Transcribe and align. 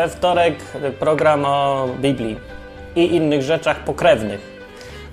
We 0.00 0.08
wtorek 0.08 0.54
program 0.98 1.44
o 1.44 1.88
Biblii 1.98 2.36
i 2.96 3.14
innych 3.14 3.42
rzeczach 3.42 3.84
pokrewnych. 3.84 4.40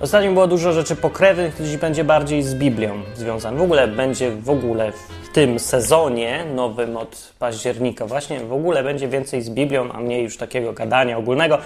Ostatnio 0.00 0.32
było 0.32 0.46
dużo 0.46 0.72
rzeczy 0.72 0.96
pokrewnych, 0.96 1.56
to 1.56 1.64
dziś 1.64 1.76
będzie 1.76 2.04
bardziej 2.04 2.42
z 2.42 2.54
Biblią 2.54 3.02
związane. 3.14 3.58
W 3.58 3.62
ogóle 3.62 3.88
będzie 3.88 4.30
w 4.30 4.50
ogóle 4.50 4.92
w 5.22 5.32
tym 5.32 5.58
sezonie 5.58 6.44
nowym 6.54 6.96
od 6.96 7.32
października 7.38 8.06
właśnie 8.06 8.40
w 8.40 8.52
ogóle 8.52 8.82
będzie 8.82 9.08
więcej 9.08 9.42
z 9.42 9.50
Biblią, 9.50 9.92
a 9.92 10.00
mniej 10.00 10.24
już 10.24 10.36
takiego 10.36 10.72
gadania 10.72 11.18
ogólnego. 11.18 11.58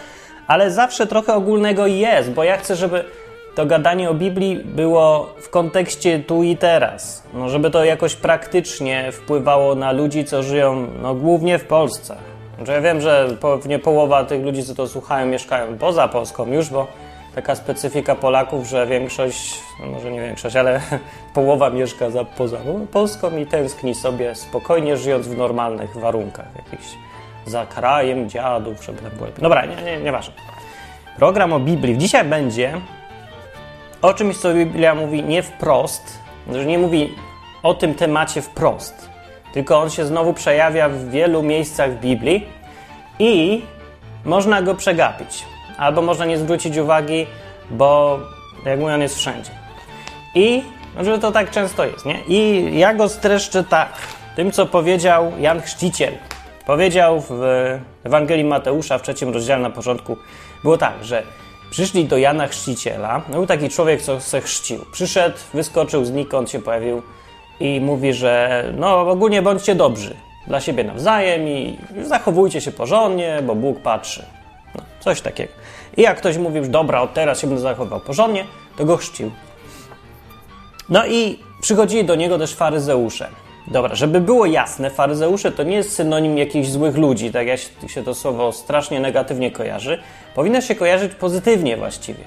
Ale 0.47 0.71
zawsze 0.71 1.07
trochę 1.07 1.35
ogólnego 1.35 1.87
jest, 1.87 2.30
bo 2.30 2.45
ja 2.45 2.57
chcę, 2.57 2.77
żeby 2.77 3.05
to 3.55 3.66
gadanie 3.66 4.11
o 4.11 4.15
Biblii 4.15 4.57
było 4.65 5.35
w 5.41 5.51
kontekście 5.51 6.19
tu 6.19 6.43
i 6.43 6.57
teraz. 6.57 7.23
No, 7.35 7.49
żeby 7.49 7.71
to 7.71 7.85
jakoś 7.85 8.15
praktycznie 8.15 9.13
wpływało 9.13 9.75
na 9.75 9.93
ludzi, 9.93 10.25
co 10.25 10.43
żyją 10.43 10.87
no, 11.02 11.15
głównie 11.15 11.59
w 11.59 11.65
Polsce. 11.65 12.32
Znaczy, 12.57 12.73
ja 12.73 12.81
wiem, 12.81 13.01
że 13.01 13.37
pewnie 13.41 13.79
połowa 13.79 14.25
tych 14.25 14.43
ludzi, 14.43 14.65
co 14.65 14.75
to 14.75 14.89
słuchają, 14.89 15.27
mieszkają 15.27 15.79
poza 15.79 16.09
Polską 16.09 16.47
już, 16.47 16.71
bo 16.71 16.87
taka 17.35 17.55
specyfika 17.55 18.15
Polaków, 18.15 18.67
że 18.69 18.87
większość, 18.87 19.61
no 19.81 19.87
może 19.87 20.11
nie 20.11 20.21
większość, 20.21 20.57
ale 20.57 20.80
połowa 21.35 21.71
mieszka 21.71 22.11
za, 22.11 22.25
poza 22.25 22.59
Polską 22.93 23.37
i 23.37 23.47
tęskni 23.47 23.95
sobie 23.95 24.35
spokojnie, 24.35 24.97
żyjąc 24.97 25.29
w 25.29 25.37
normalnych 25.37 25.97
warunkach, 25.97 26.47
jakichś 26.57 26.89
za 27.47 27.67
krajem 27.67 28.30
dziadów, 28.30 28.85
żeby 28.85 29.03
tam 29.03 29.11
było. 29.11 29.29
Dobra, 29.39 29.67
nie, 29.67 29.83
nie, 29.83 29.97
nieważne. 29.97 30.35
Program 31.17 31.53
o 31.53 31.61
Biblii 31.61 31.99
dzisiaj 31.99 32.25
będzie 32.25 32.73
o 34.03 34.15
czymś, 34.15 34.37
co 34.37 34.55
Biblia 34.55 34.95
mówi 34.95 35.23
nie 35.23 35.43
wprost, 35.43 36.19
że 36.53 36.67
nie 36.67 36.79
mówi 36.79 37.15
o 37.63 37.75
tym 37.75 37.95
temacie 37.95 38.43
wprost, 38.43 39.09
tylko 39.53 39.79
on 39.79 39.91
się 39.91 40.05
znowu 40.05 40.35
przejawia 40.35 40.89
w 40.89 41.11
wielu 41.11 41.43
miejscach 41.43 41.91
w 41.91 42.01
Biblii 42.01 42.47
i 43.19 43.63
można 44.25 44.63
go 44.63 44.75
przegapić, 44.75 45.45
albo 45.79 46.03
można 46.03 46.25
nie 46.25 46.39
zwrócić 46.39 46.77
uwagi, 46.77 47.27
bo 47.71 48.19
jak 48.65 48.80
mówię, 48.80 48.95
on 48.95 49.03
jest 49.03 49.17
wszędzie. 49.17 49.51
I 50.35 50.63
że 51.01 51.19
to 51.19 51.33
tak 51.33 51.51
często 51.51 51.85
jest, 51.85 52.07
nie? 52.07 52.19
I 52.29 52.71
ja 52.79 52.95
go 52.95 53.09
streszczę 53.09 53.65
tak, 53.65 53.93
tym 54.37 54.53
co 54.53 54.67
powiedział 54.67 55.33
Jan 55.39 55.63
Chrzciciel. 55.63 56.15
Powiedział 56.67 57.23
w 57.30 57.43
Ewangelii 58.05 58.45
Mateusza 58.45 58.99
w 58.99 59.03
trzecim 59.03 59.35
rozdziale 59.35 59.63
na 59.63 59.71
początku, 59.71 60.17
było 60.63 60.79
tak, 60.79 61.05
że 61.05 61.23
Przyszli 61.73 62.05
do 62.05 62.19
Jana 62.19 62.49
Chrzciciela. 62.49 63.23
No, 63.29 63.35
był 63.35 63.47
taki 63.47 63.69
człowiek, 63.69 64.03
co 64.03 64.21
se 64.21 64.41
chrzcił. 64.41 64.84
Przyszedł, 64.93 65.37
wyskoczył 65.55 66.05
znikąd, 66.05 66.50
się 66.50 66.59
pojawił 66.59 67.03
i 67.62 67.81
mówi, 67.81 68.12
że 68.12 68.65
no 68.78 69.00
ogólnie 69.00 69.43
bądźcie 69.43 69.75
dobrzy 69.75 70.15
dla 70.47 70.60
siebie 70.60 70.84
nawzajem 70.84 71.49
i 71.49 71.78
zachowujcie 72.03 72.60
się 72.60 72.72
porządnie, 72.72 73.43
bo 73.43 73.55
Bóg 73.55 73.81
patrzy. 73.81 74.27
No, 74.75 74.82
coś 75.00 75.21
takiego. 75.21 75.53
I 75.97 76.03
jak 76.03 76.17
ktoś 76.17 76.37
mówił, 76.37 76.65
że 76.65 76.71
dobra, 76.71 77.00
od 77.00 77.15
teraz 77.15 77.41
się 77.41 77.47
będę 77.47 77.62
zachowywał 77.62 78.00
porządnie, 78.00 78.45
to 78.77 78.84
go 78.84 78.97
chrzcił. 78.97 79.31
No 80.89 81.06
i 81.06 81.39
przychodzili 81.61 82.05
do 82.05 82.15
niego 82.15 82.39
też 82.39 82.55
faryzeusze. 82.55 83.28
Dobra, 83.67 83.94
żeby 83.94 84.21
było 84.21 84.47
jasne, 84.47 84.91
faryzeusze 84.91 85.53
to 85.53 85.62
nie 85.62 85.77
jest 85.77 85.94
synonim 85.94 86.39
jakichś 86.39 86.69
złych 86.69 86.97
ludzi, 86.97 87.31
tak 87.31 87.47
jak 87.47 87.61
się 87.87 88.03
to 88.05 88.15
słowo 88.15 88.53
strasznie 88.53 89.00
negatywnie 89.00 89.50
kojarzy. 89.50 89.99
Powinno 90.34 90.61
się 90.61 90.75
kojarzyć 90.75 91.15
pozytywnie 91.15 91.77
właściwie. 91.77 92.25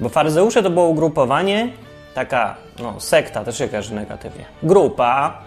Bo 0.00 0.08
faryzeusze 0.08 0.62
to 0.62 0.70
było 0.70 0.86
ugrupowanie, 0.86 1.68
taka 2.14 2.56
no, 2.82 3.00
sekta 3.00 3.44
też 3.44 3.58
się 3.58 3.68
kojarzy 3.68 3.94
negatywnie. 3.94 4.44
Grupa 4.62 5.38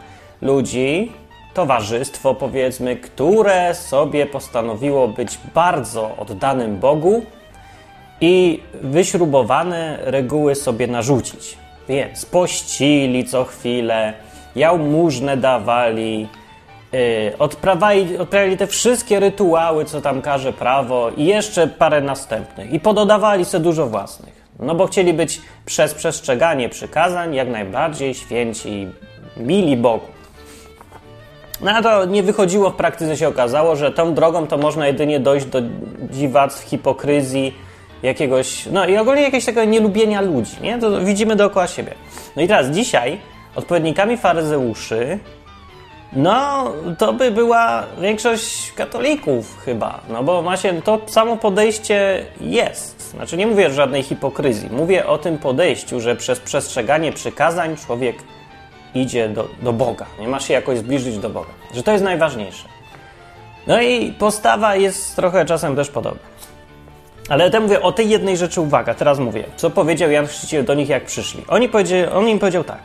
ludzi, 0.41 1.11
towarzystwo 1.53 2.35
powiedzmy, 2.35 2.95
które 2.95 3.75
sobie 3.75 4.25
postanowiło 4.25 5.07
być 5.07 5.37
bardzo 5.53 6.15
oddanym 6.17 6.79
Bogu 6.79 7.23
i 8.21 8.63
wyśrubowane 8.81 9.97
reguły 10.01 10.55
sobie 10.55 10.87
narzucić. 10.87 11.57
Więc 11.89 12.25
pościli 12.25 13.25
co 13.25 13.43
chwilę, 13.43 14.13
jałmużnę 14.55 15.37
dawali, 15.37 16.27
yy, 16.91 17.33
odprawali, 17.39 18.17
odprawiali 18.17 18.57
te 18.57 18.67
wszystkie 18.67 19.19
rytuały, 19.19 19.85
co 19.85 20.01
tam 20.01 20.21
każe 20.21 20.53
prawo 20.53 21.09
i 21.17 21.25
jeszcze 21.25 21.67
parę 21.67 22.01
następnych. 22.01 22.73
I 22.73 22.79
pododawali 22.79 23.45
sobie 23.45 23.63
dużo 23.63 23.87
własnych. 23.87 24.36
No 24.59 24.75
bo 24.75 24.87
chcieli 24.87 25.13
być 25.13 25.41
przez 25.65 25.93
przestrzeganie 25.93 26.69
przykazań 26.69 27.35
jak 27.35 27.49
najbardziej 27.49 28.13
święci, 28.13 28.87
mili 29.37 29.77
Bogu. 29.77 30.07
No 31.61 31.71
a 31.71 31.81
to 31.81 32.05
nie 32.05 32.23
wychodziło 32.23 32.69
w 32.69 32.75
praktyce, 32.75 33.17
się 33.17 33.27
okazało, 33.27 33.75
że 33.75 33.91
tą 33.91 34.13
drogą 34.13 34.47
to 34.47 34.57
można 34.57 34.87
jedynie 34.87 35.19
dojść 35.19 35.45
do 35.45 35.61
dziwactw, 36.11 36.63
hipokryzji, 36.63 37.53
jakiegoś, 38.03 38.65
no 38.65 38.85
i 38.85 38.97
ogólnie 38.97 39.21
jakiegoś 39.21 39.45
takiego 39.45 39.65
nielubienia 39.65 40.21
ludzi, 40.21 40.51
nie? 40.61 40.79
To 40.79 41.01
widzimy 41.01 41.35
dookoła 41.35 41.67
siebie. 41.67 41.93
No 42.35 42.41
i 42.41 42.47
teraz 42.47 42.67
dzisiaj 42.67 43.19
odpowiednikami 43.55 44.17
faryzeuszy, 44.17 45.19
no 46.13 46.71
to 46.97 47.13
by 47.13 47.31
była 47.31 47.83
większość 48.01 48.71
katolików 48.71 49.57
chyba, 49.65 49.99
no 50.09 50.23
bo 50.23 50.41
właśnie 50.41 50.81
to 50.81 51.01
samo 51.07 51.37
podejście 51.37 52.25
jest. 52.41 53.09
Znaczy 53.11 53.37
nie 53.37 53.47
mówię 53.47 53.71
żadnej 53.71 54.03
hipokryzji, 54.03 54.69
mówię 54.71 55.07
o 55.07 55.17
tym 55.17 55.37
podejściu, 55.37 55.99
że 55.99 56.15
przez 56.15 56.39
przestrzeganie 56.39 57.11
przykazań 57.11 57.77
człowiek 57.77 58.15
idzie 58.95 59.29
do, 59.29 59.47
do 59.61 59.73
Boga, 59.73 60.05
nie 60.19 60.27
ma 60.27 60.39
się 60.39 60.53
jakoś 60.53 60.77
zbliżyć 60.77 61.17
do 61.17 61.29
Boga, 61.29 61.49
że 61.73 61.83
to 61.83 61.91
jest 61.91 62.03
najważniejsze. 62.03 62.67
No 63.67 63.81
i 63.81 64.11
postawa 64.11 64.75
jest 64.75 65.15
trochę 65.15 65.45
czasem 65.45 65.75
też 65.75 65.89
podobna. 65.89 66.37
Ale 67.29 67.49
ja 67.53 67.59
mówię 67.59 67.81
o 67.81 67.91
tej 67.91 68.09
jednej 68.09 68.37
rzeczy 68.37 68.61
uwaga, 68.61 68.93
teraz 68.93 69.19
mówię. 69.19 69.43
Co 69.55 69.69
powiedział 69.69 70.11
Jan 70.11 70.27
Chrzciciel 70.27 70.65
do 70.65 70.73
nich, 70.73 70.89
jak 70.89 71.05
przyszli? 71.05 71.43
Oni 71.47 71.69
on 72.13 72.27
im 72.27 72.39
powiedział 72.39 72.63
tak. 72.63 72.79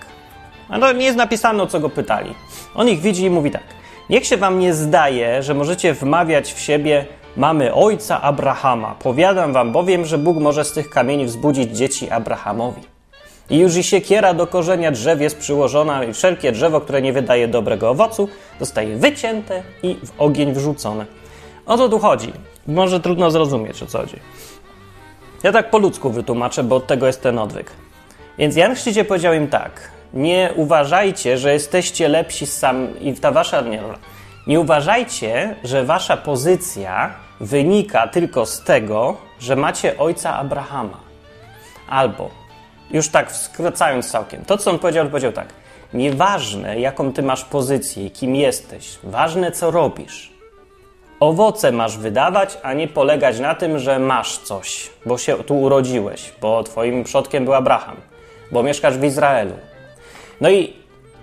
A 0.72 0.78
to 0.78 0.92
nie 0.92 1.04
jest 1.04 1.16
napisane, 1.16 1.62
o 1.62 1.66
co 1.66 1.80
go 1.80 1.90
pytali. 1.90 2.34
On 2.74 2.88
ich 2.88 3.00
widzi 3.00 3.24
i 3.24 3.30
mówi 3.30 3.50
tak. 3.50 3.62
Niech 4.10 4.26
się 4.26 4.36
wam 4.36 4.58
nie 4.58 4.74
zdaje, 4.74 5.42
że 5.42 5.54
możecie 5.54 5.94
wmawiać 5.94 6.52
w 6.52 6.60
siebie 6.60 7.06
mamy 7.36 7.74
ojca 7.74 8.22
Abrahama. 8.22 8.94
Powiadam 8.98 9.52
wam 9.52 9.72
bowiem, 9.72 10.04
że 10.04 10.18
Bóg 10.18 10.36
może 10.38 10.64
z 10.64 10.72
tych 10.72 10.90
kamieni 10.90 11.26
wzbudzić 11.26 11.76
dzieci 11.76 12.10
Abrahamowi. 12.10 12.82
I 13.50 13.58
już 13.58 13.76
i 13.76 13.82
siekiera 13.82 14.34
do 14.34 14.46
korzenia 14.46 14.90
drzew 14.90 15.20
jest 15.20 15.38
przyłożona 15.38 16.04
i 16.04 16.12
wszelkie 16.12 16.52
drzewo, 16.52 16.80
które 16.80 17.02
nie 17.02 17.12
wydaje 17.12 17.48
dobrego 17.48 17.90
owocu, 17.90 18.28
zostaje 18.60 18.96
wycięte 18.96 19.62
i 19.82 19.96
w 20.06 20.12
ogień 20.18 20.52
wrzucone. 20.52 21.06
O 21.66 21.78
co 21.78 21.88
tu 21.88 21.98
chodzi? 21.98 22.32
Może 22.66 23.00
trudno 23.00 23.30
zrozumieć, 23.30 23.82
o 23.82 23.86
co 23.86 23.98
chodzi. 23.98 24.16
Ja 25.42 25.52
tak 25.52 25.70
po 25.70 25.78
ludzku 25.78 26.10
wytłumaczę, 26.10 26.64
bo 26.64 26.76
od 26.76 26.86
tego 26.86 27.06
jest 27.06 27.22
ten 27.22 27.38
odwyk. 27.38 27.70
Więc 28.38 28.56
Jan 28.56 28.74
Chrzciciel 28.74 29.06
powiedział 29.06 29.34
im 29.34 29.48
tak. 29.48 29.90
Nie 30.14 30.52
uważajcie, 30.56 31.38
że 31.38 31.52
jesteście 31.52 32.08
lepsi 32.08 32.46
sam 32.46 33.00
i 33.00 33.14
ta 33.14 33.30
wasza... 33.30 33.60
Nie, 33.60 33.82
nie 34.46 34.60
uważajcie, 34.60 35.56
że 35.64 35.84
wasza 35.84 36.16
pozycja 36.16 37.14
wynika 37.40 38.08
tylko 38.08 38.46
z 38.46 38.64
tego, 38.64 39.16
że 39.40 39.56
macie 39.56 39.98
ojca 39.98 40.36
Abrahama. 40.36 41.00
Albo, 41.88 42.30
już 42.90 43.08
tak 43.08 43.32
skracając 43.32 44.10
całkiem, 44.10 44.44
to 44.44 44.58
co 44.58 44.70
on 44.70 44.78
powiedział, 44.78 45.04
on 45.04 45.10
powiedział 45.10 45.32
tak. 45.32 45.48
Nieważne, 45.94 46.80
jaką 46.80 47.12
ty 47.12 47.22
masz 47.22 47.44
pozycję 47.44 48.06
i 48.06 48.10
kim 48.10 48.36
jesteś, 48.36 48.98
ważne, 49.02 49.52
co 49.52 49.70
robisz. 49.70 50.32
Owoce 51.20 51.72
masz 51.72 51.98
wydawać, 51.98 52.58
a 52.62 52.72
nie 52.72 52.88
polegać 52.88 53.40
na 53.40 53.54
tym, 53.54 53.78
że 53.78 53.98
masz 53.98 54.38
coś, 54.38 54.90
bo 55.06 55.18
się 55.18 55.36
tu 55.36 55.60
urodziłeś, 55.60 56.32
bo 56.40 56.62
twoim 56.62 57.04
przodkiem 57.04 57.44
był 57.44 57.54
Abraham, 57.54 57.96
bo 58.52 58.62
mieszkasz 58.62 58.98
w 58.98 59.04
Izraelu. 59.04 59.54
No 60.42 60.50
i 60.50 60.72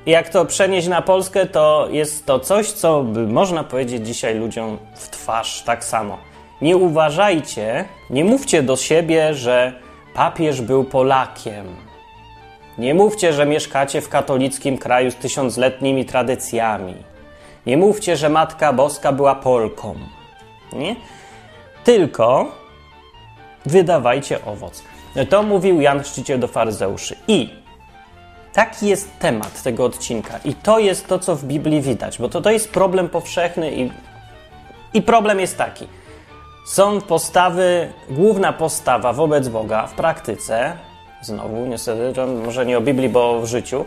jak 0.06 0.30
to 0.30 0.45
przenieść 0.45 0.88
na 0.88 1.01
Polskę, 1.01 1.45
to 1.45 1.88
jest 1.92 2.25
to 2.25 2.39
coś, 2.39 2.71
co 2.71 3.04
można 3.27 3.63
powiedzieć 3.63 4.07
dzisiaj 4.07 4.36
ludziom 4.36 4.77
w 4.95 5.10
twarz 5.10 5.63
tak 5.63 5.86
samo. 5.86 6.18
Nie 6.62 6.77
uważajcie, 6.77 7.86
nie 8.10 8.25
mówcie 8.25 8.63
do 8.63 8.75
siebie, 8.75 9.33
że 9.33 9.74
papież 10.13 10.62
był 10.62 10.83
Polakiem. 10.83 11.66
Nie 12.77 12.94
mówcie, 12.94 13.33
że 13.33 13.45
mieszkacie 13.45 14.01
w 14.01 14.10
katolickim 14.10 14.77
kraju 14.77 15.12
z 15.12 15.16
tysiącletnimi 15.16 16.06
tradycjami. 16.06 16.95
Nie 17.65 17.77
mówcie, 17.77 18.18
że 18.18 18.30
Matka 18.30 18.74
Boska 18.74 19.12
była 19.12 19.36
Polką. 19.36 19.95
Nie? 20.74 20.95
Tylko 21.83 22.51
wydawajcie 23.65 24.45
owoc. 24.45 24.83
To 25.30 25.44
mówił 25.44 25.81
Jan 25.81 26.04
Chrzciciel 26.04 26.39
do 26.39 26.48
faryzeuszy. 26.48 27.15
I 27.27 27.59
taki 28.60 28.88
jest 28.88 29.20
temat 29.20 29.64
tego 29.64 29.86
odcinka. 29.86 30.40
I 30.46 30.54
to 30.54 30.80
jest 30.80 31.08
to, 31.08 31.20
co 31.20 31.36
w 31.36 31.44
Biblii 31.44 31.82
widać, 31.82 32.18
bo 32.18 32.30
to, 32.30 32.42
to 32.42 32.52
jest 32.52 32.72
problem 32.72 33.10
powszechny 33.10 33.72
i, 33.72 33.92
i 34.94 35.02
problem 35.02 35.40
jest 35.40 35.58
taki. 35.58 35.88
Są 36.66 37.02
postawy, 37.02 37.94
główna 38.10 38.54
postawa 38.54 39.14
wobec 39.14 39.48
Boga 39.48 39.88
w 39.88 39.94
praktyce, 39.94 40.74
znowu 41.22 41.66
niestety, 41.66 42.26
może 42.26 42.66
nie 42.66 42.78
o 42.78 42.82
Biblii, 42.82 43.10
bo 43.10 43.42
w 43.42 43.46
życiu, 43.46 43.86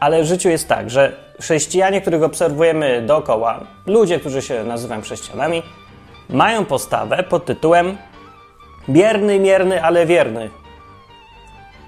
Ale 0.00 0.22
w 0.22 0.26
życiu 0.26 0.48
jest 0.48 0.68
tak, 0.68 0.90
że 0.90 1.16
chrześcijanie, 1.40 2.00
których 2.00 2.22
obserwujemy 2.22 3.02
dookoła, 3.02 3.60
ludzie, 3.86 4.20
którzy 4.20 4.42
się 4.42 4.64
nazywają 4.64 5.00
chrześcijanami, 5.00 5.62
mają 6.28 6.64
postawę 6.64 7.22
pod 7.22 7.44
tytułem 7.44 7.98
bierny, 8.88 9.38
mierny, 9.38 9.84
ale 9.84 10.06
wierny. 10.06 10.50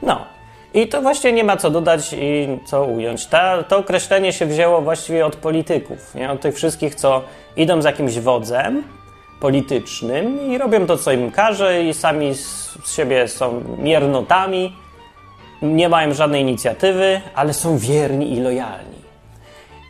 No. 0.03 0.32
I 0.75 0.89
to 0.89 1.03
właśnie 1.03 1.33
nie 1.33 1.45
ma 1.45 1.57
co 1.57 1.71
dodać 1.71 2.13
i 2.13 2.49
co 2.65 2.85
ująć. 2.85 3.27
Ta, 3.27 3.63
to 3.63 3.79
określenie 3.79 4.33
się 4.33 4.47
wzięło 4.47 4.81
właściwie 4.81 5.27
od 5.27 5.37
polityków, 5.37 6.15
nie? 6.15 6.31
od 6.31 6.41
tych 6.41 6.55
wszystkich, 6.55 6.95
co 6.95 7.23
idą 7.57 7.83
z 7.83 7.85
jakimś 7.85 8.19
wodzem 8.19 8.83
politycznym 9.41 10.53
i 10.53 10.59
robią 10.59 10.87
to, 10.87 10.97
co 10.97 11.13
im 11.13 11.31
każe 11.31 11.83
i 11.83 11.95
sami 11.95 12.35
z 12.35 12.97
siebie 12.97 13.29
są 13.29 13.65
miernotami, 13.79 14.77
nie 15.63 15.89
mają 15.89 16.15
żadnej 16.15 16.43
inicjatywy, 16.43 17.21
ale 17.35 17.55
są 17.55 17.79
wierni 17.79 18.33
i 18.33 18.41
lojalni. 18.41 19.03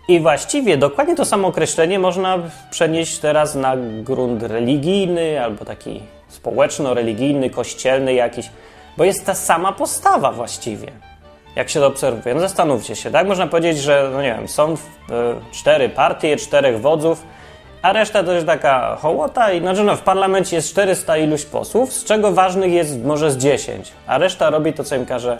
I 0.09 0.21
właściwie 0.21 0.77
dokładnie 0.77 1.17
to 1.17 1.25
samo 1.25 1.49
określenie 1.49 1.99
można 1.99 2.39
przenieść 2.71 3.19
teraz 3.19 3.55
na 3.55 3.77
grunt 4.03 4.43
religijny 4.43 5.45
albo 5.45 5.65
taki 5.65 6.01
społeczno-religijny, 6.29 7.51
kościelny 7.51 8.15
jakiś, 8.15 8.51
bo 8.97 9.05
jest 9.05 9.27
ta 9.27 9.35
sama 9.35 9.73
postawa 9.73 10.33
właściwie. 10.33 10.93
Jak 11.57 11.71
się 11.71 11.81
to 11.81 11.87
obserwuje. 11.87 12.35
No 12.35 12.41
zastanówcie 12.41 12.97
się, 12.97 13.11
tak? 13.11 13.27
Można 13.27 13.47
powiedzieć, 13.47 13.79
że, 13.79 14.11
no 14.13 14.23
nie 14.23 14.35
wiem, 14.35 14.49
są 14.49 14.73
y, 14.73 14.77
cztery 15.53 15.89
partie, 15.89 16.37
czterech 16.37 16.81
wodzów, 16.81 17.23
a 17.83 17.93
reszta 17.93 18.25
to 18.25 18.33
jest 18.33 18.47
taka 18.47 18.97
hołota 18.97 19.53
i 19.53 19.61
znaczy 19.61 19.85
no, 19.85 19.97
w 19.97 20.01
parlamencie 20.01 20.57
jest 20.57 20.71
400 20.71 21.17
iluś 21.17 21.45
posłów, 21.45 21.93
z 21.93 22.05
czego 22.05 22.33
ważnych 22.33 22.73
jest 22.73 23.05
może 23.05 23.31
z 23.31 23.37
10, 23.37 23.93
a 24.07 24.19
reszta 24.19 24.51
robi 24.51 24.73
to, 24.73 24.85
co 24.85 24.97
im 24.97 25.07
każe 25.07 25.39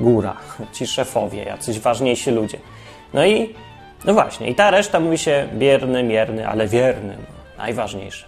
góra, 0.00 0.36
ci 0.74 0.86
szefowie, 0.86 1.44
jacyś 1.44 1.80
ważniejsi 1.80 2.30
ludzie. 2.30 2.58
No 3.14 3.26
i, 3.26 3.54
no 4.04 4.14
właśnie, 4.14 4.50
i 4.50 4.54
ta 4.54 4.70
reszta 4.70 5.00
mówi 5.00 5.18
się 5.18 5.48
bierny, 5.54 6.02
mierny, 6.02 6.48
ale 6.48 6.66
wierny, 6.66 7.16
no, 7.18 7.58
najważniejsze. 7.58 8.26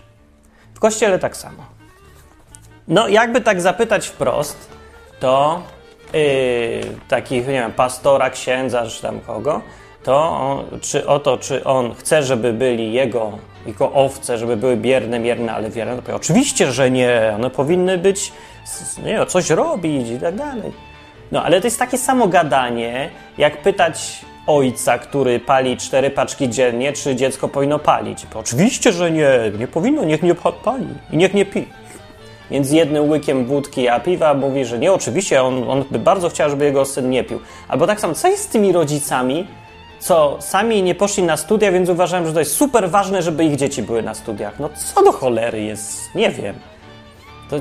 W 0.75 0.81
kościele 0.81 1.19
tak 1.19 1.37
samo. 1.37 1.74
No, 2.89 3.09
jakby 3.09 3.41
tak 3.41 3.61
zapytać 3.61 4.07
wprost, 4.07 4.69
to 5.21 5.63
yy, 6.13 6.21
takich, 7.09 7.47
nie 7.47 7.53
wiem, 7.53 7.73
pastora, 7.73 8.31
księdza, 8.31 8.87
czy 8.87 9.03
tam 9.03 9.21
kogo, 9.21 9.61
to 10.03 10.31
on, 10.31 10.81
czy 10.81 11.07
o 11.07 11.19
to, 11.19 11.39
czy 11.39 11.65
on 11.65 11.95
chce, 11.95 12.23
żeby 12.23 12.53
byli 12.53 12.93
jego, 12.93 13.39
jego 13.67 13.93
owce, 13.93 14.39
żeby 14.39 14.57
były 14.57 14.77
bierne, 14.77 15.19
mierne, 15.19 15.55
ale 15.55 15.71
wierne, 15.71 15.97
to 15.97 16.03
powie, 16.03 16.17
oczywiście, 16.17 16.73
że 16.73 16.91
nie, 16.91 17.33
one 17.35 17.51
powinny 17.51 17.99
być, 17.99 18.33
nie, 19.05 19.27
coś 19.27 19.51
robić 19.51 20.11
i 20.11 20.19
tak 20.19 20.35
dalej. 20.35 20.73
No, 21.33 21.43
ale 21.43 21.61
to 21.61 21.67
jest 21.67 21.79
takie 21.79 21.99
samo 21.99 22.29
gadanie, 22.29 23.11
jak 23.39 23.63
pytać 23.63 24.25
ojca, 24.47 24.99
który 24.99 25.41
pali 25.41 25.77
cztery 25.77 26.11
paczki 26.11 26.49
dziennie, 26.49 26.93
czy 26.93 27.17
dziecko 27.17 27.49
powinno 27.49 27.79
palić. 27.79 28.27
Bo 28.35 28.41
oczywiście, 28.41 28.93
że 28.93 29.11
nie, 29.11 29.29
nie 29.59 29.69
powinno, 29.69 30.05
niech 30.05 30.23
nie 30.23 30.35
pali 30.65 30.87
i 31.11 31.17
niech 31.17 31.35
nie 31.35 31.45
pi. 31.45 31.67
Więc 32.51 32.73
jednym 32.73 33.11
łykiem 33.11 33.47
wódki 33.47 33.89
a 33.89 34.01
piwa 34.01 34.35
mówi, 34.35 34.65
że 34.65 34.79
nie, 34.79 34.93
oczywiście, 34.93 35.43
on, 35.43 35.71
on 35.71 35.85
by 35.91 35.99
bardzo 35.99 36.29
chciał, 36.29 36.51
żeby 36.51 36.65
jego 36.65 36.85
syn 36.85 37.11
nie 37.11 37.25
pił. 37.25 37.41
Albo 37.69 37.87
tak 37.87 38.01
samo, 38.01 38.15
co 38.15 38.29
jest 38.29 38.43
z 38.43 38.49
tymi 38.49 38.73
rodzicami, 38.73 39.47
co 39.99 40.37
sami 40.41 40.83
nie 40.83 40.95
poszli 40.95 41.23
na 41.23 41.37
studia, 41.37 41.73
więc 41.73 41.89
uważałem, 41.89 42.27
że 42.27 42.33
to 42.33 42.39
jest 42.39 42.57
super 42.57 42.91
ważne, 42.91 43.23
żeby 43.23 43.45
ich 43.45 43.57
dzieci 43.57 43.83
były 43.83 44.03
na 44.03 44.15
studiach. 44.15 44.61
No 44.61 44.71
co 44.95 45.03
do 45.03 45.13
cholery 45.13 45.63
jest, 45.63 46.15
nie 46.15 46.31
wiem. 46.31 46.55
To, 47.51 47.57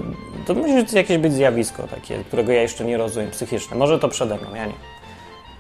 to 0.48 0.54
musi 0.54 0.74
być 0.74 0.94
jakieś 0.94 1.18
być 1.18 1.34
zjawisko 1.34 1.84
takie, 1.84 2.18
którego 2.18 2.52
ja 2.52 2.62
jeszcze 2.62 2.86
nie 2.86 2.98
rozumiem, 2.98 3.32
psychiczne. 3.32 3.78
Może 3.78 4.00
to 4.00 4.10
przede 4.10 4.36
mną, 4.36 4.56
ja 4.56 4.66
nie. 4.66 4.74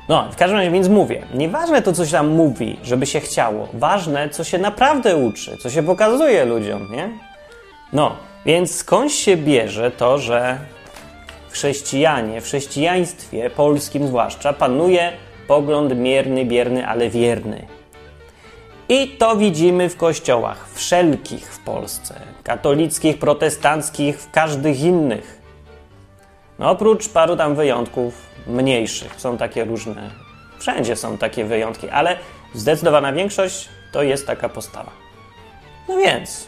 No, 0.10 0.32
w 0.32 0.36
każdym 0.36 0.58
razie 0.58 0.72
więc 0.72 0.88
mówię, 0.88 1.26
nieważne 1.34 1.82
to, 1.82 1.94
co 1.94 2.06
się 2.06 2.12
tam 2.12 2.28
mówi, 2.28 2.80
żeby 2.84 3.06
się 3.06 3.20
chciało, 3.20 3.68
ważne, 3.74 4.30
co 4.30 4.44
się 4.44 4.58
naprawdę 4.58 5.16
uczy, 5.16 5.58
co 5.58 5.70
się 5.70 5.84
pokazuje 5.84 6.46
ludziom, 6.46 6.92
nie? 6.92 7.10
No, 7.94 8.16
więc 8.46 8.76
skąd 8.76 9.12
się 9.12 9.38
bierze 9.38 9.92
to, 9.92 10.18
że 10.18 10.58
w 11.50 11.54
chrześcijanie, 11.54 12.42
w 12.42 12.46
chrześcijaństwie 12.46 13.50
polskim 13.50 14.08
zwłaszcza, 14.08 14.54
panuje 14.54 15.14
pogląd 15.48 15.96
mierny, 15.98 16.46
bierny, 16.46 16.88
ale 16.88 17.10
wierny. 17.10 17.68
I 18.90 19.08
to 19.08 19.36
widzimy 19.36 19.90
w 19.90 19.98
kościołach 19.98 20.70
wszelkich 20.74 21.54
w 21.54 21.60
Polsce, 21.60 22.22
katolickich, 22.44 23.20
protestanckich, 23.20 24.20
w 24.20 24.32
każdych 24.32 24.82
innych. 24.82 25.42
No 26.60 26.70
oprócz 26.70 27.10
paru 27.10 27.36
tam 27.36 27.56
wyjątków 27.56 28.14
mniejszych, 28.48 29.22
są 29.22 29.38
takie 29.38 29.66
różne, 29.66 30.10
wszędzie 30.60 30.96
są 30.96 31.18
takie 31.18 31.46
wyjątki, 31.46 31.90
ale 31.90 32.18
zdecydowana 32.54 33.14
większość 33.14 33.70
to 33.92 34.04
jest 34.04 34.28
taka 34.28 34.50
postawa. 34.50 34.92
No 35.90 35.98
więc, 35.98 36.48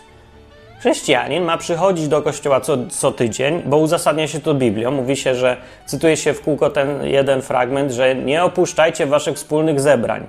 chrześcijanin 0.86 1.44
ma 1.44 1.58
przychodzić 1.58 2.08
do 2.08 2.22
kościoła 2.22 2.62
co, 2.62 2.78
co 2.90 3.12
tydzień, 3.12 3.62
bo 3.66 3.78
uzasadnia 3.78 4.28
się 4.28 4.40
to 4.40 4.54
Biblią. 4.54 4.92
Mówi 4.92 5.16
się, 5.16 5.36
że 5.36 5.58
cytuje 5.86 6.18
się 6.18 6.34
w 6.34 6.42
kółko 6.42 6.70
ten 6.70 7.06
jeden 7.06 7.42
fragment, 7.42 7.92
że 7.92 8.16
nie 8.16 8.44
opuszczajcie 8.44 9.06
waszych 9.06 9.36
wspólnych 9.36 9.80
zebrań. 9.80 10.28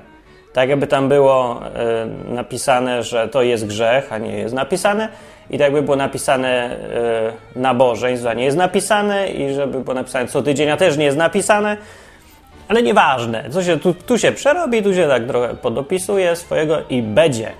Tak 0.52 0.68
jakby 0.68 0.86
tam 0.86 1.08
było 1.08 1.60
y, 2.28 2.34
napisane, 2.34 3.02
że 3.02 3.28
to 3.28 3.42
jest 3.42 3.66
grzech, 3.66 4.12
a 4.12 4.18
nie 4.18 4.36
jest 4.38 4.54
napisane. 4.54 5.08
I 5.50 5.58
tak 5.58 5.60
jakby 5.60 5.82
było 5.82 5.96
napisane 5.96 6.76
y, 7.54 7.58
nabożeństwo, 7.58 8.30
a 8.30 8.34
nie 8.34 8.44
jest 8.44 8.56
napisane. 8.56 9.28
I 9.28 9.54
żeby 9.54 9.80
było 9.80 9.94
napisane 9.94 10.28
co 10.28 10.42
tydzień, 10.42 10.70
a 10.70 10.76
też 10.76 10.96
nie 10.96 11.04
jest 11.04 11.18
napisane. 11.18 11.76
Ale 12.68 12.82
nieważne. 12.82 13.50
Co 13.50 13.62
się, 13.62 13.78
tu, 13.78 13.94
tu 13.94 14.18
się 14.18 14.32
przerobi, 14.32 14.82
tu 14.82 14.94
się 14.94 15.08
tak 15.08 15.26
trochę 15.26 15.54
podopisuje 15.54 16.36
swojego 16.36 16.78
i 16.90 17.02
będzie. 17.02 17.52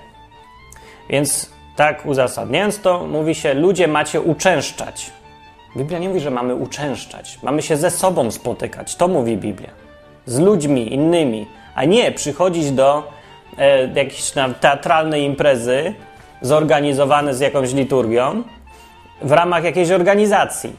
Więc 1.09 1.56
tak 1.77 2.05
uzasadniając 2.05 2.81
to, 2.81 3.07
mówi 3.07 3.35
się, 3.35 3.53
ludzie 3.53 3.87
macie 3.87 4.21
uczęszczać. 4.21 5.11
Biblia 5.77 5.99
nie 5.99 6.07
mówi, 6.07 6.19
że 6.19 6.31
mamy 6.31 6.55
uczęszczać. 6.55 7.39
Mamy 7.43 7.61
się 7.61 7.77
ze 7.77 7.91
sobą 7.91 8.31
spotykać. 8.31 8.95
To 8.95 9.07
mówi 9.07 9.37
Biblia. 9.37 9.69
Z 10.25 10.39
ludźmi 10.39 10.93
innymi 10.93 11.47
a 11.75 11.85
nie 11.85 12.11
przychodzić 12.11 12.71
do 12.71 13.11
e, 13.57 13.87
jakiejś 13.87 14.31
teatralnej 14.59 15.23
imprezy 15.23 15.93
zorganizowane 16.41 17.33
z 17.33 17.39
jakąś 17.39 17.73
liturgią 17.73 18.43
w 19.21 19.31
ramach 19.31 19.63
jakiejś 19.63 19.91
organizacji 19.91 20.73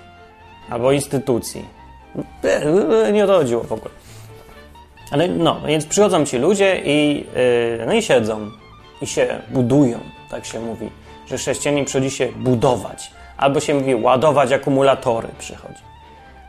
albo 0.71 0.93
instytucji. 0.93 1.65
E, 2.45 3.13
nie 3.13 3.25
o 3.25 3.27
to 3.27 3.39
chodziło 3.39 3.65
w 3.65 3.73
ogóle. 3.73 3.95
Ale 5.11 5.29
no, 5.29 5.61
więc 5.67 5.87
przychodzą 5.87 6.25
ci 6.27 6.39
ludzie 6.39 6.81
i, 6.85 7.27
yy, 7.79 7.87
no 7.87 7.93
i 7.93 8.03
siedzą 8.03 8.51
i 9.03 9.07
się 9.07 9.41
budują, 9.51 9.99
tak 10.31 10.47
się 10.47 10.61
mówi, 10.61 10.91
że 11.27 11.37
chrześcijanin 11.37 11.85
przychodzi 11.85 12.11
się 12.11 12.27
budować, 12.27 13.11
albo 13.37 13.61
się 13.61 13.75
mówi 13.75 13.95
ładować 13.95 14.53
akumulatory 14.53 15.29
przychodzi. 15.39 15.83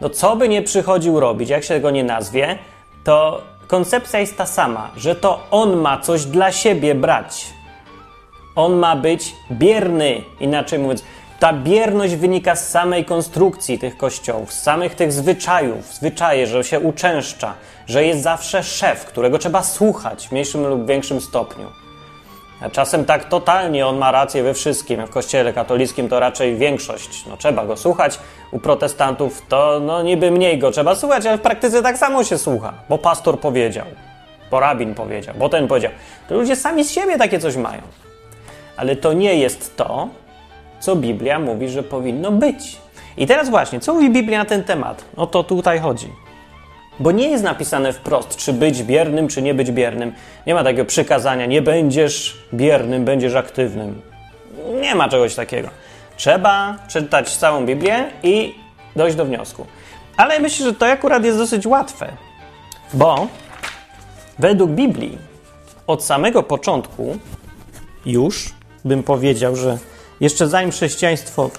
No 0.01 0.09
co 0.09 0.35
by 0.35 0.49
nie 0.49 0.61
przychodził 0.61 1.19
robić, 1.19 1.49
jak 1.49 1.63
się 1.63 1.73
tego 1.73 1.91
nie 1.91 2.03
nazwie, 2.03 2.57
to 3.03 3.41
koncepcja 3.67 4.19
jest 4.19 4.37
ta 4.37 4.45
sama, 4.45 4.91
że 4.97 5.15
to 5.15 5.47
on 5.51 5.77
ma 5.77 5.97
coś 5.97 6.25
dla 6.25 6.51
siebie 6.51 6.95
brać. 6.95 7.45
On 8.55 8.75
ma 8.75 8.95
być 8.95 9.35
bierny, 9.51 10.21
inaczej 10.39 10.79
mówiąc. 10.79 11.03
Ta 11.39 11.53
bierność 11.53 12.15
wynika 12.15 12.55
z 12.55 12.69
samej 12.69 13.05
konstrukcji 13.05 13.79
tych 13.79 13.97
kościołów, 13.97 14.53
z 14.53 14.61
samych 14.61 14.95
tych 14.95 15.11
zwyczajów, 15.11 15.85
zwyczaje, 15.93 16.47
że 16.47 16.63
się 16.63 16.79
uczęszcza, 16.79 17.53
że 17.87 18.05
jest 18.05 18.21
zawsze 18.21 18.63
szef, 18.63 19.05
którego 19.05 19.37
trzeba 19.37 19.63
słuchać 19.63 20.27
w 20.27 20.31
mniejszym 20.31 20.67
lub 20.67 20.87
większym 20.87 21.21
stopniu. 21.21 21.67
Czasem 22.71 23.05
tak 23.05 23.25
totalnie 23.25 23.87
on 23.87 23.97
ma 23.97 24.11
rację 24.11 24.43
we 24.43 24.53
wszystkim. 24.53 25.07
W 25.07 25.09
kościele 25.09 25.53
katolickim 25.53 26.09
to 26.09 26.19
raczej 26.19 26.55
większość. 26.55 27.25
No, 27.25 27.37
trzeba 27.37 27.65
go 27.65 27.77
słuchać. 27.77 28.19
U 28.51 28.59
protestantów 28.59 29.43
to 29.49 29.79
no, 29.79 30.03
niby 30.03 30.31
mniej 30.31 30.59
go 30.59 30.71
trzeba 30.71 30.95
słuchać, 30.95 31.25
ale 31.25 31.37
w 31.37 31.41
praktyce 31.41 31.81
tak 31.81 31.97
samo 31.97 32.23
się 32.23 32.37
słucha, 32.37 32.73
bo 32.89 32.97
pastor 32.97 33.39
powiedział, 33.39 33.85
bo 34.51 34.59
rabin 34.59 34.95
powiedział, 34.95 35.35
bo 35.37 35.49
ten 35.49 35.67
powiedział. 35.67 35.91
To 36.29 36.35
ludzie 36.35 36.55
sami 36.55 36.83
z 36.83 36.91
siebie 36.91 37.17
takie 37.17 37.39
coś 37.39 37.55
mają. 37.55 37.81
Ale 38.77 38.95
to 38.95 39.13
nie 39.13 39.35
jest 39.35 39.77
to, 39.77 40.07
co 40.79 40.95
Biblia 40.95 41.39
mówi, 41.39 41.69
że 41.69 41.83
powinno 41.83 42.31
być. 42.31 42.77
I 43.17 43.27
teraz 43.27 43.49
właśnie, 43.49 43.79
co 43.79 43.93
mówi 43.93 44.09
Biblia 44.09 44.39
na 44.39 44.45
ten 44.45 44.63
temat? 44.63 45.05
O 45.15 45.27
to 45.27 45.43
tutaj 45.43 45.79
chodzi. 45.79 46.07
Bo 46.99 47.11
nie 47.11 47.29
jest 47.29 47.43
napisane 47.43 47.93
wprost, 47.93 48.35
czy 48.35 48.53
być 48.53 48.83
biernym, 48.83 49.27
czy 49.27 49.41
nie 49.41 49.53
być 49.53 49.71
biernym. 49.71 50.13
Nie 50.47 50.53
ma 50.53 50.63
takiego 50.63 50.85
przykazania, 50.85 51.45
nie 51.45 51.61
będziesz 51.61 52.37
biernym, 52.53 53.05
będziesz 53.05 53.35
aktywnym. 53.35 54.01
Nie 54.81 54.95
ma 54.95 55.09
czegoś 55.09 55.35
takiego. 55.35 55.69
Trzeba 56.17 56.77
czytać 56.87 57.37
całą 57.37 57.65
Biblię 57.65 58.05
i 58.23 58.55
dojść 58.95 59.17
do 59.17 59.25
wniosku. 59.25 59.65
Ale 60.17 60.39
myślę, 60.39 60.65
że 60.65 60.73
to 60.73 60.87
akurat 60.87 61.23
jest 61.23 61.37
dosyć 61.37 61.65
łatwe, 61.65 62.11
bo 62.93 63.27
według 64.39 64.71
Biblii 64.71 65.17
od 65.87 66.03
samego 66.03 66.43
początku 66.43 67.17
już 68.05 68.53
bym 68.85 69.03
powiedział, 69.03 69.55
że 69.55 69.77
jeszcze 70.19 70.47
zanim 70.47 70.71
chrześcijaństwo 70.71 71.49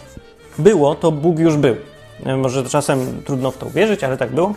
było, 0.59 0.95
to 0.95 1.13
Bóg 1.13 1.39
już 1.39 1.57
był. 1.57 1.77
Może 2.37 2.65
czasem 2.65 3.23
trudno 3.27 3.51
w 3.51 3.57
to 3.57 3.67
uwierzyć, 3.67 4.05
ale 4.05 4.17
tak 4.17 4.31
było. 4.31 4.55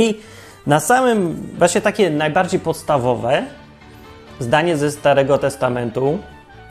I 0.00 0.20
Na 0.66 0.80
samym, 0.80 1.46
właśnie 1.58 1.80
takie 1.80 2.10
najbardziej 2.10 2.60
podstawowe 2.60 3.42
zdanie 4.38 4.76
ze 4.76 4.90
Starego 4.90 5.38
Testamentu 5.38 6.18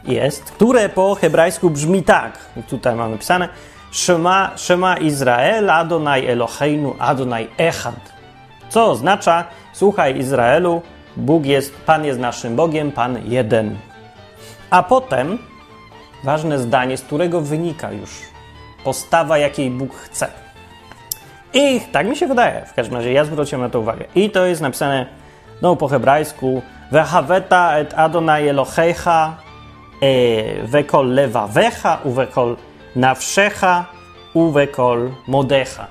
jest, 0.06 0.44
które 0.44 0.90
po 0.90 1.16
hebrajsku 1.16 1.70
brzmi 1.70 2.04
tak. 2.04 2.38
Tutaj 2.70 2.96
mamy 2.96 3.18
pisane 3.18 3.50
Shema, 3.92 4.52
Shema 4.58 4.98
Izrael, 4.98 5.70
Adonai 5.70 6.28
Eloheinu, 6.28 6.96
Adonai 7.00 7.48
Echad. 7.58 8.14
Co 8.70 8.92
oznacza, 8.92 9.46
słuchaj 9.74 10.18
Izraelu, 10.18 10.82
Bóg 11.18 11.46
jest, 11.46 11.76
Pan 11.86 12.06
jest 12.06 12.20
naszym 12.20 12.56
Bogiem, 12.56 12.92
Pan 12.92 13.18
jeden. 13.26 13.78
A 14.70 14.84
potem 14.84 15.38
ważne 16.24 16.60
zdanie, 16.60 16.98
z 16.98 17.02
którego 17.02 17.42
wynika 17.42 17.92
już 17.92 18.10
postawa, 18.84 19.38
jakiej 19.38 19.72
Bóg 19.72 19.96
chce. 19.96 20.28
I 21.54 21.82
tak 21.92 22.08
mi 22.08 22.16
się 22.16 22.28
wydaje, 22.28 22.66
w 22.66 22.74
każdym 22.74 22.98
razie 22.98 23.12
ja 23.12 23.26
zwróciłem 23.26 23.62
na 23.62 23.70
to 23.70 23.80
uwagę. 23.80 24.06
I 24.16 24.30
to 24.30 24.46
jest 24.46 24.62
napisane 24.62 25.06
no, 25.62 25.76
po 25.76 25.88
hebrajsku 25.88 26.62
Vehaveta 26.92 27.78
et 27.78 27.94
Adonai 27.94 28.48
Elohecha 28.48 29.38
e, 30.02 30.68
wekol 30.68 31.14
lewawecha 31.14 32.00
uwekol 32.04 32.56
nawszecha 32.96 33.86
uwekol 34.34 35.12
modecha. 35.28 35.88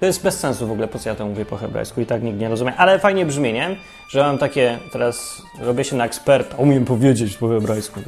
To 0.00 0.06
jest 0.06 0.22
bez 0.22 0.40
sensu 0.40 0.66
w 0.66 0.72
ogóle, 0.72 0.88
po 0.88 0.98
co 0.98 1.08
ja 1.08 1.14
to 1.14 1.26
mówię 1.26 1.44
po 1.44 1.56
hebrajsku 1.56 2.00
i 2.00 2.06
tak 2.06 2.22
nikt 2.22 2.38
nie 2.38 2.48
rozumie. 2.48 2.74
Ale 2.76 2.98
fajnie 2.98 3.26
brzmi, 3.26 3.52
nie? 3.52 3.76
Że 4.08 4.22
mam 4.22 4.38
takie, 4.38 4.78
teraz 4.92 5.42
robię 5.60 5.84
się 5.84 5.96
na 5.96 6.04
eksperta, 6.04 6.56
umiem 6.56 6.84
powiedzieć 6.84 7.36
po 7.36 7.48
hebrajsku. 7.48 8.00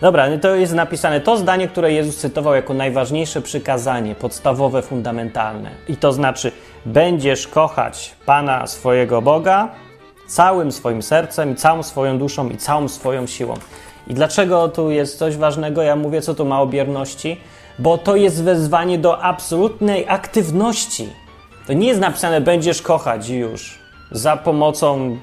Dobra, 0.00 0.30
no 0.30 0.38
to 0.38 0.54
jest 0.54 0.74
napisane 0.74 1.20
to 1.20 1.36
zdanie, 1.36 1.68
które 1.68 1.92
Jezus 1.92 2.16
cytował 2.16 2.54
jako 2.54 2.74
najważniejsze 2.74 3.42
przykazanie, 3.42 4.14
podstawowe, 4.14 4.82
fundamentalne. 4.82 5.70
I 5.88 5.96
to 5.96 6.12
znaczy, 6.12 6.52
będziesz 6.86 7.48
kochać 7.48 8.14
Pana 8.26 8.66
swojego 8.66 9.22
Boga 9.22 9.68
całym 10.26 10.72
swoim 10.72 11.02
sercem, 11.02 11.56
całą 11.56 11.82
swoją 11.82 12.18
duszą 12.18 12.48
i 12.48 12.56
całą 12.56 12.88
swoją 12.88 13.26
siłą. 13.26 13.54
I 14.06 14.14
dlaczego 14.14 14.68
tu 14.68 14.90
jest 14.90 15.18
coś 15.18 15.36
ważnego? 15.36 15.82
Ja 15.82 15.96
mówię, 15.96 16.22
co 16.22 16.34
tu 16.34 16.44
ma 16.44 16.60
o 16.62 16.66
bierności, 16.66 17.40
bo 17.78 17.98
to 17.98 18.16
jest 18.16 18.42
wezwanie 18.42 18.98
do 18.98 19.22
absolutnej 19.22 20.04
aktywności. 20.08 21.08
To 21.66 21.72
nie 21.72 21.88
jest 21.88 22.00
napisane, 22.00 22.40
będziesz 22.40 22.82
kochać 22.82 23.28
już 23.28 23.78
za 24.10 24.36
pomocą 24.36 25.18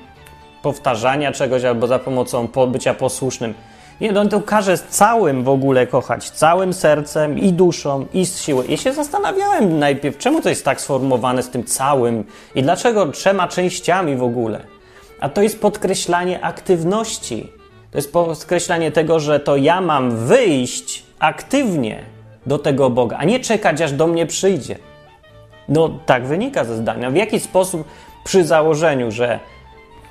powtarzania 0.62 1.32
czegoś 1.32 1.64
albo 1.64 1.88
za 1.88 2.00
pomocą 2.00 2.48
bycia 2.68 2.94
posłusznym. 2.94 3.54
Nie, 4.02 4.12
no 4.12 4.22
on 4.22 4.30
to 4.30 4.42
każe 4.42 4.78
całym 4.78 5.44
w 5.44 5.50
ogóle 5.50 5.88
kochać, 5.88 6.30
całym 6.30 6.74
sercem 6.74 7.40
i 7.40 7.54
duszą 7.54 8.06
i 8.14 8.26
z 8.26 8.42
siły. 8.42 8.66
I 8.66 8.78
się 8.78 8.94
zastanawiałem 8.94 9.80
najpierw, 9.80 10.18
czemu 10.18 10.42
to 10.42 10.50
jest 10.50 10.66
tak 10.66 10.82
sformułowane 10.82 11.44
z 11.44 11.50
tym 11.50 11.64
całym 11.64 12.24
i 12.56 12.64
dlaczego 12.64 13.08
trzema 13.08 13.48
częściami 13.48 14.16
w 14.16 14.24
ogóle. 14.24 14.62
A 15.20 15.30
to 15.30 15.42
jest 15.42 15.62
podkreślanie 15.62 16.42
aktywności. 16.46 17.52
To 17.92 17.98
jest 17.98 18.14
podkreślanie 18.14 18.92
tego, 18.92 19.20
że 19.20 19.40
to 19.40 19.58
ja 19.58 19.82
mam 19.82 20.18
wyjść 20.18 21.04
aktywnie 21.20 22.04
do 22.46 22.60
tego 22.60 22.90
Boga, 22.90 23.18
a 23.18 23.26
nie 23.26 23.40
czekać, 23.40 23.82
aż 23.82 23.92
do 23.92 24.08
mnie 24.08 24.26
przyjdzie. 24.26 24.76
No 25.70 26.00
tak 26.06 26.26
wynika 26.26 26.64
ze 26.64 26.76
zdania. 26.76 27.12
W 27.12 27.16
jaki 27.16 27.40
sposób 27.40 27.88
przy 28.24 28.46
założeniu, 28.46 29.12
że 29.12 29.40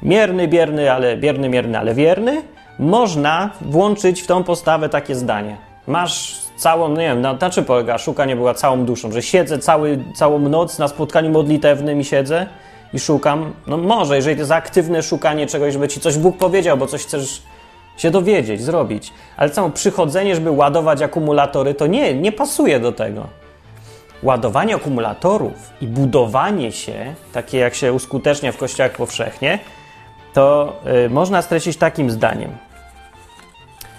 mierny, 0.03 0.49
bierny, 0.49 0.93
ale 0.93 1.17
bierny, 1.17 1.49
mierny, 1.49 1.79
ale 1.79 1.95
wierny, 1.95 2.43
można 2.79 3.51
włączyć 3.61 4.23
w 4.23 4.27
tą 4.27 4.45
postawę 4.45 4.89
takie 4.89 5.15
zdanie. 5.15 5.57
Masz 5.87 6.43
całą, 6.57 6.89
no 6.89 6.97
nie 6.97 7.07
wiem, 7.07 7.21
na, 7.21 7.33
na 7.33 7.51
czym 7.51 7.65
polega 7.65 7.99
szukanie 7.99 8.37
była 8.37 8.55
całą 8.55 8.85
duszą, 8.85 9.13
że 9.13 9.23
siedzę 9.23 9.59
cały, 9.59 10.05
całą 10.15 10.39
noc 10.39 10.79
na 10.79 10.89
spotkaniu 10.89 11.31
modlitewnym 11.31 12.01
i 12.01 12.05
siedzę 12.05 12.47
i 12.95 12.99
szukam. 12.99 13.53
No 13.67 13.77
może, 13.77 14.17
jeżeli 14.17 14.37
to 14.37 14.41
jest 14.41 14.53
aktywne 14.53 15.03
szukanie 15.03 15.47
czegoś, 15.47 15.73
żeby 15.73 15.89
ci 15.89 16.01
coś 16.01 16.19
Bóg 16.19 16.37
powiedział, 16.37 16.77
bo 16.77 16.87
coś 16.87 17.03
chcesz 17.03 17.43
się 17.97 18.11
dowiedzieć, 18.11 18.63
zrobić. 18.63 19.13
Ale 19.37 19.55
samo 19.55 19.71
przychodzenie, 19.71 20.35
żeby 20.35 20.51
ładować 20.51 21.03
akumulatory, 21.03 21.75
to 21.75 21.87
nie, 21.87 22.15
nie 22.15 22.33
pasuje 22.33 22.81
do 22.81 22.93
tego. 22.93 23.27
Ładowanie 24.23 24.75
akumulatorów 24.75 25.71
i 25.81 25.87
budowanie 25.87 26.73
się, 26.73 27.15
takie 27.33 27.59
jak 27.59 27.75
się 27.75 27.93
uskutecznia 27.93 28.53
w 28.53 28.57
kościołach 28.57 28.93
powszechnie, 28.93 29.59
to 30.35 30.77
y, 31.07 31.11
można 31.11 31.43
streścić 31.43 31.77
takim 31.77 32.11
zdaniem. 32.11 32.51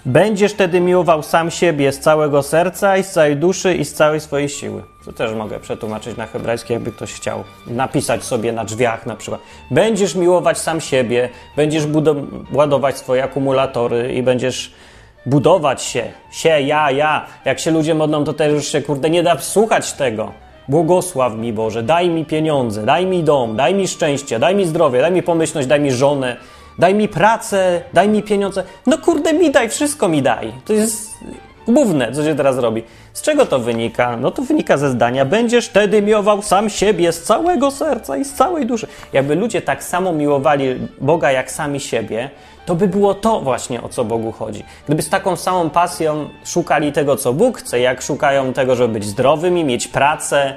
Będziesz 0.05 0.53
wtedy 0.53 0.79
miłował 0.79 1.23
sam 1.23 1.51
siebie 1.51 1.91
z 1.91 1.99
całego 1.99 2.43
serca 2.43 2.97
i 2.97 3.03
z 3.03 3.11
całej 3.11 3.35
duszy 3.35 3.75
i 3.75 3.85
z 3.85 3.93
całej 3.93 4.19
swojej 4.19 4.49
siły. 4.49 4.83
To 5.05 5.13
też 5.13 5.33
mogę 5.33 5.59
przetłumaczyć 5.59 6.17
na 6.17 6.25
hebrajski, 6.25 6.73
jakby 6.73 6.91
ktoś 6.91 7.13
chciał 7.13 7.43
napisać 7.67 8.23
sobie 8.23 8.51
na 8.51 8.65
drzwiach 8.65 9.05
na 9.05 9.15
przykład. 9.15 9.41
Będziesz 9.71 10.15
miłować 10.15 10.57
sam 10.57 10.81
siebie, 10.81 11.29
będziesz 11.55 11.83
ładować 12.53 12.97
swoje 12.97 13.23
akumulatory 13.23 14.13
i 14.13 14.23
będziesz 14.23 14.73
budować 15.25 15.81
się. 15.81 16.11
Sie, 16.31 16.61
ja, 16.61 16.91
ja. 16.91 17.25
Jak 17.45 17.59
się 17.59 17.71
ludzie 17.71 17.95
modlą, 17.95 18.23
to 18.23 18.33
też 18.33 18.53
już 18.53 18.67
się, 18.67 18.81
kurde, 18.81 19.09
nie 19.09 19.23
da 19.23 19.37
słuchać 19.37 19.93
tego. 19.93 20.31
Błogosław 20.67 21.35
mi 21.35 21.53
Boże, 21.53 21.83
daj 21.83 22.09
mi 22.09 22.25
pieniądze, 22.25 22.85
daj 22.85 23.05
mi 23.05 23.23
dom, 23.23 23.55
daj 23.55 23.73
mi 23.73 23.87
szczęście, 23.87 24.39
daj 24.39 24.55
mi 24.55 24.65
zdrowie, 24.65 25.01
daj 25.01 25.11
mi 25.11 25.23
pomyślność, 25.23 25.67
daj 25.67 25.79
mi 25.79 25.91
żonę, 25.91 26.37
daj 26.79 26.95
mi 26.95 27.07
pracę, 27.07 27.81
daj 27.93 28.09
mi 28.09 28.23
pieniądze. 28.23 28.63
No 28.87 28.97
kurde, 28.97 29.33
mi 29.33 29.51
daj, 29.51 29.69
wszystko 29.69 30.07
mi 30.07 30.21
daj. 30.21 30.53
To 30.65 30.73
jest 30.73 31.13
główne, 31.67 32.11
co 32.11 32.23
się 32.23 32.35
teraz 32.35 32.57
robi. 32.57 32.83
Z 33.13 33.21
czego 33.21 33.45
to 33.45 33.59
wynika? 33.59 34.17
No 34.17 34.31
to 34.31 34.41
wynika 34.41 34.77
ze 34.77 34.89
zdania: 34.89 35.25
będziesz 35.25 35.67
wtedy 35.67 36.01
miłował 36.01 36.41
sam 36.41 36.69
siebie 36.69 37.11
z 37.11 37.23
całego 37.23 37.71
serca 37.71 38.17
i 38.17 38.25
z 38.25 38.33
całej 38.33 38.65
duszy. 38.65 38.87
Jakby 39.13 39.35
ludzie 39.35 39.61
tak 39.61 39.83
samo 39.83 40.13
miłowali 40.13 40.79
Boga 41.01 41.31
jak 41.31 41.51
sami 41.51 41.79
siebie, 41.79 42.29
to 42.65 42.75
by 42.75 42.87
było 42.87 43.13
to 43.13 43.41
właśnie 43.41 43.81
o 43.81 43.89
co 43.89 44.05
Bogu 44.05 44.31
chodzi. 44.31 44.63
Gdyby 44.85 45.01
z 45.01 45.09
taką 45.09 45.35
samą 45.35 45.69
pasją 45.69 46.29
szukali 46.45 46.91
tego, 46.91 47.15
co 47.15 47.33
Bóg 47.33 47.57
chce, 47.57 47.79
jak 47.79 48.01
szukają 48.01 48.53
tego, 48.53 48.75
żeby 48.75 48.93
być 48.93 49.05
zdrowymi, 49.05 49.63
mieć 49.63 49.87
pracę 49.87 50.55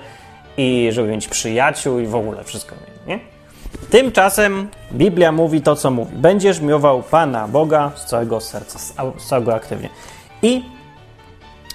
i 0.56 0.88
żeby 0.92 1.08
mieć 1.08 1.28
przyjaciół 1.28 1.98
i 1.98 2.06
w 2.06 2.14
ogóle 2.14 2.44
wszystko, 2.44 2.74
nie? 3.06 3.20
Tymczasem 3.90 4.68
Biblia 4.92 5.32
mówi 5.32 5.60
to, 5.60 5.76
co 5.76 5.90
mówi. 5.90 6.16
Będziesz 6.16 6.60
miłował 6.60 7.02
Pana 7.02 7.48
Boga 7.48 7.92
z 7.94 8.04
całego 8.04 8.40
serca, 8.40 8.78
z 9.18 9.26
całego 9.26 9.54
aktywnie. 9.54 9.88
I 10.42 10.62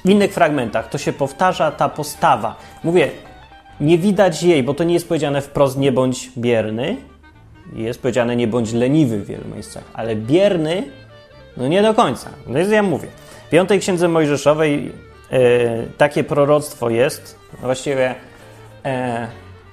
w 0.05 0.09
innych 0.09 0.33
fragmentach 0.33 0.89
to 0.89 0.97
się 0.97 1.13
powtarza 1.13 1.71
ta 1.71 1.89
postawa. 1.89 2.55
Mówię, 2.83 3.11
nie 3.79 3.97
widać 3.97 4.43
jej, 4.43 4.63
bo 4.63 4.73
to 4.73 4.83
nie 4.83 4.93
jest 4.93 5.07
powiedziane 5.07 5.41
wprost 5.41 5.77
nie 5.77 5.91
bądź 5.91 6.31
bierny. 6.37 6.97
Jest 7.71 8.01
powiedziane 8.01 8.35
nie 8.35 8.47
bądź 8.47 8.73
leniwy 8.73 9.19
w 9.19 9.25
wielu 9.25 9.43
miejscach, 9.53 9.83
ale 9.93 10.15
bierny, 10.15 10.83
no 11.57 11.67
nie 11.67 11.81
do 11.81 11.93
końca. 11.93 12.29
No 12.47 12.59
jest, 12.59 12.71
ja 12.71 12.83
mówię. 12.83 13.07
W 13.47 13.49
piątej 13.49 13.79
księdze 13.79 14.07
Mojżeszowej 14.07 14.85
yy, 14.85 15.39
takie 15.97 16.23
proroctwo 16.23 16.89
jest, 16.89 17.39
właściwie 17.61 18.15
yy, 18.85 18.91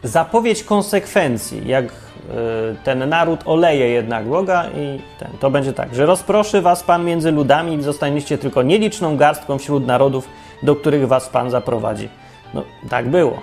zapowiedź 0.02 0.64
konsekwencji, 0.64 1.68
jak 1.68 1.84
Y, 2.28 2.76
ten 2.84 3.08
naród 3.08 3.40
oleje 3.44 3.88
jednak 3.88 4.24
Boga 4.26 4.66
i 4.66 5.00
ten, 5.18 5.28
to 5.40 5.50
będzie 5.50 5.72
tak, 5.72 5.94
że 5.94 6.06
rozproszy 6.06 6.62
was 6.62 6.82
Pan 6.82 7.04
między 7.04 7.32
ludami 7.32 7.74
i 7.74 7.82
zostaniecie 7.82 8.38
tylko 8.38 8.62
nieliczną 8.62 9.16
garstką 9.16 9.58
wśród 9.58 9.86
narodów, 9.86 10.28
do 10.62 10.76
których 10.76 11.08
was 11.08 11.28
Pan 11.28 11.50
zaprowadzi. 11.50 12.08
No, 12.54 12.64
tak 12.88 13.08
było. 13.08 13.38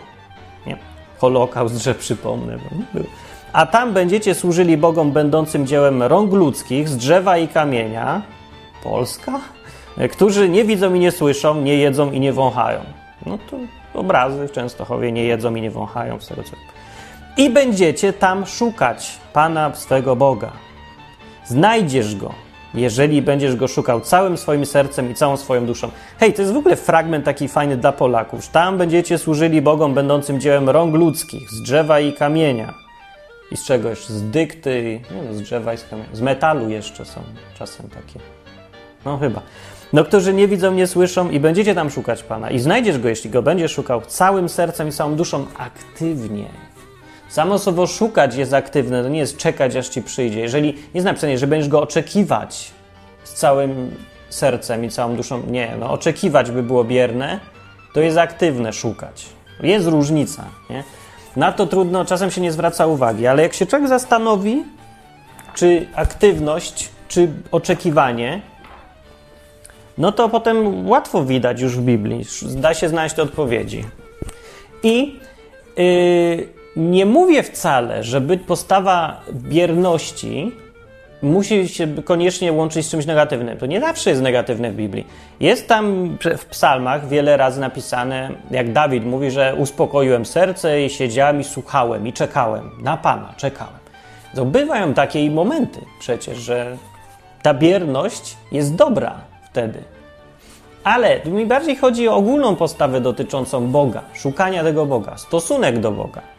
Nie? 0.68 0.78
Holokaust, 1.18 1.84
że 1.84 1.96
przypomnę. 1.96 2.58
Było. 2.94 3.06
A 3.56 3.66
tam 3.66 3.94
będziecie 3.94 4.36
służyli 4.36 4.78
Bogom 4.78 5.12
będącym 5.12 5.68
dziełem 5.68 6.04
rąk 6.04 6.34
ludzkich 6.34 6.90
z 6.90 6.98
drzewa 6.98 7.38
i 7.38 7.48
kamienia. 7.48 8.22
Polska? 8.84 9.40
Którzy 10.12 10.50
nie 10.50 10.64
widzą 10.64 10.94
i 10.94 11.00
nie 11.00 11.12
słyszą, 11.12 11.62
nie 11.62 11.78
jedzą 11.78 12.12
i 12.12 12.20
nie 12.20 12.34
wąchają. 12.34 12.80
No 13.26 13.38
to 13.52 13.58
obrazy 14.00 14.48
w 14.48 14.52
Częstochowie 14.52 15.12
nie 15.12 15.24
jedzą 15.24 15.56
i 15.56 15.62
nie 15.62 15.72
wąchają, 15.72 16.20
z 16.20 16.28
tego 16.28 16.44
co 16.44 16.52
i 17.38 17.50
będziecie 17.50 18.14
tam 18.14 18.46
szukać 18.46 19.20
Pana 19.34 19.76
swego 19.76 20.16
Boga. 20.16 20.52
Znajdziesz 21.46 22.16
go, 22.16 22.34
jeżeli 22.74 23.22
będziesz 23.22 23.56
go 23.56 23.68
szukał 23.68 24.02
całym 24.02 24.38
swoim 24.38 24.66
sercem 24.66 25.12
i 25.12 25.14
całą 25.14 25.38
swoją 25.38 25.66
duszą. 25.66 25.90
Hej, 26.20 26.34
to 26.34 26.42
jest 26.42 26.54
w 26.54 26.58
ogóle 26.58 26.76
fragment 26.76 27.26
taki 27.26 27.48
fajny 27.48 27.78
dla 27.78 27.92
Polaków. 27.92 28.48
Tam 28.48 28.78
będziecie 28.78 29.18
służyli 29.18 29.62
Bogom 29.62 29.94
będącym 29.94 30.40
dziełem 30.40 30.70
rąk 30.70 30.96
ludzkich, 30.96 31.52
z 31.52 31.62
drzewa 31.62 32.00
i 32.00 32.14
kamienia. 32.14 32.85
I 33.52 33.58
z 33.58 33.66
czegoś, 33.66 34.06
z 34.06 34.30
dykty, 34.30 35.02
no, 35.12 35.34
z 35.34 35.42
drzewa 35.42 35.74
i 35.74 35.78
z 35.78 35.84
kamienia. 35.84 36.10
Z 36.14 36.22
metalu 36.22 36.70
jeszcze 36.70 37.06
są 37.06 37.22
czasem 37.58 37.90
takie. 37.90 38.20
No 39.06 39.18
chyba. 39.18 39.42
No, 39.94 40.04
którzy 40.04 40.34
nie 40.34 40.48
widzą, 40.48 40.74
nie 40.74 40.88
słyszą 40.88 41.30
i 41.30 41.40
będziecie 41.40 41.76
tam 41.76 41.90
szukać 41.90 42.24
Pana. 42.24 42.52
I 42.52 42.60
znajdziesz 42.60 43.00
go, 43.00 43.10
jeśli 43.10 43.30
go 43.30 43.42
będziesz 43.42 43.72
szukał 43.72 44.02
całym 44.02 44.50
sercem 44.50 44.88
i 44.88 44.92
całą 44.92 45.16
duszą 45.16 45.46
aktywnie. 45.58 46.46
Samo 47.30 47.60
słowo 47.60 47.88
szukać 47.88 48.36
jest 48.36 48.54
aktywne, 48.54 49.04
to 49.04 49.10
nie 49.10 49.20
jest 49.20 49.38
czekać, 49.38 49.76
aż 49.76 49.90
ci 49.90 50.02
przyjdzie. 50.02 50.40
Jeżeli 50.40 50.78
jest 50.94 51.06
napisane, 51.06 51.38
że 51.38 51.48
będziesz 51.48 51.70
go 51.70 51.82
oczekiwać 51.82 52.72
z 53.24 53.34
całym 53.34 53.96
sercem 54.30 54.86
i 54.86 54.90
całą 54.90 55.16
duszą, 55.16 55.44
nie, 55.48 55.76
no 55.80 55.92
oczekiwać 55.92 56.52
by 56.52 56.64
było 56.64 56.84
bierne, 56.84 57.40
to 57.94 58.02
jest 58.02 58.18
aktywne 58.18 58.74
szukać. 58.74 59.26
Jest 59.64 59.88
różnica, 59.88 60.46
nie? 60.70 60.84
Na 61.36 61.52
to 61.52 61.68
trudno, 61.68 62.06
czasem 62.06 62.32
się 62.32 62.42
nie 62.42 62.52
zwraca 62.52 62.86
uwagi, 62.86 63.28
ale 63.28 63.44
jak 63.44 63.54
się 63.54 63.66
człowiek 63.66 63.88
zastanowi, 63.88 64.64
czy 65.56 65.88
aktywność, 65.96 66.90
czy 67.08 67.30
oczekiwanie, 67.52 68.42
no 69.98 70.12
to 70.12 70.30
potem 70.30 70.88
łatwo 70.90 71.26
widać 71.26 71.62
już 71.62 71.78
w 71.78 71.82
Biblii, 71.82 72.26
da 72.42 72.74
się 72.74 72.90
znaleźć 72.90 73.20
odpowiedzi. 73.20 73.86
I 74.84 75.20
yy, 75.78 76.48
nie 76.76 77.06
mówię 77.06 77.44
wcale, 77.44 78.04
że 78.04 78.22
być 78.22 78.42
postawa 78.42 79.22
bierności 79.32 80.52
musi 81.26 81.70
się 81.70 81.88
koniecznie 81.88 82.52
łączyć 82.54 82.86
z 82.86 82.90
czymś 82.90 83.06
negatywnym. 83.06 83.58
To 83.58 83.66
nie 83.66 83.80
zawsze 83.80 84.10
jest 84.10 84.22
negatywne 84.22 84.72
w 84.72 84.76
Biblii. 84.76 85.08
Jest 85.40 85.68
tam 85.68 86.18
w 86.38 86.46
psalmach 86.46 87.08
wiele 87.08 87.38
razy 87.38 87.62
napisane, 87.62 88.30
jak 88.52 88.72
Dawid 88.72 89.06
mówi, 89.06 89.32
że 89.32 89.56
uspokoiłem 89.58 90.26
serce 90.26 90.84
i 90.84 90.90
siedziałem 90.90 91.42
i 91.42 91.44
słuchałem 91.44 92.08
i 92.08 92.14
czekałem 92.14 92.72
na 92.82 92.98
Pana, 92.98 93.34
czekałem. 93.38 93.80
To 94.36 94.46
bywają 94.46 94.94
takie 94.94 95.32
momenty 95.32 95.82
przecież, 96.00 96.38
że 96.38 96.78
ta 97.42 97.54
bierność 97.54 98.38
jest 98.52 98.76
dobra 98.76 99.16
wtedy. 99.52 99.84
Ale 100.84 101.20
mi 101.26 101.46
bardziej 101.46 101.76
chodzi 101.76 102.08
o 102.08 102.16
ogólną 102.16 102.56
postawę 102.56 103.02
dotyczącą 103.02 103.68
Boga, 103.68 104.02
szukania 104.14 104.64
tego 104.64 104.86
Boga, 104.86 105.18
stosunek 105.18 105.80
do 105.80 105.92
Boga. 105.92 106.35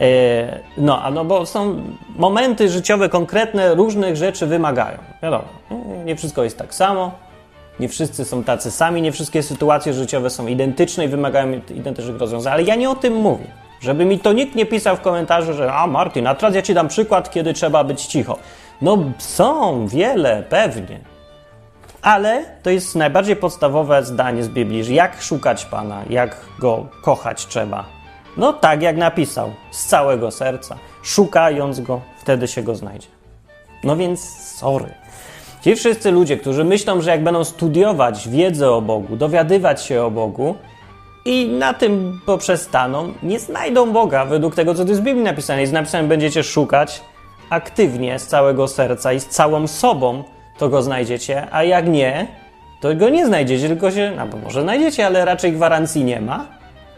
E, 0.00 0.60
no, 0.76 1.10
no 1.10 1.24
bo 1.24 1.46
są 1.46 1.82
momenty 2.16 2.68
życiowe 2.68 3.08
konkretne, 3.08 3.74
różnych 3.74 4.16
rzeczy 4.16 4.46
wymagają. 4.46 4.98
Wiadomo, 5.22 5.44
nie 6.04 6.16
wszystko 6.16 6.44
jest 6.44 6.58
tak 6.58 6.74
samo, 6.74 7.12
nie 7.80 7.88
wszyscy 7.88 8.24
są 8.24 8.44
tacy 8.44 8.70
sami, 8.70 9.02
nie 9.02 9.12
wszystkie 9.12 9.42
sytuacje 9.42 9.92
życiowe 9.92 10.30
są 10.30 10.46
identyczne 10.46 11.04
i 11.04 11.08
wymagają 11.08 11.60
identycznych 11.70 12.18
rozwiązań, 12.18 12.52
ale 12.52 12.62
ja 12.62 12.74
nie 12.74 12.90
o 12.90 12.94
tym 12.94 13.14
mówię. 13.14 13.46
Żeby 13.80 14.04
mi 14.04 14.18
to 14.18 14.32
nikt 14.32 14.54
nie 14.54 14.66
pisał 14.66 14.96
w 14.96 15.00
komentarzu, 15.00 15.52
że 15.52 15.72
a 15.72 15.86
Martin, 15.86 16.26
a 16.26 16.34
teraz 16.34 16.54
ja 16.54 16.62
ci 16.62 16.74
dam 16.74 16.88
przykład, 16.88 17.30
kiedy 17.30 17.52
trzeba 17.52 17.84
być 17.84 18.06
cicho. 18.06 18.38
No 18.82 18.98
są 19.18 19.86
wiele, 19.86 20.42
pewnie. 20.48 20.98
Ale 22.02 22.44
to 22.62 22.70
jest 22.70 22.96
najbardziej 22.96 23.36
podstawowe 23.36 24.04
zdanie 24.04 24.44
z 24.44 24.48
Biblii, 24.48 24.84
że 24.84 24.92
jak 24.92 25.22
szukać 25.22 25.64
Pana, 25.64 26.02
jak 26.10 26.36
Go 26.58 26.86
kochać 27.02 27.46
trzeba. 27.46 27.99
No 28.36 28.52
tak 28.52 28.82
jak 28.82 28.96
napisał, 28.96 29.50
z 29.70 29.86
całego 29.86 30.30
serca. 30.30 30.76
Szukając 31.02 31.80
Go, 31.80 32.00
wtedy 32.18 32.48
się 32.48 32.62
Go 32.62 32.74
znajdzie. 32.74 33.08
No 33.84 33.96
więc 33.96 34.20
sorry. 34.56 34.94
Ci 35.62 35.76
wszyscy 35.76 36.10
ludzie, 36.10 36.36
którzy 36.36 36.64
myślą, 36.64 37.00
że 37.00 37.10
jak 37.10 37.22
będą 37.22 37.44
studiować 37.44 38.28
wiedzę 38.28 38.70
o 38.70 38.80
Bogu, 38.80 39.16
dowiadywać 39.16 39.82
się 39.82 40.02
o 40.02 40.10
Bogu 40.10 40.54
i 41.24 41.48
na 41.48 41.74
tym 41.74 42.20
poprzestaną, 42.26 43.12
nie 43.22 43.40
znajdą 43.40 43.92
Boga 43.92 44.24
według 44.24 44.54
tego, 44.54 44.74
co 44.74 44.82
tu 44.82 44.88
jest 44.88 45.00
w 45.00 45.04
Biblii 45.04 45.24
napisane. 45.24 45.60
Jest 45.60 45.72
napisane, 45.72 46.08
będziecie 46.08 46.42
szukać 46.42 47.00
aktywnie, 47.50 48.18
z 48.18 48.26
całego 48.26 48.68
serca 48.68 49.12
i 49.12 49.20
z 49.20 49.26
całą 49.26 49.66
sobą, 49.66 50.24
to 50.58 50.68
Go 50.68 50.82
znajdziecie, 50.82 51.46
a 51.50 51.64
jak 51.64 51.88
nie, 51.88 52.26
to 52.80 52.94
Go 52.94 53.08
nie 53.08 53.26
znajdziecie, 53.26 53.68
tylko 53.68 53.90
się, 53.90 54.12
no 54.16 54.38
może 54.44 54.62
znajdziecie, 54.62 55.06
ale 55.06 55.24
raczej 55.24 55.52
gwarancji 55.52 56.04
nie 56.04 56.20
ma 56.20 56.46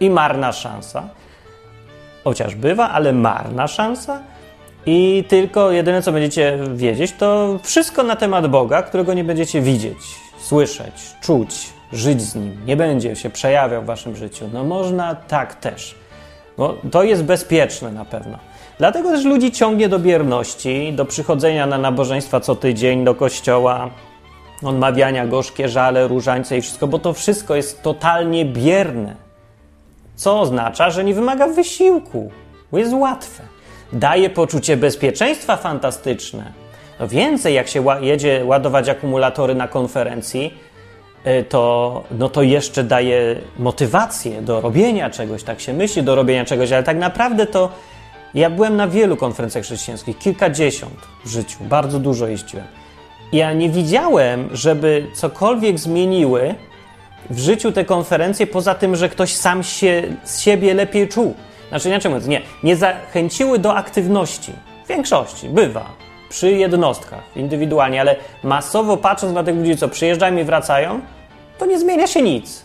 i 0.00 0.11
marna 0.11 0.52
szansa. 0.52 1.09
Chociaż 2.24 2.54
bywa, 2.54 2.90
ale 2.90 3.12
marna 3.12 3.68
szansa. 3.68 4.20
I 4.87 5.24
tylko 5.28 5.70
jedyne, 5.70 6.02
co 6.02 6.12
będziecie 6.12 6.58
wiedzieć, 6.74 7.12
to 7.12 7.58
wszystko 7.62 8.02
na 8.02 8.16
temat 8.16 8.46
Boga, 8.46 8.82
którego 8.82 9.14
nie 9.14 9.24
będziecie 9.24 9.61
widzieć, 9.61 9.98
słyszeć, 10.38 10.94
czuć, 11.20 11.72
żyć 11.92 12.22
z 12.22 12.35
Nim. 12.35 12.56
Nie 12.66 12.76
będzie 12.76 13.16
się 13.16 13.30
przejawiał 13.30 13.82
w 13.82 13.87
waszym 13.87 14.16
życiu. 14.16 14.44
No 14.52 14.64
można 14.64 15.14
tak 15.14 15.54
też. 15.54 15.94
Bo 16.56 16.76
to 16.90 17.02
jest 17.02 17.24
bezpieczne 17.24 17.92
na 17.92 18.04
pewno. 18.04 18.38
Dlatego 18.78 19.08
też 19.08 19.24
ludzi 19.24 19.52
ciągnie 19.52 19.88
do 19.88 19.98
bierności, 19.98 20.92
do 20.92 21.04
przychodzenia 21.04 21.66
na 21.66 21.78
nabożeństwa 21.78 22.40
co 22.40 22.54
tydzień, 22.54 23.04
do 23.04 23.14
kościoła, 23.14 23.90
odmawiania 24.62 25.26
gorzkie 25.26 25.68
żale, 25.68 26.08
różańce 26.08 26.58
i 26.58 26.61
wszystko, 26.61 26.87
bo 26.87 26.98
to 26.98 27.12
wszystko 27.12 27.54
jest 27.54 27.82
totalnie 27.82 28.44
bierne. 28.44 29.16
Co 30.22 30.40
oznacza, 30.40 30.90
że 30.90 31.04
nie 31.04 31.14
wymaga 31.14 31.46
wysiłku, 31.46 32.30
bo 32.72 32.78
jest 32.78 32.92
łatwe. 32.92 33.42
Daje 33.92 34.30
poczucie 34.30 34.76
bezpieczeństwa 34.76 35.56
fantastyczne. 35.56 36.52
No 37.00 37.08
więcej, 37.08 37.54
jak 37.54 37.68
się 37.68 37.85
jedzie 38.00 38.44
ładować 38.44 38.88
akumulatory 38.88 39.54
na 39.54 39.68
konferencji, 39.68 40.54
y, 41.26 41.44
to, 41.44 42.04
no 42.18 42.28
to 42.28 42.42
jeszcze 42.42 42.85
daje 42.85 43.37
motywację 43.58 44.42
do 44.42 44.61
robienia 44.61 45.11
czegoś, 45.11 45.42
tak 45.42 45.61
się 45.61 45.72
myśli, 45.72 46.02
do 46.02 46.14
robienia 46.14 46.44
czegoś, 46.44 46.72
ale 46.72 46.82
tak 46.82 46.96
naprawdę 46.96 47.46
to 47.46 47.68
ja 48.35 48.50
byłem 48.50 48.76
na 48.76 48.88
wielu 48.88 49.16
konferencjach 49.16 49.64
chrześcijańskich, 49.64 50.18
kilkadziesiąt 50.18 50.98
w 51.24 51.28
życiu, 51.28 51.58
bardzo 51.61 51.98
dużo 51.98 52.26
jeździłem. 52.26 52.66
Ja 53.32 53.52
nie 53.52 53.70
widziałem, 53.70 54.48
żeby 54.52 55.06
cokolwiek 55.14 55.78
zmieniły 55.78 56.54
w 57.30 57.38
życiu 57.38 57.72
te 57.72 57.85
konferencje, 57.85 58.46
poza 58.46 58.74
tym, 58.74 58.96
że 58.96 59.08
ktoś 59.08 59.35
sam 59.35 59.62
się 59.62 60.02
z 60.24 60.40
siebie 60.40 60.74
lepiej 60.74 61.08
czuł. 61.08 61.35
Znaczy, 61.68 61.88
inaczej 61.88 62.11
mówiąc, 62.11 62.28
nie, 62.28 62.42
nie 62.62 62.76
zachęciły 62.76 63.58
do 63.58 63.74
aktywności. 63.74 64.52
W 64.85 64.88
większości, 64.88 65.48
bywa. 65.48 65.85
Przy 66.28 66.50
jednostkach, 66.50 67.22
indywidualnie, 67.37 68.00
ale 68.00 68.16
masowo 68.42 68.96
patrząc 68.96 69.32
na 69.32 69.44
tych 69.44 69.56
ludzi, 69.56 69.76
co 69.76 69.88
przyjeżdżają 69.88 70.37
i 70.37 70.44
wracają, 70.44 71.00
to 71.58 71.66
nie 71.66 71.78
zmienia 71.78 72.06
się 72.06 72.22
nic. 72.22 72.64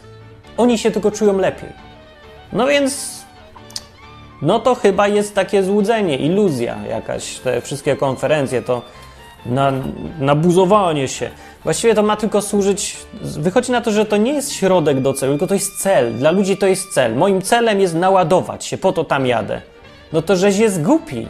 Oni 0.58 0.78
się 0.78 0.92
tylko 0.92 1.12
czują 1.12 1.38
lepiej. 1.38 1.70
No 2.54 2.68
więc, 2.68 3.22
no 4.42 4.60
to 4.60 4.76
chyba 4.76 5.08
jest 5.08 5.36
takie 5.36 5.64
złudzenie, 5.64 6.18
iluzja 6.18 6.78
jakaś. 6.90 7.36
Te 7.36 7.62
wszystkie 7.62 7.96
konferencje 7.96 8.62
to 8.62 8.82
na, 9.50 9.74
nabuzowanie 10.20 11.08
się. 11.08 11.30
Właściwie 11.64 11.96
to 11.96 12.04
ma 12.04 12.16
tylko 12.16 12.42
służyć. 12.42 12.98
Wychodzi 13.22 13.72
na 13.72 13.82
to, 13.82 13.92
że 13.92 14.06
to 14.06 14.18
nie 14.18 14.34
jest 14.34 14.54
środek 14.54 15.02
do 15.02 15.14
celu, 15.14 15.32
tylko 15.32 15.48
to 15.48 15.54
jest 15.54 15.82
cel. 15.82 16.14
Dla 16.14 16.32
ludzi 16.32 16.58
to 16.58 16.68
jest 16.68 16.94
cel. 16.94 17.16
Moim 17.16 17.42
celem 17.42 17.80
jest 17.80 17.96
naładować 17.96 18.66
się, 18.66 18.78
po 18.78 18.94
to 18.94 19.04
tam 19.04 19.28
jadę. 19.28 19.62
No 20.14 20.22
to 20.22 20.36
żeś 20.36 20.58
jest 20.58 20.84
głupi. 20.84 21.28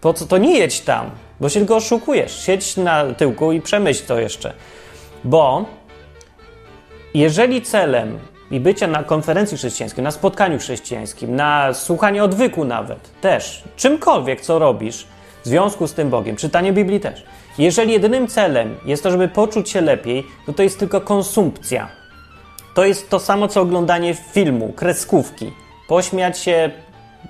Po 0.00 0.14
co 0.14 0.26
to 0.26 0.38
nie 0.38 0.58
jedź 0.58 0.80
tam? 0.80 1.10
Bo 1.40 1.48
się 1.48 1.60
tylko 1.60 1.76
oszukujesz. 1.76 2.44
Siedź 2.44 2.76
na 2.76 3.14
tyłku 3.14 3.52
i 3.52 3.60
przemyśl 3.60 4.06
to 4.06 4.18
jeszcze. 4.18 4.52
Bo 5.24 5.64
jeżeli 7.14 7.62
celem 7.62 8.18
i 8.50 8.60
bycia 8.60 8.86
na 8.86 9.02
konferencji 9.02 9.56
chrześcijańskiej, 9.56 10.04
na 10.04 10.10
spotkaniu 10.10 10.58
chrześcijańskim, 10.58 11.36
na 11.36 11.74
słuchanie 11.74 12.24
odwyku 12.24 12.64
nawet, 12.64 13.20
też, 13.20 13.62
czymkolwiek, 13.76 14.40
co 14.40 14.58
robisz 14.58 15.06
w 15.46 15.48
związku 15.48 15.86
z 15.86 15.94
tym 15.94 16.10
Bogiem, 16.10 16.36
czytanie 16.36 16.72
Biblii 16.72 17.00
też, 17.00 17.24
jeżeli 17.58 17.92
jedynym 17.92 18.28
celem 18.28 18.76
jest 18.84 19.02
to, 19.02 19.10
żeby 19.10 19.28
poczuć 19.28 19.70
się 19.70 19.80
lepiej, 19.80 20.26
to 20.46 20.52
to 20.52 20.62
jest 20.62 20.78
tylko 20.78 21.00
konsumpcja. 21.00 21.88
To 22.74 22.84
jest 22.84 23.10
to 23.10 23.18
samo, 23.18 23.48
co 23.48 23.60
oglądanie 23.60 24.14
filmu, 24.14 24.72
kreskówki. 24.72 25.52
Pośmiać 25.88 26.38
się, 26.38 26.70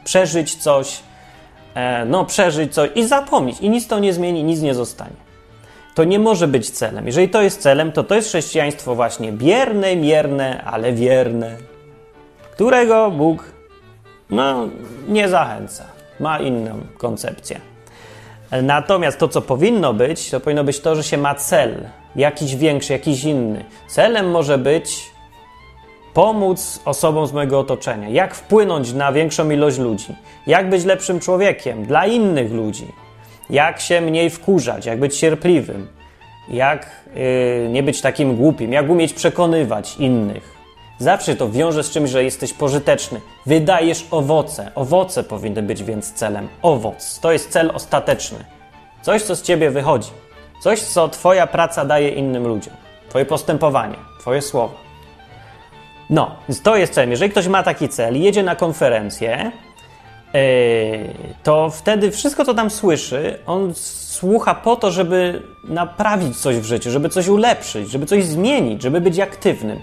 przeżyć 0.04 0.54
coś, 0.54 1.00
e, 1.74 2.04
no 2.04 2.24
przeżyć 2.24 2.74
coś 2.74 2.90
i 2.94 3.06
zapomnieć. 3.06 3.60
I 3.60 3.70
nic 3.70 3.86
to 3.86 3.98
nie 3.98 4.12
zmieni, 4.12 4.44
nic 4.44 4.60
nie 4.60 4.74
zostanie. 4.74 5.16
To 5.94 6.04
nie 6.04 6.18
może 6.18 6.48
być 6.48 6.70
celem. 6.70 7.06
Jeżeli 7.06 7.28
to 7.28 7.42
jest 7.42 7.60
celem, 7.60 7.92
to 7.92 8.04
to 8.04 8.14
jest 8.14 8.28
chrześcijaństwo 8.28 8.94
właśnie 8.94 9.32
bierne, 9.32 9.96
mierne, 9.96 10.64
ale 10.64 10.92
wierne, 10.92 11.56
którego 12.52 13.10
Bóg 13.10 13.44
no, 14.30 14.68
nie 15.08 15.28
zachęca. 15.28 15.84
Ma 16.20 16.38
inną 16.38 16.80
koncepcję. 16.98 17.75
Natomiast 18.62 19.18
to, 19.18 19.28
co 19.28 19.42
powinno 19.42 19.94
być, 19.94 20.30
to 20.30 20.40
powinno 20.40 20.64
być 20.64 20.80
to, 20.80 20.96
że 20.96 21.02
się 21.02 21.18
ma 21.18 21.34
cel, 21.34 21.88
jakiś 22.16 22.56
większy, 22.56 22.92
jakiś 22.92 23.24
inny. 23.24 23.64
Celem 23.88 24.30
może 24.30 24.58
być 24.58 25.10
pomóc 26.14 26.80
osobom 26.84 27.26
z 27.26 27.32
mojego 27.32 27.58
otoczenia, 27.58 28.08
jak 28.08 28.34
wpłynąć 28.34 28.92
na 28.92 29.12
większą 29.12 29.50
ilość 29.50 29.78
ludzi, 29.78 30.14
jak 30.46 30.70
być 30.70 30.84
lepszym 30.84 31.20
człowiekiem 31.20 31.84
dla 31.84 32.06
innych 32.06 32.52
ludzi, 32.52 32.86
jak 33.50 33.80
się 33.80 34.00
mniej 34.00 34.30
wkurzać, 34.30 34.86
jak 34.86 34.98
być 34.98 35.18
cierpliwym, 35.18 35.88
jak 36.48 36.90
yy, 37.14 37.68
nie 37.68 37.82
być 37.82 38.00
takim 38.00 38.36
głupim, 38.36 38.72
jak 38.72 38.90
umieć 38.90 39.12
przekonywać 39.12 39.96
innych. 39.96 40.55
Zawsze 40.98 41.36
to 41.36 41.50
wiąże 41.50 41.84
z 41.84 41.90
czymś, 41.90 42.10
że 42.10 42.24
jesteś 42.24 42.52
pożyteczny. 42.52 43.20
Wydajesz 43.46 44.06
owoce. 44.10 44.70
Owoce 44.74 45.24
powinny 45.24 45.62
być 45.62 45.84
więc 45.84 46.12
celem. 46.12 46.48
Owoc. 46.62 47.20
To 47.20 47.32
jest 47.32 47.50
cel 47.50 47.70
ostateczny. 47.74 48.44
Coś, 49.02 49.22
co 49.22 49.36
z 49.36 49.42
ciebie 49.42 49.70
wychodzi. 49.70 50.10
Coś, 50.62 50.80
co 50.80 51.08
twoja 51.08 51.46
praca 51.46 51.84
daje 51.84 52.08
innym 52.08 52.46
ludziom. 52.46 52.74
Twoje 53.08 53.24
postępowanie, 53.24 53.96
twoje 54.20 54.42
słowa. 54.42 54.74
No, 56.10 56.36
więc 56.48 56.62
to 56.62 56.76
jest 56.76 56.92
cel. 56.92 57.10
Jeżeli 57.10 57.30
ktoś 57.30 57.46
ma 57.46 57.62
taki 57.62 57.88
cel 57.88 58.16
i 58.16 58.22
jedzie 58.22 58.42
na 58.42 58.56
konferencję, 58.56 59.52
yy, 60.34 60.40
to 61.42 61.70
wtedy 61.70 62.10
wszystko, 62.10 62.44
co 62.44 62.54
tam 62.54 62.70
słyszy, 62.70 63.38
on 63.46 63.74
słucha 63.74 64.54
po 64.54 64.76
to, 64.76 64.90
żeby 64.90 65.42
naprawić 65.64 66.36
coś 66.36 66.56
w 66.56 66.64
życiu, 66.64 66.90
żeby 66.90 67.08
coś 67.08 67.28
ulepszyć, 67.28 67.90
żeby 67.90 68.06
coś 68.06 68.24
zmienić, 68.24 68.82
żeby 68.82 69.00
być 69.00 69.20
aktywnym. 69.20 69.80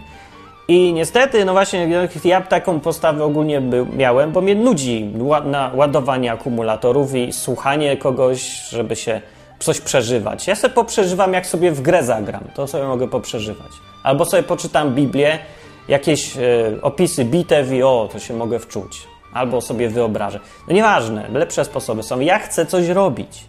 I 0.68 0.94
niestety, 0.94 1.46
no 1.46 1.52
właśnie, 1.52 2.08
ja 2.24 2.42
taką 2.42 2.80
postawę 2.80 3.24
ogólnie 3.24 3.62
miałem, 3.96 4.32
bo 4.32 4.42
mnie 4.42 4.56
nudzi 4.56 5.14
ładowanie 5.74 6.32
akumulatorów 6.32 7.16
i 7.16 7.34
słuchanie 7.34 7.98
kogoś, 7.98 8.70
żeby 8.70 8.96
się 8.96 9.22
coś 9.60 9.82
przeżywać. 9.82 10.48
Ja 10.48 10.56
sobie 10.56 10.74
poprzeżywam, 10.74 11.34
jak 11.34 11.48
sobie 11.48 11.72
w 11.72 11.82
grę 11.82 12.04
zagram. 12.04 12.44
To 12.56 12.68
sobie 12.68 12.84
mogę 12.84 13.08
poprzeżywać. 13.08 13.72
Albo 14.04 14.26
sobie 14.26 14.44
poczytam 14.44 14.96
Biblię, 14.96 15.40
jakieś 15.88 16.38
e, 16.38 16.42
opisy 16.82 17.26
bitew 17.26 17.72
i 17.72 17.84
o, 17.84 18.10
to 18.12 18.20
się 18.20 18.34
mogę 18.34 18.60
wczuć. 18.60 19.08
Albo 19.34 19.62
sobie 19.62 19.90
wyobrażę. 19.90 20.40
No 20.68 20.74
nieważne, 20.74 21.30
lepsze 21.30 21.66
sposoby 21.66 22.04
są. 22.04 22.20
Ja 22.20 22.40
chcę 22.40 22.66
coś 22.66 22.88
robić. 22.88 23.46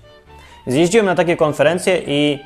Zjeździłem 0.66 1.06
na 1.06 1.14
takie 1.14 1.36
konferencje 1.36 2.02
i 2.06 2.38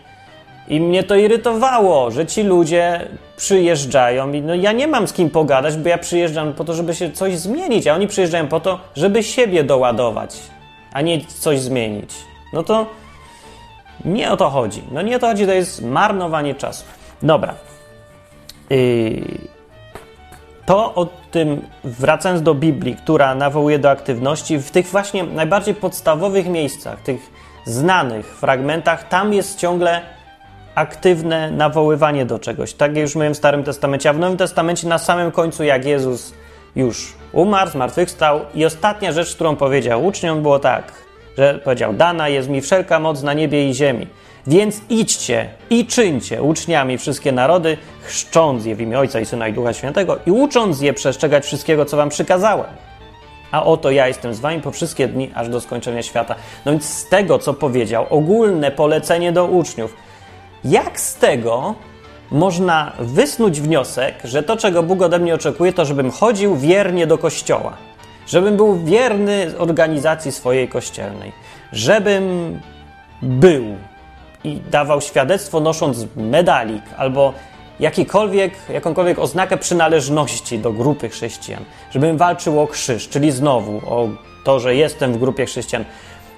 i 0.68 0.81
mnie 0.81 1.02
to 1.02 1.16
irytowało, 1.16 2.11
że 2.11 2.26
ci 2.26 2.42
ludzie 2.42 3.09
przyjeżdżają 3.37 4.33
i 4.33 4.42
no 4.42 4.54
ja 4.54 4.72
nie 4.72 4.88
mam 4.88 5.09
z 5.09 5.12
kim 5.12 5.31
pogadać, 5.31 5.76
bo 5.76 5.88
ja 5.88 5.98
przyjeżdżam 5.98 6.52
po 6.52 6.64
to, 6.64 6.74
żeby 6.74 6.94
się 6.94 7.12
coś 7.12 7.38
zmienić, 7.38 7.87
a 7.87 7.94
oni 7.94 8.07
przyjeżdżają 8.07 8.48
po 8.48 8.61
to, 8.61 8.81
żeby 8.96 9.22
siebie 9.22 9.64
doładować, 9.64 10.37
a 10.92 11.00
nie 11.00 11.20
coś 11.24 11.61
zmienić. 11.61 12.11
No 12.52 12.62
to 12.62 12.87
nie 14.04 14.33
o 14.33 14.37
to 14.37 14.50
chodzi. 14.50 14.83
No 14.92 15.02
nie 15.02 15.16
o 15.16 15.18
to 15.18 15.26
chodzi, 15.26 15.46
to 15.46 15.52
jest 15.52 15.83
marnowanie 15.83 16.54
czasu. 16.54 16.85
Dobra. 17.22 17.54
Yy, 18.70 19.22
to 20.66 20.94
o 20.94 21.07
tym, 21.31 21.62
wracając 21.85 22.42
do 22.42 22.54
Biblii, 22.54 22.96
która 22.96 23.35
nawołuje 23.35 23.78
do 23.78 23.90
aktywności, 23.90 24.59
w 24.59 24.70
tych 24.70 24.87
właśnie 24.87 25.24
najbardziej 25.24 25.74
podstawowych 25.74 26.46
miejscach, 26.46 27.00
tych 27.02 27.31
znanych 27.64 28.26
fragmentach, 28.26 29.09
tam 29.09 29.33
jest 29.33 29.59
ciągle 29.59 30.17
aktywne 30.78 31.50
nawoływanie 31.50 32.26
do 32.26 32.38
czegoś. 32.38 32.72
Tak 32.72 32.96
już 32.96 33.14
w 33.14 33.34
Starym 33.34 33.64
Testamencie, 33.64 34.10
a 34.10 34.12
w 34.12 34.18
Nowym 34.18 34.36
Testamencie 34.36 34.88
na 34.88 34.98
samym 34.98 35.30
końcu, 35.30 35.64
jak 35.64 35.84
Jezus 35.84 36.34
już 36.76 37.12
umarł, 37.32 37.70
zmartwychwstał 37.70 38.40
i 38.54 38.64
ostatnia 38.64 39.12
rzecz, 39.12 39.34
którą 39.34 39.56
powiedział 39.56 40.06
uczniom 40.06 40.42
było 40.42 40.58
tak, 40.58 40.92
że 41.38 41.60
powiedział, 41.64 41.92
dana 41.92 42.28
jest 42.28 42.48
mi 42.48 42.60
wszelka 42.60 43.00
moc 43.00 43.22
na 43.22 43.34
niebie 43.34 43.68
i 43.68 43.74
ziemi. 43.74 44.06
Więc 44.46 44.80
idźcie 44.90 45.48
i 45.70 45.86
czyńcie 45.86 46.42
uczniami 46.42 46.98
wszystkie 46.98 47.32
narody, 47.32 47.76
chrzcząc 48.02 48.64
je 48.64 48.76
w 48.76 48.80
imię 48.80 48.98
Ojca 48.98 49.20
i 49.20 49.26
Syna 49.26 49.48
i 49.48 49.52
Ducha 49.52 49.72
Świętego 49.72 50.18
i 50.26 50.30
ucząc 50.30 50.80
je 50.80 50.92
przestrzegać 50.92 51.44
wszystkiego, 51.44 51.84
co 51.84 51.96
wam 51.96 52.08
przykazałem. 52.08 52.70
A 53.50 53.64
oto 53.64 53.90
ja 53.90 54.08
jestem 54.08 54.34
z 54.34 54.40
wami 54.40 54.60
po 54.60 54.70
wszystkie 54.70 55.08
dni, 55.08 55.30
aż 55.34 55.48
do 55.48 55.60
skończenia 55.60 56.02
świata. 56.02 56.34
No 56.64 56.72
więc 56.72 56.84
z 56.84 57.08
tego, 57.08 57.38
co 57.38 57.54
powiedział, 57.54 58.06
ogólne 58.10 58.70
polecenie 58.70 59.32
do 59.32 59.44
uczniów– 59.44 59.96
jak 60.68 61.00
z 61.00 61.14
tego 61.14 61.74
można 62.31 62.92
wysnuć 62.98 63.61
wniosek, 63.61 64.14
że 64.24 64.42
to, 64.42 64.57
czego 64.57 64.83
Bóg 64.83 65.02
ode 65.02 65.18
mnie 65.18 65.35
oczekuje, 65.35 65.72
to 65.72 65.85
żebym 65.85 66.11
chodził 66.11 66.57
wiernie 66.57 67.07
do 67.07 67.18
kościoła, 67.18 67.76
żebym 68.26 68.57
był 68.57 68.85
wierny 68.85 69.59
organizacji 69.59 70.33
swojej 70.33 70.68
kościelnej, 70.68 71.33
żebym 71.72 72.61
był 73.22 73.64
i 74.44 74.61
dawał 74.70 75.00
świadectwo 75.00 75.61
nosząc 75.61 76.07
medalik 76.16 76.83
albo 76.96 77.33
jakikolwiek, 77.81 78.52
jakąkolwiek 78.72 79.18
oznakę 79.18 79.57
przynależności 79.57 80.59
do 80.59 80.72
grupy 80.72 81.09
chrześcijan, 81.09 81.64
żebym 81.90 82.16
walczył 82.16 82.61
o 82.61 82.66
krzyż, 82.66 83.09
czyli 83.09 83.31
znowu 83.31 83.76
o 83.87 84.09
to, 84.44 84.61
że 84.61 84.74
jestem 84.74 85.12
w 85.12 85.18
grupie 85.18 85.46
chrześcijan, 85.46 85.85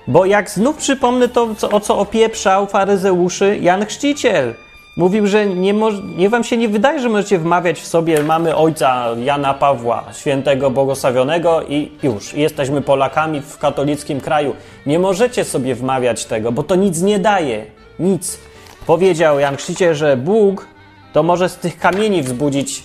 bo 0.06 0.24
jak 0.24 0.50
znów 0.50 0.76
przypomnę 0.76 1.28
to, 1.28 1.48
o 1.70 1.80
co 1.80 1.98
opieprzał 1.98 2.66
faryzeuszy 2.66 3.58
Jan 3.60 3.86
Chrzciciel. 3.86 4.54
Mówił, 4.96 5.26
że 5.26 5.46
nie, 5.46 5.74
nie 6.16 6.28
wam 6.28 6.44
się 6.44 6.56
nie 6.56 6.68
wydaje, 6.68 7.00
że 7.00 7.08
możecie 7.08 7.38
wmawiać 7.38 7.80
w 7.80 7.86
sobie 7.86 8.22
mamy 8.22 8.56
ojca 8.56 9.06
Jana 9.24 9.54
Pawła, 9.54 10.04
świętego 10.12 10.70
błogosławionego 10.70 11.62
i 11.62 11.92
już, 12.02 12.34
jesteśmy 12.34 12.82
Polakami 12.82 13.40
w 13.40 13.58
katolickim 13.58 14.20
kraju. 14.20 14.54
Nie 14.86 14.98
możecie 14.98 15.44
sobie 15.44 15.74
wmawiać 15.74 16.24
tego, 16.24 16.52
bo 16.52 16.62
to 16.62 16.74
nic 16.74 17.02
nie 17.02 17.18
daje. 17.18 17.66
Nic. 17.98 18.38
Powiedział 18.86 19.38
Jan 19.38 19.56
Chrzciciel, 19.56 19.94
że 19.94 20.16
Bóg 20.16 20.66
to 21.12 21.22
może 21.22 21.48
z 21.48 21.56
tych 21.56 21.78
kamieni 21.78 22.22
wzbudzić 22.22 22.82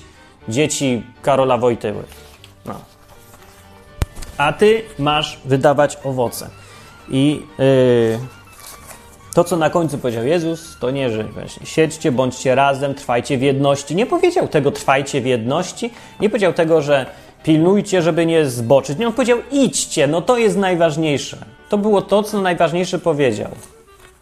dzieci 0.50 1.04
Karola 1.22 1.58
Wojtyły. 1.58 2.04
No. 2.66 2.74
A 4.38 4.54
ty 4.54 4.82
masz 5.00 5.40
wydawać 5.46 5.98
owoce. 6.04 6.50
I 7.10 7.42
yy, 7.60 8.20
to, 9.34 9.44
co 9.44 9.58
na 9.58 9.70
końcu 9.70 9.98
powiedział 9.98 10.26
Jezus, 10.26 10.78
to 10.80 10.92
nie, 10.92 11.10
że 11.10 11.24
właśnie 11.24 11.66
siedźcie, 11.66 12.12
bądźcie 12.12 12.56
razem, 12.56 12.94
trwajcie 12.94 13.38
w 13.38 13.42
jedności. 13.42 13.96
Nie 13.96 14.06
powiedział 14.06 14.48
tego 14.48 14.72
trwajcie 14.72 15.22
w 15.22 15.26
jedności, 15.26 15.92
nie 16.20 16.30
powiedział 16.30 16.54
tego, 16.54 16.82
że 16.82 17.06
pilnujcie, 17.44 18.02
żeby 18.02 18.26
nie 18.26 18.46
zboczyć. 18.46 18.98
Nie, 18.98 19.08
on 19.08 19.14
powiedział 19.14 19.40
idźcie, 19.52 20.08
no 20.08 20.22
to 20.22 20.38
jest 20.38 20.58
najważniejsze. 20.58 21.38
To 21.70 21.78
było 21.78 22.02
to, 22.02 22.24
co 22.24 22.42
najważniejsze 22.42 23.00
powiedział. 23.00 23.50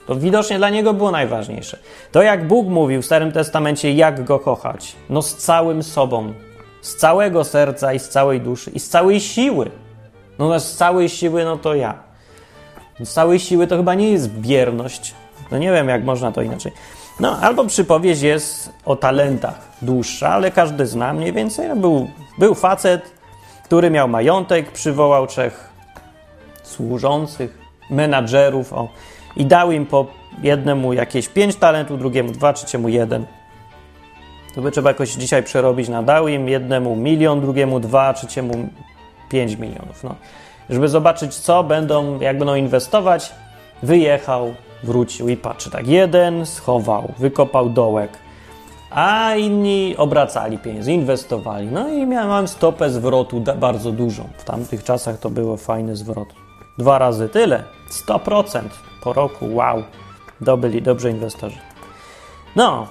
To 0.08 0.16
widocznie 0.16 0.58
dla 0.58 0.70
niego 0.70 0.94
było 0.94 1.12
najważniejsze. 1.12 1.78
To 2.12 2.22
jak 2.22 2.48
Bóg 2.48 2.68
mówił 2.68 3.02
w 3.02 3.06
Starym 3.06 3.32
Testamencie, 3.32 3.94
jak 3.94 4.24
go 4.24 4.40
kochać. 4.40 4.96
No 5.10 5.22
z 5.22 5.36
całym 5.36 5.84
sobą, 5.84 6.34
z 6.82 6.96
całego 6.96 7.44
serca 7.44 7.94
i 7.94 8.00
z 8.00 8.10
całej 8.10 8.42
duszy 8.42 8.72
i 8.72 8.80
z 8.80 8.90
całej 8.90 9.20
siły. 9.20 9.72
No 10.40 10.60
z 10.60 10.76
całej 10.76 11.10
siły, 11.10 11.46
no 11.46 11.58
to 11.58 11.76
ja. 11.76 12.13
Z 13.00 13.14
całej 13.14 13.40
siły 13.40 13.68
to 13.68 13.78
chyba 13.78 13.94
nie 13.94 14.12
jest 14.12 14.30
bierność. 14.30 15.14
No 15.52 15.58
nie 15.58 15.72
wiem, 15.72 15.90
jak 15.90 16.04
można 16.04 16.32
to 16.32 16.42
inaczej. 16.42 16.72
No, 17.20 17.38
albo 17.40 17.66
przypowieść 17.66 18.22
jest 18.22 18.70
o 18.86 18.96
talentach 18.96 19.60
dłuższa, 19.82 20.30
ale 20.30 20.52
każdy 20.52 20.88
zna 20.88 21.14
mniej 21.14 21.34
więcej. 21.34 21.70
No, 21.70 21.76
był, 21.76 22.08
był 22.38 22.56
facet, 22.56 23.12
który 23.64 23.90
miał 23.90 24.08
majątek, 24.08 24.72
przywołał 24.72 25.28
trzech 25.28 25.70
służących, 26.64 27.58
menadżerów 27.90 28.74
o, 28.74 28.90
i 29.36 29.46
dał 29.46 29.72
im 29.72 29.86
po 29.86 30.08
jednemu 30.44 30.94
jakieś 30.94 31.28
pięć 31.28 31.56
talentów, 31.56 32.00
drugiemu 32.00 32.32
dwa, 32.32 32.54
trzeciemu 32.54 32.90
jeden. 32.90 33.26
To 34.56 34.62
by 34.62 34.72
trzeba 34.72 34.90
jakoś 34.90 35.12
dzisiaj 35.12 35.44
przerobić 35.44 35.90
na 35.90 36.04
dał 36.04 36.28
im 36.28 36.50
jednemu 36.50 36.96
milion, 36.96 37.42
drugiemu 37.42 37.80
dwa, 37.80 38.14
trzeciemu 38.14 38.70
pięć 39.30 39.56
milionów. 39.56 40.04
No 40.04 40.16
żeby 40.70 40.88
zobaczyć, 40.88 41.36
co 41.36 41.64
będą, 41.64 42.20
jak 42.20 42.38
będą 42.38 42.56
inwestować. 42.56 43.32
Wyjechał, 43.84 44.54
wrócił 44.84 45.30
i 45.30 45.38
patrzy 45.38 45.72
tak. 45.72 45.88
Jeden 45.88 46.46
schował, 46.46 47.14
wykopał 47.18 47.70
dołek, 47.70 48.12
a 48.92 49.36
inni 49.36 49.96
obracali 49.98 50.58
pieniądze, 50.58 50.92
inwestowali. 50.92 51.68
No 51.68 51.90
i 51.90 52.06
miałem 52.06 52.48
stopę 52.48 52.90
zwrotu 52.90 53.44
bardzo 53.60 53.92
dużą. 53.92 54.30
W 54.38 54.44
tamtych 54.44 54.84
czasach 54.84 55.20
to 55.20 55.30
było 55.30 55.58
fajny 55.58 55.96
zwrot. 55.96 56.28
Dwa 56.78 56.98
razy 56.98 57.30
tyle, 57.30 57.64
100% 58.08 58.62
po 59.04 59.14
roku, 59.14 59.56
wow. 59.56 59.84
Dobili, 60.42 60.82
dobrze 60.82 61.10
inwestorzy. 61.10 61.58
No, 62.56 62.88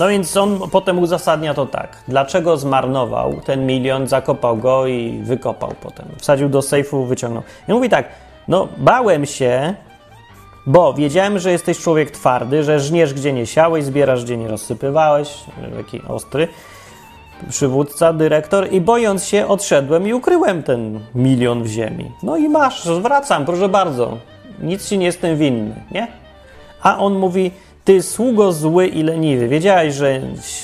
no 0.00 0.08
więc 0.08 0.36
on 0.36 0.60
potem 0.70 0.98
uzasadnia 0.98 1.54
to 1.54 1.66
tak. 1.66 1.96
Dlaczego 2.08 2.56
zmarnował 2.56 3.40
ten 3.44 3.66
milion, 3.66 4.08
zakopał 4.08 4.56
go 4.56 4.86
i 4.86 5.20
wykopał 5.22 5.74
potem. 5.82 6.06
Wsadził 6.18 6.48
do 6.48 6.62
sejfu, 6.62 7.04
wyciągnął. 7.04 7.42
I 7.68 7.72
mówi 7.72 7.88
tak, 7.88 8.08
no 8.48 8.68
bałem 8.76 9.26
się, 9.26 9.74
bo 10.66 10.94
wiedziałem, 10.94 11.38
że 11.38 11.52
jesteś 11.52 11.78
człowiek 11.78 12.10
twardy, 12.10 12.64
że 12.64 12.80
żniesz 12.80 13.14
gdzie 13.14 13.32
nie 13.32 13.46
siałeś, 13.46 13.84
zbierasz 13.84 14.24
gdzie 14.24 14.36
nie 14.36 14.48
rozsypywałeś, 14.48 15.34
taki 15.76 16.02
ostry 16.08 16.48
przywódca, 17.48 18.12
dyrektor 18.12 18.72
i 18.72 18.80
bojąc 18.80 19.24
się 19.24 19.46
odszedłem 19.46 20.08
i 20.08 20.12
ukryłem 20.14 20.62
ten 20.62 21.00
milion 21.14 21.62
w 21.62 21.66
ziemi. 21.66 22.10
No 22.22 22.36
i 22.36 22.48
masz, 22.48 22.84
zwracam, 22.84 23.44
proszę 23.44 23.68
bardzo. 23.68 24.18
Nic 24.62 24.88
ci 24.88 24.98
nie 24.98 25.06
jestem 25.06 25.36
winny, 25.36 25.74
nie? 25.90 26.06
A 26.82 26.98
on 26.98 27.14
mówi, 27.14 27.50
ty 27.90 28.02
sługo 28.02 28.52
zły 28.52 28.86
i 28.86 29.02
leniwy, 29.02 29.48
wiedziałeś, 29.48 29.94
że 29.94 30.20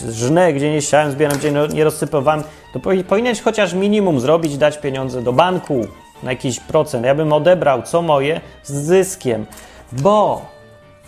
żnę, 0.08 0.52
gdzie 0.52 0.72
nie 0.72 0.82
siałem, 0.82 1.12
zbieram, 1.12 1.38
gdzie 1.38 1.52
nie 1.74 1.84
rozsypowałem, 1.84 2.42
to 2.72 2.80
powinieneś 2.80 3.40
chociaż 3.40 3.74
minimum 3.74 4.20
zrobić, 4.20 4.56
dać 4.56 4.78
pieniądze 4.78 5.22
do 5.22 5.32
banku 5.32 5.86
na 6.22 6.30
jakiś 6.30 6.60
procent. 6.60 7.04
Ja 7.06 7.14
bym 7.14 7.32
odebrał 7.32 7.82
co 7.82 8.02
moje 8.02 8.40
z 8.62 8.72
zyskiem, 8.72 9.46
bo 9.92 10.46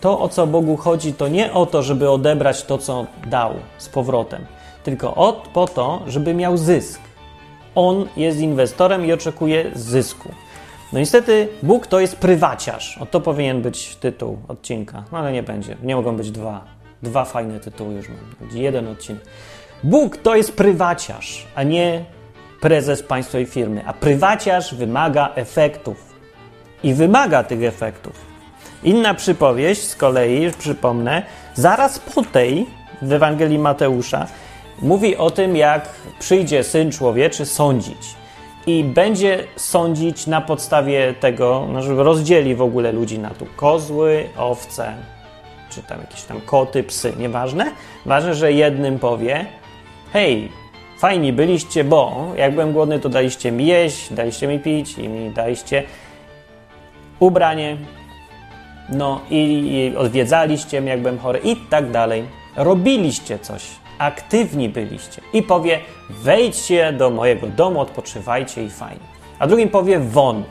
to, 0.00 0.20
o 0.20 0.28
co 0.28 0.46
Bogu 0.46 0.76
chodzi, 0.76 1.12
to 1.12 1.28
nie 1.28 1.52
o 1.52 1.66
to, 1.66 1.82
żeby 1.82 2.10
odebrać 2.10 2.62
to, 2.62 2.78
co 2.78 3.06
dał 3.26 3.54
z 3.78 3.88
powrotem, 3.88 4.46
tylko 4.84 5.14
o, 5.14 5.32
po 5.52 5.66
to, 5.66 6.02
żeby 6.06 6.34
miał 6.34 6.56
zysk. 6.56 7.00
On 7.74 8.08
jest 8.16 8.38
inwestorem 8.38 9.06
i 9.06 9.12
oczekuje 9.12 9.70
zysku. 9.74 10.28
No 10.92 10.98
niestety 10.98 11.48
Bóg 11.62 11.86
to 11.86 12.00
jest 12.00 12.16
prywaciarz. 12.16 12.98
O 12.98 13.06
to 13.06 13.20
powinien 13.20 13.62
być 13.62 13.96
tytuł 13.96 14.38
odcinka. 14.48 15.04
No 15.12 15.18
ale 15.18 15.32
nie 15.32 15.42
będzie. 15.42 15.76
Nie 15.82 15.96
mogą 15.96 16.16
być 16.16 16.30
dwa. 16.30 16.64
Dwa 17.02 17.24
fajne 17.24 17.60
tytuły 17.60 17.94
już 17.94 18.08
mam. 18.08 18.50
Jeden 18.52 18.88
odcinek. 18.88 19.22
Bóg 19.84 20.16
to 20.16 20.36
jest 20.36 20.56
prywaciarz, 20.56 21.46
a 21.54 21.62
nie 21.62 22.04
prezes 22.60 23.02
państwowej 23.02 23.46
firmy. 23.46 23.82
A 23.86 23.92
prywaciarz 23.92 24.74
wymaga 24.74 25.32
efektów. 25.34 26.14
I 26.82 26.94
wymaga 26.94 27.44
tych 27.44 27.62
efektów. 27.62 28.12
Inna 28.82 29.14
przypowieść 29.14 29.82
z 29.82 29.96
kolei, 29.96 30.50
przypomnę, 30.58 31.22
zaraz 31.54 31.98
po 31.98 32.22
tej 32.22 32.66
w 33.02 33.12
Ewangelii 33.12 33.58
Mateusza 33.58 34.26
mówi 34.82 35.16
o 35.16 35.30
tym, 35.30 35.56
jak 35.56 35.88
przyjdzie 36.18 36.64
syn 36.64 36.92
człowieczy 36.92 37.46
sądzić. 37.46 38.17
I 38.68 38.84
będzie 38.84 39.44
sądzić 39.56 40.26
na 40.26 40.40
podstawie 40.40 41.14
tego, 41.20 41.68
no, 41.72 42.02
rozdzieli 42.04 42.54
w 42.54 42.62
ogóle 42.62 42.92
ludzi 42.92 43.18
na 43.18 43.30
tu 43.30 43.46
kozły, 43.56 44.28
owce, 44.36 44.94
czy 45.70 45.82
tam 45.82 46.00
jakieś 46.00 46.22
tam 46.22 46.40
koty, 46.40 46.82
psy, 46.82 47.12
nieważne. 47.18 47.72
Ważne, 48.06 48.34
że 48.34 48.52
jednym 48.52 48.98
powie: 48.98 49.46
Hej, 50.12 50.48
fajni 50.98 51.32
byliście, 51.32 51.84
bo 51.84 52.26
jak 52.36 52.52
byłem 52.52 52.72
głodny, 52.72 52.98
to 52.98 53.08
daliście 53.08 53.52
mi 53.52 53.66
jeść, 53.66 54.12
daliście 54.12 54.48
mi 54.48 54.58
pić 54.58 54.98
i 54.98 55.08
mi 55.08 55.30
daliście 55.30 55.82
ubranie, 57.20 57.76
no 58.88 59.20
i, 59.30 59.42
i 59.72 59.96
odwiedzaliście 59.96 60.80
mnie, 60.80 60.90
jak 60.90 61.00
byłem 61.00 61.18
chory 61.18 61.38
i 61.44 61.56
tak 61.56 61.90
dalej. 61.90 62.24
Robiliście 62.56 63.38
coś, 63.38 63.62
aktywni 63.98 64.68
byliście. 64.68 65.22
I 65.32 65.42
powie, 65.42 65.80
wejdźcie 66.10 66.92
do 66.92 67.10
mojego 67.10 67.46
domu, 67.46 67.80
odpoczywajcie 67.80 68.64
i 68.64 68.70
fajnie. 68.70 69.06
A 69.38 69.46
drugim 69.46 69.68
powie, 69.68 69.98
won. 69.98 70.44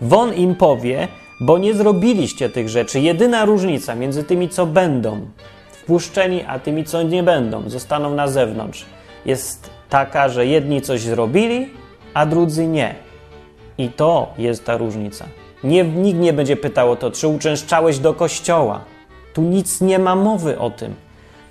Won 0.00 0.34
im 0.34 0.54
powie, 0.54 1.08
bo 1.40 1.58
nie 1.58 1.74
zrobiliście 1.74 2.48
tych 2.48 2.68
rzeczy. 2.68 3.00
Jedyna 3.00 3.44
różnica 3.44 3.94
między 3.94 4.24
tymi, 4.24 4.48
co 4.48 4.66
będą 4.66 5.20
wpuszczeni, 5.70 6.44
a 6.48 6.58
tymi, 6.58 6.84
co 6.84 7.02
nie 7.02 7.22
będą, 7.22 7.70
zostaną 7.70 8.14
na 8.14 8.28
zewnątrz, 8.28 8.86
jest 9.26 9.70
taka, 9.88 10.28
że 10.28 10.46
jedni 10.46 10.82
coś 10.82 11.00
zrobili, 11.00 11.68
a 12.14 12.26
drudzy 12.26 12.66
nie. 12.66 12.94
I 13.78 13.88
to 13.88 14.32
jest 14.38 14.64
ta 14.64 14.76
różnica. 14.76 15.24
Nie, 15.64 15.84
nikt 15.84 16.20
nie 16.20 16.32
będzie 16.32 16.56
pytał 16.56 16.90
o 16.90 16.96
to, 16.96 17.10
czy 17.10 17.28
uczęszczałeś 17.28 17.98
do 17.98 18.14
kościoła. 18.14 18.80
Tu 19.34 19.42
nic 19.42 19.80
nie 19.80 19.98
ma 19.98 20.16
mowy 20.16 20.58
o 20.58 20.70
tym. 20.70 20.94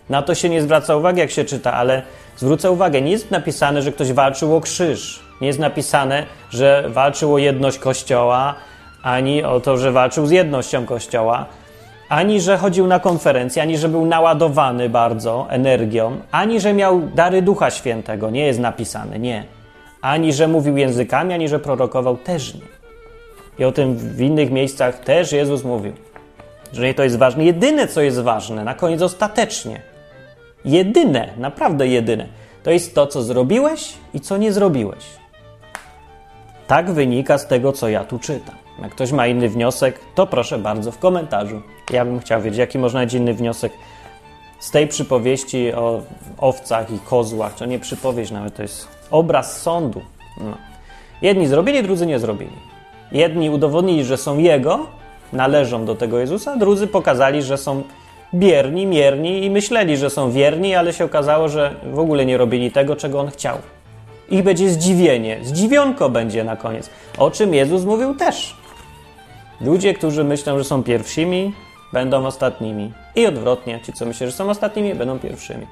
Na 0.09 0.21
to 0.21 0.35
się 0.35 0.49
nie 0.49 0.61
zwraca 0.61 0.95
uwagi, 0.95 1.19
jak 1.19 1.31
się 1.31 1.45
czyta, 1.45 1.73
ale 1.73 2.01
zwrócę 2.37 2.71
uwagę, 2.71 3.01
nie 3.01 3.11
jest 3.11 3.31
napisane, 3.31 3.81
że 3.81 3.91
ktoś 3.91 4.13
walczył 4.13 4.55
o 4.55 4.61
krzyż. 4.61 5.19
Nie 5.41 5.47
jest 5.47 5.59
napisane, 5.59 6.25
że 6.49 6.83
walczył 6.89 7.33
o 7.33 7.37
jedność 7.37 7.79
kościoła, 7.79 8.55
ani 9.03 9.43
o 9.43 9.59
to, 9.59 9.77
że 9.77 9.91
walczył 9.91 10.25
z 10.25 10.31
jednością 10.31 10.85
kościoła, 10.85 11.45
ani 12.09 12.41
że 12.41 12.57
chodził 12.57 12.87
na 12.87 12.99
konferencję, 12.99 13.61
ani 13.61 13.77
że 13.77 13.89
był 13.89 14.05
naładowany 14.05 14.89
bardzo 14.89 15.47
energią, 15.49 16.17
ani 16.31 16.59
że 16.59 16.73
miał 16.73 17.01
dary 17.01 17.41
Ducha 17.41 17.71
Świętego. 17.71 18.29
Nie 18.29 18.45
jest 18.45 18.59
napisane, 18.59 19.19
nie. 19.19 19.45
Ani 20.01 20.33
że 20.33 20.47
mówił 20.47 20.77
językami, 20.77 21.33
ani 21.33 21.47
że 21.47 21.59
prorokował, 21.59 22.17
też 22.17 22.53
nie. 22.53 22.61
I 23.59 23.65
o 23.65 23.71
tym 23.71 23.95
w 23.97 24.21
innych 24.21 24.51
miejscach 24.51 24.99
też 24.99 25.31
Jezus 25.31 25.63
mówił, 25.63 25.93
że 26.73 26.93
to 26.93 27.03
jest 27.03 27.17
ważne. 27.17 27.45
Jedyne, 27.45 27.87
co 27.87 28.01
jest 28.01 28.21
ważne, 28.21 28.63
na 28.63 28.73
koniec 28.73 29.01
ostatecznie, 29.01 29.81
jedyne, 30.65 31.33
naprawdę 31.37 31.87
jedyne, 31.87 32.25
to 32.63 32.71
jest 32.71 32.95
to, 32.95 33.07
co 33.07 33.21
zrobiłeś 33.21 33.93
i 34.13 34.19
co 34.19 34.37
nie 34.37 34.51
zrobiłeś. 34.51 35.05
Tak 36.67 36.91
wynika 36.91 37.37
z 37.37 37.47
tego, 37.47 37.71
co 37.73 37.89
ja 37.89 38.03
tu 38.03 38.19
czytam. 38.19 38.55
Jak 38.81 38.91
ktoś 38.91 39.11
ma 39.11 39.27
inny 39.27 39.49
wniosek, 39.49 39.99
to 40.15 40.27
proszę 40.27 40.57
bardzo 40.57 40.91
w 40.91 40.99
komentarzu. 40.99 41.61
Ja 41.91 42.05
bym 42.05 42.19
chciał 42.19 42.41
wiedzieć, 42.41 42.59
jaki 42.59 42.79
można 42.79 43.01
mieć 43.01 43.13
inny 43.13 43.33
wniosek 43.33 43.73
z 44.59 44.71
tej 44.71 44.87
przypowieści 44.87 45.73
o 45.73 46.01
owcach 46.37 46.91
i 46.91 46.99
kozłach. 46.99 47.55
To 47.55 47.65
nie 47.65 47.79
przypowieść 47.79 48.31
nawet, 48.31 48.55
to 48.55 48.61
jest 48.61 48.87
obraz 49.11 49.61
sądu. 49.61 50.01
No. 50.41 50.57
Jedni 51.21 51.47
zrobili, 51.47 51.83
drudzy 51.83 52.05
nie 52.05 52.19
zrobili. 52.19 52.51
Jedni 53.11 53.49
udowodnili, 53.49 54.05
że 54.05 54.17
są 54.17 54.37
Jego, 54.37 54.87
należą 55.33 55.85
do 55.85 55.95
tego 55.95 56.19
Jezusa, 56.19 56.55
drudzy 56.55 56.87
pokazali, 56.87 57.41
że 57.41 57.57
są 57.57 57.83
bierni, 58.33 58.85
mierni 58.85 59.45
i 59.45 59.49
myśleli, 59.49 59.97
że 59.97 60.09
są 60.09 60.31
wierni, 60.31 60.75
ale 60.75 60.93
się 60.93 61.05
okazało, 61.05 61.49
że 61.49 61.75
w 61.83 61.99
ogóle 61.99 62.25
nie 62.25 62.37
robili 62.37 62.71
tego, 62.71 62.95
czego 62.95 63.19
On 63.19 63.27
chciał. 63.27 63.57
I 64.29 64.43
będzie 64.43 64.69
zdziwienie, 64.69 65.39
zdziwionko 65.41 66.09
będzie 66.09 66.43
na 66.43 66.55
koniec, 66.55 66.89
o 67.17 67.31
czym 67.31 67.53
Jezus 67.53 67.83
mówił 67.83 68.15
też. 68.15 68.55
Ludzie, 69.61 69.93
którzy 69.93 70.23
myślą, 70.23 70.57
że 70.57 70.63
są 70.63 70.83
pierwszymi, 70.83 71.53
będą 71.93 72.25
ostatnimi. 72.25 72.93
I 73.15 73.25
odwrotnie, 73.25 73.79
ci, 73.83 73.93
co 73.93 74.05
myślą, 74.05 74.27
że 74.27 74.33
są 74.33 74.49
ostatnimi, 74.49 74.95
będą 74.95 75.19
pierwszymi. 75.19 75.67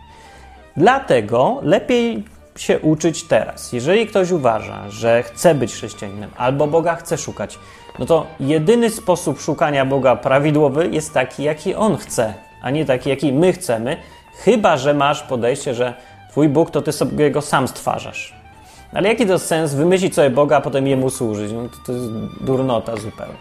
Dlatego 0.77 1.59
lepiej 1.61 2.23
się 2.57 2.79
uczyć 2.79 3.23
teraz. 3.23 3.73
Jeżeli 3.73 4.07
ktoś 4.07 4.31
uważa, 4.31 4.89
że 4.89 5.23
chce 5.23 5.55
być 5.55 5.73
chrześcijaninem 5.73 6.29
albo 6.37 6.67
Boga 6.67 6.95
chce 6.95 7.17
szukać, 7.17 7.59
no 7.99 8.05
to 8.05 8.25
jedyny 8.39 8.89
sposób 8.89 9.41
szukania 9.41 9.85
Boga 9.85 10.15
prawidłowy 10.15 10.89
jest 10.91 11.13
taki, 11.13 11.43
jaki 11.43 11.75
On 11.75 11.97
chce, 11.97 12.33
a 12.65 12.71
nie 12.71 12.85
taki, 12.85 13.09
jaki 13.09 13.33
my 13.33 13.53
chcemy, 13.53 13.97
chyba 14.43 14.77
że 14.77 14.93
masz 14.93 15.23
podejście, 15.23 15.73
że 15.73 15.93
Twój 16.29 16.49
Bóg 16.49 16.71
to 16.71 16.81
Ty 16.81 16.91
sobie 16.91 17.31
go 17.31 17.41
sam 17.41 17.67
stwarzasz. 17.67 18.33
Ale 18.93 19.09
jaki 19.09 19.25
to 19.25 19.39
sens 19.39 19.73
wymyślić 19.73 20.15
sobie 20.15 20.29
Boga, 20.29 20.57
a 20.57 20.61
potem 20.61 20.87
Jemu 20.87 21.09
służyć? 21.09 21.51
No 21.51 21.69
to, 21.69 21.77
to 21.85 21.91
jest 21.91 22.05
durnota 22.41 22.97
zupełnie. 22.97 23.35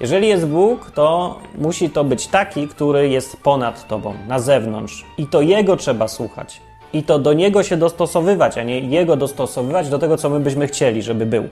Jeżeli 0.00 0.28
jest 0.28 0.46
Bóg, 0.46 0.90
to 0.90 1.38
musi 1.58 1.90
to 1.90 2.04
być 2.04 2.26
taki, 2.26 2.68
który 2.68 3.08
jest 3.08 3.36
ponad 3.42 3.88
Tobą, 3.88 4.14
na 4.28 4.38
zewnątrz. 4.38 5.04
I 5.18 5.26
to 5.26 5.40
Jego 5.40 5.76
trzeba 5.76 6.08
słuchać 6.08 6.60
i 6.94 7.02
to 7.02 7.18
do 7.18 7.32
niego 7.32 7.62
się 7.62 7.76
dostosowywać, 7.76 8.58
a 8.58 8.62
nie 8.62 8.80
jego 8.80 9.16
dostosowywać 9.16 9.88
do 9.88 9.98
tego, 9.98 10.16
co 10.16 10.30
my 10.30 10.40
byśmy 10.40 10.66
chcieli, 10.66 11.02
żeby 11.02 11.26
był. 11.26 11.48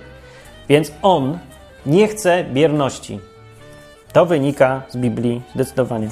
Więc 0.68 0.92
on 1.02 1.38
nie 1.87 2.08
chce 2.08 2.44
bierności. 2.44 3.20
To 4.12 4.26
wynika 4.26 4.82
z 4.88 4.96
Biblii 4.96 5.42
zdecydowanie. 5.54 6.08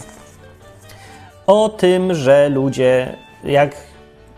O 1.51 1.69
tym, 1.69 2.15
że 2.15 2.49
ludzie, 2.49 3.17
jak 3.45 3.77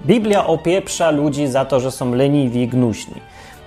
Biblia 0.06 0.46
opieprza 0.46 1.10
ludzi 1.10 1.46
za 1.46 1.64
to, 1.64 1.80
że 1.80 1.90
są 1.90 2.14
leniwi, 2.14 2.68
gnuśni. 2.68 3.14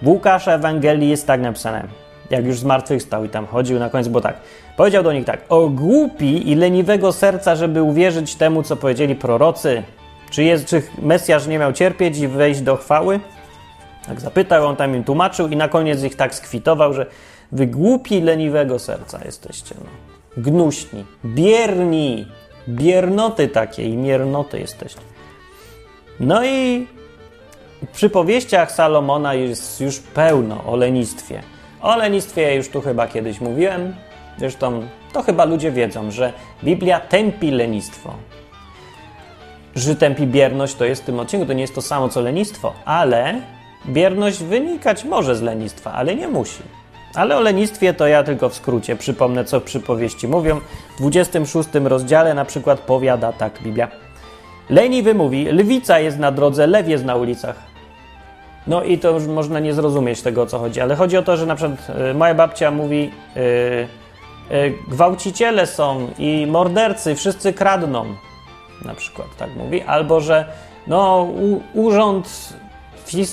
W 0.01 0.07
Łukasza 0.07 0.51
Ewangelii 0.51 1.09
jest 1.09 1.27
tak 1.27 1.41
napisane, 1.41 1.87
jak 2.29 2.45
już 2.45 2.59
zmartwychwstał 2.59 3.25
i 3.25 3.29
tam 3.29 3.45
chodził 3.45 3.79
na 3.79 3.89
końcu, 3.89 4.09
bo 4.09 4.21
tak. 4.21 4.35
Powiedział 4.77 5.03
do 5.03 5.13
nich 5.13 5.25
tak: 5.25 5.41
O 5.49 5.69
głupi 5.69 6.51
i 6.51 6.55
leniwego 6.55 7.11
serca, 7.11 7.55
żeby 7.55 7.83
uwierzyć 7.83 8.35
temu, 8.35 8.63
co 8.63 8.75
powiedzieli 8.75 9.15
prorocy. 9.15 9.83
Czy, 10.29 10.43
jest, 10.43 10.65
czy 10.65 10.81
Mesjasz 11.01 11.47
nie 11.47 11.59
miał 11.59 11.73
cierpieć 11.73 12.17
i 12.17 12.27
wejść 12.27 12.61
do 12.61 12.75
chwały? 12.75 13.19
Tak 14.07 14.21
zapytał, 14.21 14.65
on 14.65 14.75
tam 14.75 14.95
im 14.95 15.03
tłumaczył 15.03 15.47
i 15.47 15.55
na 15.55 15.67
koniec 15.67 16.03
ich 16.03 16.15
tak 16.15 16.35
skwitował, 16.35 16.93
że 16.93 17.05
wy 17.51 17.67
głupi 17.67 18.21
leniwego 18.21 18.79
serca 18.79 19.19
jesteście. 19.25 19.75
No. 19.79 19.89
Gnuśni, 20.43 21.05
bierni, 21.25 22.27
biernoty 22.69 23.47
takie 23.47 23.83
i 23.83 23.97
miernoty 23.97 24.59
jesteście. 24.59 25.01
No 26.19 26.45
i 26.45 26.87
w 27.85 27.87
przypowieściach 27.93 28.71
Salomona 28.71 29.33
jest 29.33 29.81
już 29.81 29.99
pełno 29.99 30.63
o 30.65 30.75
lenistwie. 30.75 31.41
O 31.81 31.97
lenistwie 31.97 32.55
już 32.55 32.69
tu 32.69 32.81
chyba 32.81 33.07
kiedyś 33.07 33.41
mówiłem. 33.41 33.95
Zresztą 34.37 34.87
to 35.13 35.23
chyba 35.23 35.45
ludzie 35.45 35.71
wiedzą, 35.71 36.11
że 36.11 36.33
Biblia 36.63 36.99
tępi 36.99 37.51
lenistwo 37.51 38.13
że 39.75 39.95
tępi 39.95 40.27
bierność 40.27 40.75
to 40.75 40.85
jest 40.85 41.01
w 41.01 41.05
tym 41.05 41.19
odcinku, 41.19 41.45
to 41.45 41.53
nie 41.53 41.61
jest 41.61 41.75
to 41.75 41.81
samo 41.81 42.09
co 42.09 42.21
lenistwo, 42.21 42.73
ale 42.85 43.41
bierność 43.87 44.43
wynikać 44.43 45.03
może 45.03 45.35
z 45.35 45.41
lenistwa, 45.41 45.91
ale 45.93 46.15
nie 46.15 46.27
musi. 46.27 46.63
Ale 47.15 47.37
o 47.37 47.39
lenistwie 47.39 47.93
to 47.93 48.07
ja 48.07 48.23
tylko 48.23 48.49
w 48.49 48.55
skrócie 48.55 48.95
przypomnę, 48.95 49.45
co 49.45 49.61
przypowieści 49.61 50.27
mówią. 50.27 50.59
W 50.95 50.99
26 50.99 51.69
rozdziale 51.83 52.33
na 52.33 52.45
przykład 52.45 52.79
powiada 52.79 53.33
tak 53.33 53.61
Biblia. 53.61 53.87
Leniwy 54.69 55.13
mówi, 55.13 55.45
lwica 55.45 55.99
jest 55.99 56.19
na 56.19 56.31
drodze, 56.31 56.67
lew 56.67 56.87
jest 56.87 57.05
na 57.05 57.15
ulicach. 57.15 57.55
No 58.67 58.83
i 58.83 58.97
to 58.97 59.11
już 59.11 59.27
można 59.27 59.59
nie 59.59 59.73
zrozumieć 59.73 60.21
tego, 60.21 60.41
o 60.41 60.45
co 60.45 60.59
chodzi, 60.59 60.81
ale 60.81 60.95
chodzi 60.95 61.17
o 61.17 61.21
to, 61.21 61.37
że 61.37 61.45
na 61.45 61.55
przykład 61.55 61.89
y, 62.11 62.13
moja 62.13 62.33
babcia 62.33 62.71
mówi, 62.71 63.11
y, 63.37 63.39
y, 64.55 64.73
gwałciciele 64.87 65.67
są 65.67 66.07
i 66.17 66.47
mordercy, 66.47 67.15
wszyscy 67.15 67.53
kradną 67.53 68.05
na 68.85 68.95
przykład 68.95 69.27
tak 69.37 69.55
mówi, 69.55 69.81
albo 69.81 70.21
że 70.21 70.45
no, 70.87 71.23
u, 71.23 71.61
urząd 71.73 72.53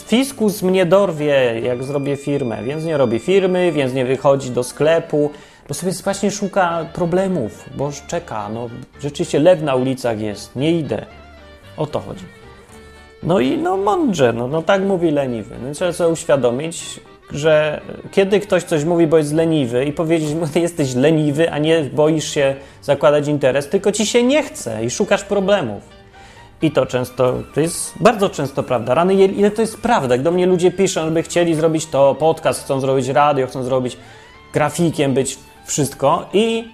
fiskus 0.06 0.62
mnie 0.62 0.86
dorwie, 0.86 1.60
jak 1.62 1.84
zrobię 1.84 2.16
firmę, 2.16 2.62
więc 2.62 2.84
nie 2.84 2.96
robi 2.96 3.18
firmy, 3.18 3.72
więc 3.72 3.94
nie 3.94 4.04
wychodzi 4.04 4.50
do 4.50 4.62
sklepu, 4.62 5.30
bo 5.68 5.74
sobie 5.74 5.92
właśnie 5.92 6.30
szuka 6.30 6.86
problemów, 6.92 7.64
bo 7.76 7.90
czeka, 8.06 8.48
no 8.48 8.68
rzeczywiście 9.00 9.38
lew 9.38 9.62
na 9.62 9.74
ulicach 9.74 10.20
jest, 10.20 10.56
nie 10.56 10.72
idę. 10.72 11.06
O 11.76 11.86
to 11.86 12.00
chodzi. 12.00 12.24
No 13.22 13.40
i 13.40 13.58
no 13.58 13.76
mądrze, 13.76 14.32
no, 14.32 14.48
no 14.48 14.62
tak 14.62 14.82
mówi 14.82 15.10
leniwy. 15.10 15.54
No, 15.64 15.74
trzeba 15.74 15.92
sobie 15.92 16.12
uświadomić, 16.12 17.00
że 17.30 17.80
kiedy 18.10 18.40
ktoś 18.40 18.62
coś 18.62 18.84
mówi, 18.84 19.06
bo 19.06 19.18
jest 19.18 19.32
leniwy 19.32 19.84
i 19.84 19.92
powiedzieć 19.92 20.34
mu, 20.34 20.46
ty 20.46 20.60
jesteś 20.68 20.94
leniwy, 20.94 21.50
a 21.50 21.58
nie 21.58 21.82
boisz 21.82 22.28
się 22.28 22.54
zakładać 22.82 23.28
interes, 23.28 23.68
tylko 23.68 23.92
ci 23.92 24.06
się 24.06 24.22
nie 24.22 24.42
chce 24.42 24.84
i 24.84 24.90
szukasz 24.90 25.24
problemów. 25.24 26.01
I 26.62 26.70
to 26.70 26.86
często, 26.86 27.34
to 27.54 27.60
jest 27.60 27.94
bardzo 28.00 28.28
często 28.28 28.62
prawda. 28.62 28.94
Rany, 28.94 29.14
ile 29.14 29.50
to 29.50 29.60
jest 29.60 29.80
prawda? 29.80 30.14
Jak 30.14 30.22
do 30.22 30.30
mnie 30.30 30.46
ludzie 30.46 30.70
piszą, 30.70 31.04
żeby 31.04 31.22
chcieli 31.22 31.54
zrobić 31.54 31.86
to, 31.86 32.14
podcast, 32.14 32.64
chcą 32.64 32.80
zrobić 32.80 33.08
radio, 33.08 33.46
chcą 33.46 33.62
zrobić 33.62 33.96
grafikiem, 34.52 35.14
być 35.14 35.38
wszystko 35.66 36.28
i 36.32 36.64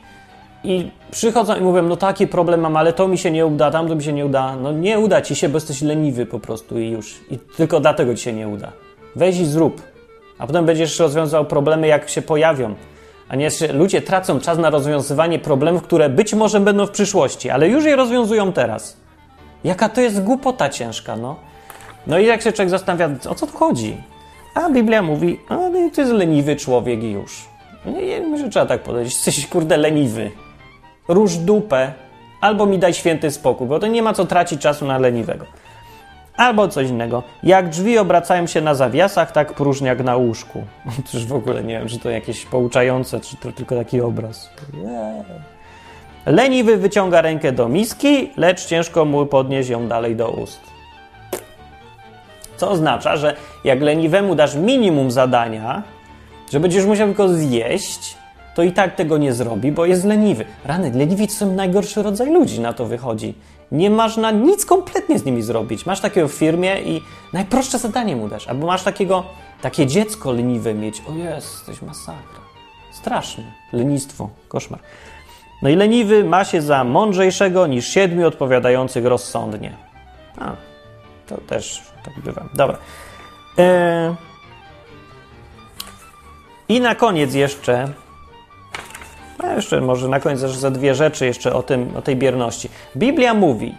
I 0.65 0.91
przychodzą 1.11 1.57
i 1.57 1.61
mówią, 1.61 1.83
no 1.83 1.97
taki 1.97 2.27
problem 2.27 2.61
mam, 2.61 2.77
ale 2.77 2.93
to 2.93 3.09
mi 3.09 3.19
się 3.19 3.31
nie 3.31 3.47
uda, 3.47 3.71
tamto 3.71 3.95
mi 3.95 4.03
się 4.03 4.13
nie 4.13 4.27
uda. 4.27 4.57
No 4.57 4.73
nie 4.73 4.99
uda 4.99 5.23
ci 5.23 5.35
się, 5.37 5.49
bo 5.49 5.57
jesteś 5.57 5.83
leniwy 5.83 6.27
po 6.27 6.41
prostu 6.41 6.79
i 6.79 6.91
już. 6.91 7.21
I 7.31 7.39
tylko 7.39 7.81
dlatego 7.81 8.15
ci 8.15 8.23
się 8.25 8.33
nie 8.33 8.49
uda. 8.49 8.73
Weź 9.17 9.39
i 9.39 9.47
zrób. 9.47 9.83
A 10.39 10.47
potem 10.47 10.67
będziesz 10.67 10.99
rozwiązał 10.99 11.45
problemy, 11.45 11.87
jak 11.87 12.09
się 12.09 12.23
pojawią. 12.23 12.75
A 13.29 13.37
nie, 13.37 13.49
ludzie 13.73 14.03
tracą 14.03 14.41
czas 14.41 14.59
na 14.59 14.71
rozwiązywanie 14.71 15.39
problemów, 15.39 15.83
które 15.83 16.09
być 16.09 16.35
może 16.35 16.61
będą 16.61 16.87
w 16.87 16.91
przyszłości, 16.91 17.51
ale 17.51 17.69
już 17.69 17.85
je 17.85 17.97
rozwiązują 17.97 18.53
teraz. 18.53 18.97
Jaka 19.65 19.89
to 19.89 20.01
jest 20.01 20.23
głupota 20.23 20.69
ciężka, 20.69 21.17
no. 21.17 21.37
No 22.07 22.19
i 22.19 22.27
jak 22.27 22.43
się 22.43 22.53
człowiek 22.53 22.71
zastanawia, 22.71 23.11
o 23.29 23.35
co 23.35 23.47
tu 23.47 23.59
chodzi? 23.59 23.97
A 24.55 24.71
Biblia 24.71 25.03
mówi, 25.03 25.41
a 25.49 25.57
no 25.57 25.71
to 25.95 26.01
jest 26.01 26.13
leniwy 26.13 26.57
człowiek 26.57 27.03
i 27.03 27.11
już. 27.11 27.49
Nie, 27.87 28.39
że 28.39 28.49
trzeba 28.49 28.67
tak 28.67 28.83
podejść. 28.83 29.27
Jesteś, 29.27 29.47
kurde, 29.47 29.77
leniwy. 29.77 30.31
Róż 31.09 31.37
dupę, 31.37 31.93
albo 32.41 32.67
mi 32.67 32.79
daj 32.79 32.95
święty 32.95 33.31
spokój, 33.31 33.67
bo 33.67 33.79
to 33.79 33.87
nie 33.87 34.03
ma 34.03 34.13
co 34.13 34.25
tracić 34.25 34.61
czasu 34.61 34.87
na 34.87 34.99
leniwego. 34.99 35.45
Albo 36.37 36.69
coś 36.69 36.89
innego. 36.89 37.23
Jak 37.43 37.69
drzwi 37.69 37.99
obracają 37.99 38.47
się 38.47 38.61
na 38.61 38.75
zawiasach, 38.75 39.33
tak 39.33 39.53
próżniak 39.55 40.05
na 40.05 40.17
łóżku. 40.17 40.65
Też 41.13 41.27
w 41.27 41.33
ogóle 41.33 41.65
nie 41.65 41.79
wiem, 41.79 41.89
czy 41.89 41.99
to 41.99 42.11
jakieś 42.11 42.47
pouczające, 42.47 43.21
czy 43.21 43.37
to 43.37 43.53
tylko 43.53 43.77
taki 43.77 44.01
obraz. 44.01 44.51
Yeah. 44.75 45.58
Leniwy 46.29 46.77
wyciąga 46.77 47.23
rękę 47.23 47.53
do 47.53 47.69
miski, 47.69 48.31
lecz 48.37 48.67
ciężko 48.67 49.05
mu 49.05 49.27
podnieść 49.27 49.69
ją 49.69 49.89
dalej 49.89 50.17
do 50.17 50.31
ust. 50.31 50.61
Co 52.57 52.71
oznacza, 52.71 53.17
że 53.17 53.37
jak 53.65 53.81
leniwemu 53.81 54.35
dasz 54.35 54.55
minimum 54.55 55.11
zadania, 55.11 55.83
że 56.53 56.61
będziesz 56.61 56.85
musiał 56.85 57.07
tylko 57.07 57.29
zjeść, 57.29 58.17
to 58.55 58.63
i 58.63 58.73
tak 58.73 58.95
tego 58.95 59.19
nie 59.19 59.33
zrobi, 59.33 59.73
bo 59.73 59.87
jest 59.87 60.05
leniwy. 60.05 60.45
Rany, 60.65 60.91
leniwi 60.95 61.29
to 61.29 61.35
są 61.35 61.55
najgorszy 61.55 62.03
rodzaj 62.03 62.31
ludzi, 62.31 62.61
na 62.61 62.73
to 62.73 62.87
wychodzi. 62.87 63.35
Nie 63.73 63.91
masz 63.91 64.17
na 64.17 64.31
nic 64.31 64.67
kompletnie 64.67 65.19
z 65.19 65.25
nimi 65.25 65.43
zrobić. 65.43 65.87
Masz 65.87 66.01
takiego 66.01 66.29
w 66.29 66.33
firmie 66.33 66.81
i 66.81 67.01
najprostsze 67.33 67.79
zadanie 67.79 68.17
mu 68.17 68.29
dasz. 68.29 68.49
Albo 68.49 68.67
masz 68.67 68.83
takiego, 68.83 69.25
takie 69.63 69.87
dziecko 69.87 70.33
leniwe 70.33 70.75
mieć. 70.75 71.03
O 71.09 71.13
jest, 71.13 71.53
jesteś 71.53 71.83
masakra. 71.83 72.41
Straszne. 72.93 73.45
Lenistwo, 73.73 74.29
koszmar. 74.49 74.81
No 75.63 75.69
i 75.69 75.77
leniwy 75.77 76.25
ma 76.25 76.45
się 76.45 76.63
za 76.63 76.85
mądrzejszego 76.85 77.67
niż 77.67 77.89
siedmiu 77.89 78.27
odpowiadających 78.27 79.07
rozsądnie. 79.07 79.77
A, 80.39 80.53
to 81.27 81.37
też 81.37 81.83
tak 82.05 82.21
bywa. 82.21 82.45
Dobra. 82.55 82.79
E... 83.59 84.15
I 86.69 86.81
na 86.81 86.95
koniec 86.95 87.35
jeszcze 87.35 87.89
a 89.39 89.55
jeszcze 89.55 89.81
może 89.81 90.09
na 90.09 90.21
koniec 90.21 90.41
za 90.41 90.71
dwie 90.71 90.95
rzeczy 90.95 91.27
jeszcze 91.27 91.53
o, 91.53 91.63
tym, 91.63 91.97
o 91.97 92.03
tej 92.03 92.17
bierności. 92.17 92.69
Biblia 92.97 93.35
mówi, 93.35 93.75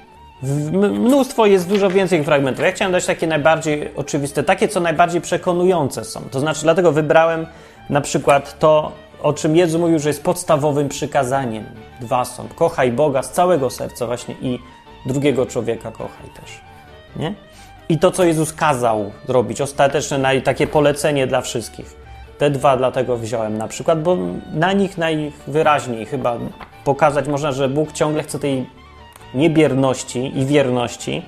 mnóstwo 0.73 1.45
jest 1.45 1.69
dużo 1.69 1.89
więcej 1.89 2.23
fragmentów. 2.23 2.65
Ja 2.65 2.71
chciałem 2.71 2.91
dać 2.91 3.05
takie 3.05 3.27
najbardziej 3.27 3.95
oczywiste, 3.95 4.43
takie 4.43 4.67
co 4.67 4.79
najbardziej 4.79 5.21
przekonujące 5.21 6.05
są. 6.05 6.21
To 6.31 6.39
znaczy, 6.39 6.61
dlatego 6.63 6.91
wybrałem 6.91 7.47
na 7.89 8.01
przykład 8.01 8.59
to, 8.59 8.91
o 9.21 9.33
czym 9.33 9.55
Jezus 9.55 9.81
mówił, 9.81 9.99
że 9.99 10.09
jest 10.09 10.23
podstawowym 10.23 10.89
przykazaniem. 10.89 11.65
Dwa 12.01 12.25
są. 12.25 12.47
Kochaj 12.55 12.91
Boga 12.91 13.23
z 13.23 13.31
całego 13.31 13.69
serca 13.69 14.07
właśnie 14.07 14.35
i 14.41 14.59
drugiego 15.05 15.45
człowieka 15.45 15.91
kochaj 15.91 16.29
też. 16.41 16.61
Nie? 17.15 17.33
I 17.89 17.99
to, 17.99 18.11
co 18.11 18.23
Jezus 18.23 18.53
kazał 18.53 19.11
zrobić, 19.27 19.61
ostateczne 19.61 20.41
takie 20.41 20.67
polecenie 20.67 21.27
dla 21.27 21.41
wszystkich. 21.41 21.95
Te 22.37 22.49
dwa 22.49 22.77
dlatego 22.77 23.17
wziąłem 23.17 23.57
na 23.57 23.67
przykład, 23.67 24.03
bo 24.03 24.17
na 24.53 24.73
nich 24.73 24.97
najwyraźniej 24.97 26.05
chyba 26.05 26.37
pokazać 26.83 27.27
można, 27.27 27.51
że 27.51 27.69
Bóg 27.69 27.91
ciągle 27.91 28.23
chce 28.23 28.39
tej 28.39 28.69
niebierności 29.33 30.39
i 30.39 30.45
wierności, 30.45 31.25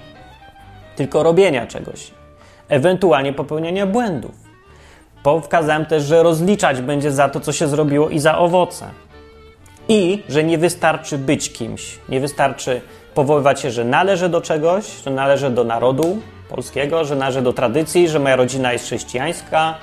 tylko 0.95 1.23
robienia 1.23 1.67
czegoś, 1.67 2.11
ewentualnie 2.69 3.33
popełniania 3.33 3.87
błędów. 3.87 4.40
Pokazałem 5.23 5.85
też, 5.85 6.03
że 6.03 6.23
rozliczać 6.23 6.81
będzie 6.81 7.11
za 7.11 7.29
to, 7.29 7.39
co 7.39 7.51
się 7.51 7.67
zrobiło 7.67 8.09
i 8.09 8.19
za 8.19 8.37
owoce. 8.37 8.85
I 9.89 10.23
że 10.29 10.43
nie 10.43 10.57
wystarczy 10.57 11.17
być 11.17 11.53
kimś, 11.53 11.99
nie 12.09 12.19
wystarczy 12.19 12.81
powoływać 13.13 13.61
się, 13.61 13.71
że 13.71 13.85
należę 13.85 14.29
do 14.29 14.41
czegoś, 14.41 14.85
że 15.05 15.11
należę 15.11 15.51
do 15.51 15.63
narodu 15.63 16.17
polskiego, 16.49 17.05
że 17.05 17.15
należę 17.15 17.41
do 17.41 17.53
tradycji, 17.53 18.09
że 18.09 18.19
moja 18.19 18.35
rodzina 18.35 18.73
jest 18.73 18.85
chrześcijańska, 18.85 19.75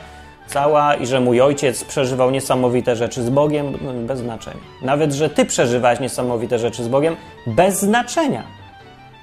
cała 0.46 0.94
i 0.94 1.07
że 1.07 1.20
mój 1.20 1.40
ojciec 1.40 1.85
przeżywał 1.85 2.31
niesamowite 2.31 2.96
rzeczy 2.96 3.22
z 3.22 3.31
Bogiem, 3.31 3.79
no, 3.81 3.92
bez 3.92 4.18
znaczenia. 4.18 4.61
Nawet, 4.83 5.12
że 5.12 5.31
ty 5.31 5.44
przeżywałeś 5.44 6.01
niesamowite 6.01 6.59
rzeczy 6.59 6.85
z 6.85 6.88
Bogiem, 6.88 7.16
bez 7.46 7.81
znaczenia. 7.81 8.58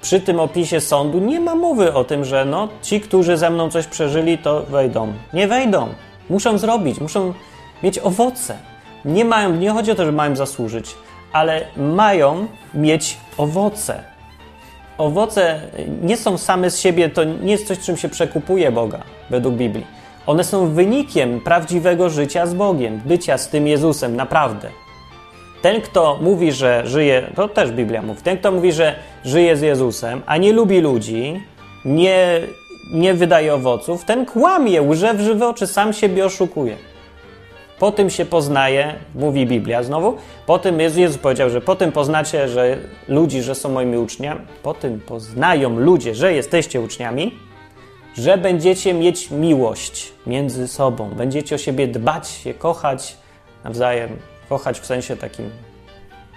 Przy 0.05 0.19
tym 0.19 0.39
opisie 0.39 0.81
sądu 0.81 1.19
nie 1.19 1.39
ma 1.39 1.55
mowy 1.55 1.93
o 1.93 2.03
tym, 2.03 2.25
że 2.25 2.45
no, 2.45 2.67
ci, 2.81 3.01
którzy 3.01 3.37
ze 3.37 3.49
mną 3.49 3.69
coś 3.69 3.87
przeżyli, 3.87 4.37
to 4.37 4.63
wejdą. 4.63 5.13
Nie 5.33 5.47
wejdą. 5.47 5.87
Muszą 6.29 6.57
zrobić, 6.57 6.99
muszą 6.99 7.33
mieć 7.83 7.99
owoce. 7.99 8.57
Nie 9.05 9.25
mają, 9.25 9.55
nie 9.55 9.71
chodzi 9.71 9.91
o 9.91 9.95
to, 9.95 10.05
że 10.05 10.11
mają 10.11 10.35
zasłużyć, 10.35 10.95
ale 11.33 11.65
mają 11.77 12.47
mieć 12.73 13.17
owoce. 13.37 14.03
Owoce 14.97 15.59
nie 16.01 16.17
są 16.17 16.37
same 16.37 16.69
z 16.69 16.79
siebie, 16.79 17.09
to 17.09 17.23
nie 17.23 17.51
jest 17.51 17.67
coś, 17.67 17.79
czym 17.79 17.97
się 17.97 18.09
przekupuje 18.09 18.71
Boga, 18.71 18.99
według 19.29 19.55
Biblii. 19.55 19.85
One 20.27 20.43
są 20.43 20.67
wynikiem 20.67 21.41
prawdziwego 21.41 22.09
życia 22.09 22.45
z 22.45 22.53
Bogiem, 22.53 23.01
bycia 23.05 23.37
z 23.37 23.49
tym 23.49 23.67
Jezusem, 23.67 24.15
naprawdę. 24.15 24.84
Ten, 25.61 25.81
kto 25.81 26.17
mówi, 26.21 26.51
że 26.51 26.83
żyje, 26.85 27.31
to 27.35 27.47
też 27.47 27.71
Biblia 27.71 28.01
mówi, 28.01 28.21
ten, 28.21 28.37
kto 28.37 28.51
mówi, 28.51 28.71
że 28.71 28.95
żyje 29.25 29.57
z 29.57 29.61
Jezusem, 29.61 30.21
a 30.25 30.37
nie 30.37 30.53
lubi 30.53 30.81
ludzi, 30.81 31.41
nie, 31.85 32.41
nie 32.93 33.13
wydaje 33.13 33.53
owoców, 33.53 34.05
ten 34.05 34.25
kłamie, 34.25 34.81
łże 34.81 35.13
w 35.13 35.21
żywe 35.21 35.47
oczy, 35.47 35.67
sam 35.67 35.93
siebie 35.93 36.25
oszukuje. 36.25 36.77
Po 37.79 37.91
tym 37.91 38.09
się 38.09 38.25
poznaje, 38.25 38.95
mówi 39.15 39.45
Biblia 39.45 39.83
znowu, 39.83 40.17
po 40.45 40.59
tym 40.59 40.79
Jezus, 40.79 40.97
Jezus 40.97 41.17
powiedział, 41.17 41.49
że 41.49 41.61
po 41.61 41.75
tym 41.75 41.91
poznacie, 41.91 42.47
że 42.47 42.77
ludzi, 43.07 43.41
że 43.41 43.55
są 43.55 43.69
moimi 43.69 43.97
uczniami, 43.97 44.41
po 44.63 44.73
tym 44.73 44.99
poznają 44.99 45.79
ludzie, 45.79 46.15
że 46.15 46.33
jesteście 46.33 46.81
uczniami, 46.81 47.31
że 48.17 48.37
będziecie 48.37 48.93
mieć 48.93 49.31
miłość 49.31 50.13
między 50.27 50.67
sobą, 50.67 51.09
będziecie 51.09 51.55
o 51.55 51.57
siebie 51.57 51.87
dbać, 51.87 52.29
się 52.29 52.53
kochać 52.53 53.17
nawzajem, 53.63 54.09
kochać 54.49 54.79
w 54.79 54.85
sensie 54.85 55.17
takim 55.17 55.51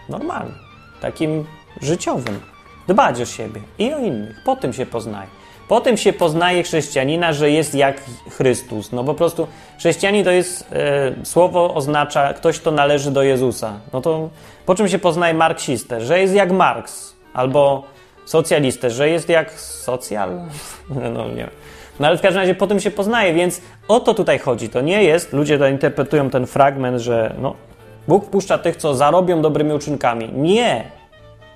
normalnym, 0.08 0.54
takim 1.00 1.44
życiowym, 1.82 2.40
dbać 2.88 3.20
o 3.20 3.26
siebie 3.26 3.60
i 3.78 3.92
o 3.94 3.98
innych. 3.98 4.42
Po 4.44 4.56
tym 4.56 4.72
się 4.72 4.86
poznaje. 4.86 5.28
Po 5.68 5.80
tym 5.80 5.96
się 5.96 6.12
poznaje 6.12 6.62
chrześcijanina, 6.62 7.32
że 7.32 7.50
jest 7.50 7.74
jak 7.74 8.00
Chrystus. 8.30 8.92
No 8.92 9.04
po 9.04 9.14
prostu 9.14 9.46
chrześcijanin 9.78 10.24
to 10.24 10.30
jest, 10.30 10.72
e, 10.72 11.24
słowo 11.24 11.74
oznacza 11.74 12.34
ktoś, 12.34 12.58
kto 12.58 12.70
należy 12.70 13.10
do 13.10 13.22
Jezusa. 13.22 13.80
No 13.92 14.00
to 14.00 14.28
po 14.66 14.74
czym 14.74 14.88
się 14.88 14.98
poznaje 14.98 15.34
marksistę? 15.34 16.00
Że 16.00 16.20
jest 16.20 16.34
jak 16.34 16.52
Marks 16.52 17.14
albo 17.34 17.84
socjalistę, 18.24 18.90
że 18.90 19.08
jest 19.08 19.28
jak 19.28 19.52
socjal? 19.60 20.40
No 21.14 21.28
nie 21.28 21.34
wiem. 21.34 21.50
No 22.00 22.06
ale 22.06 22.18
w 22.18 22.20
każdym 22.20 22.40
razie 22.40 22.54
po 22.54 22.66
tym 22.66 22.80
się 22.80 22.90
poznaje, 22.90 23.34
więc 23.34 23.60
o 23.88 24.00
to 24.00 24.14
tutaj 24.14 24.38
chodzi. 24.38 24.68
To 24.68 24.80
nie 24.80 25.04
jest, 25.04 25.32
ludzie 25.32 25.58
to 25.58 25.68
interpretują 25.68 26.30
ten 26.30 26.46
fragment, 26.46 27.00
że 27.00 27.34
no, 27.38 27.54
Bóg 28.08 28.24
wpuszcza 28.24 28.58
tych, 28.58 28.76
co 28.76 28.94
zarobią 28.94 29.42
dobrymi 29.42 29.72
uczynkami. 29.72 30.30
Nie! 30.32 30.84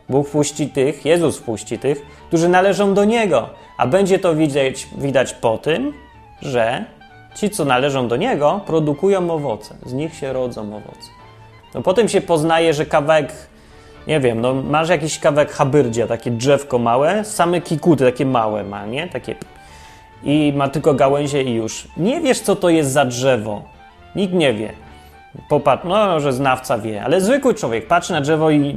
Bóg 0.09 0.29
wpuści 0.29 0.69
tych, 0.69 1.05
Jezus 1.05 1.39
wpuści 1.39 1.79
tych, 1.79 2.07
którzy 2.29 2.49
należą 2.49 2.95
do 2.95 3.05
Niego. 3.05 3.49
A 3.79 3.87
będzie 3.87 4.19
to 4.19 4.35
widać, 4.35 4.89
widać 4.99 5.35
po 5.35 5.59
tym, 5.59 5.93
że 6.43 6.85
ci, 7.35 7.51
co 7.51 7.65
należą 7.65 8.09
do 8.09 8.17
Niego, 8.17 8.61
produkują 8.67 9.31
owoce. 9.31 9.75
Z 9.87 9.93
nich 9.93 10.15
się 10.15 10.33
rodzą 10.33 10.77
owoce. 10.77 11.09
No 11.75 11.83
potem 11.83 12.09
się 12.09 12.21
poznaje, 12.21 12.75
że 12.75 12.87
kawałek, 12.87 13.33
nie 14.07 14.21
wiem, 14.21 14.41
no 14.41 14.55
masz 14.55 14.89
jakiś 14.89 15.19
kawałek 15.19 15.53
habyrdzia, 15.53 16.07
takie 16.07 16.31
drzewko 16.31 16.79
małe, 16.79 17.25
same 17.25 17.61
kikuty 17.61 18.05
takie 18.05 18.27
małe 18.27 18.65
ma, 18.65 18.87
nie? 18.87 19.09
Takie 19.09 19.35
i 20.25 20.53
ma 20.57 20.69
tylko 20.69 20.95
gałęzie 20.95 21.43
i 21.43 21.55
już. 21.55 21.89
Nie 21.97 22.21
wiesz, 22.21 22.41
co 22.41 22.57
to 22.57 22.69
jest 22.71 22.91
za 22.91 23.05
drzewo. 23.05 23.63
Nikt 24.17 24.35
nie 24.35 24.55
wie. 24.55 24.73
Popatrz, 25.49 25.85
no, 25.85 26.21
że 26.21 26.33
znawca 26.33 26.79
wie, 26.79 27.05
ale 27.05 27.21
zwykły 27.21 27.55
człowiek 27.55 27.87
patrzy 27.87 28.13
na 28.13 28.21
drzewo 28.21 28.51
i 28.51 28.77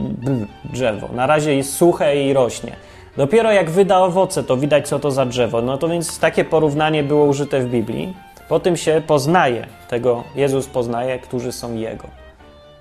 drzewo. 0.63 1.09
Na 1.13 1.27
razie 1.27 1.55
jest 1.55 1.73
suche 1.73 2.23
i 2.23 2.33
rośnie. 2.33 2.75
Dopiero 3.17 3.51
jak 3.51 3.69
wyda 3.69 3.99
owoce, 3.99 4.43
to 4.43 4.57
widać, 4.57 4.87
co 4.87 4.99
to 4.99 5.11
za 5.11 5.25
drzewo. 5.25 5.61
No 5.61 5.77
to 5.77 5.87
więc 5.87 6.19
takie 6.19 6.45
porównanie 6.45 7.03
było 7.03 7.25
użyte 7.25 7.59
w 7.59 7.69
Biblii. 7.69 8.13
Po 8.49 8.59
tym 8.59 8.77
się 8.77 9.01
poznaje 9.07 9.67
tego, 9.89 10.23
Jezus 10.35 10.67
poznaje, 10.67 11.19
którzy 11.19 11.51
są 11.51 11.75
Jego. 11.75 12.07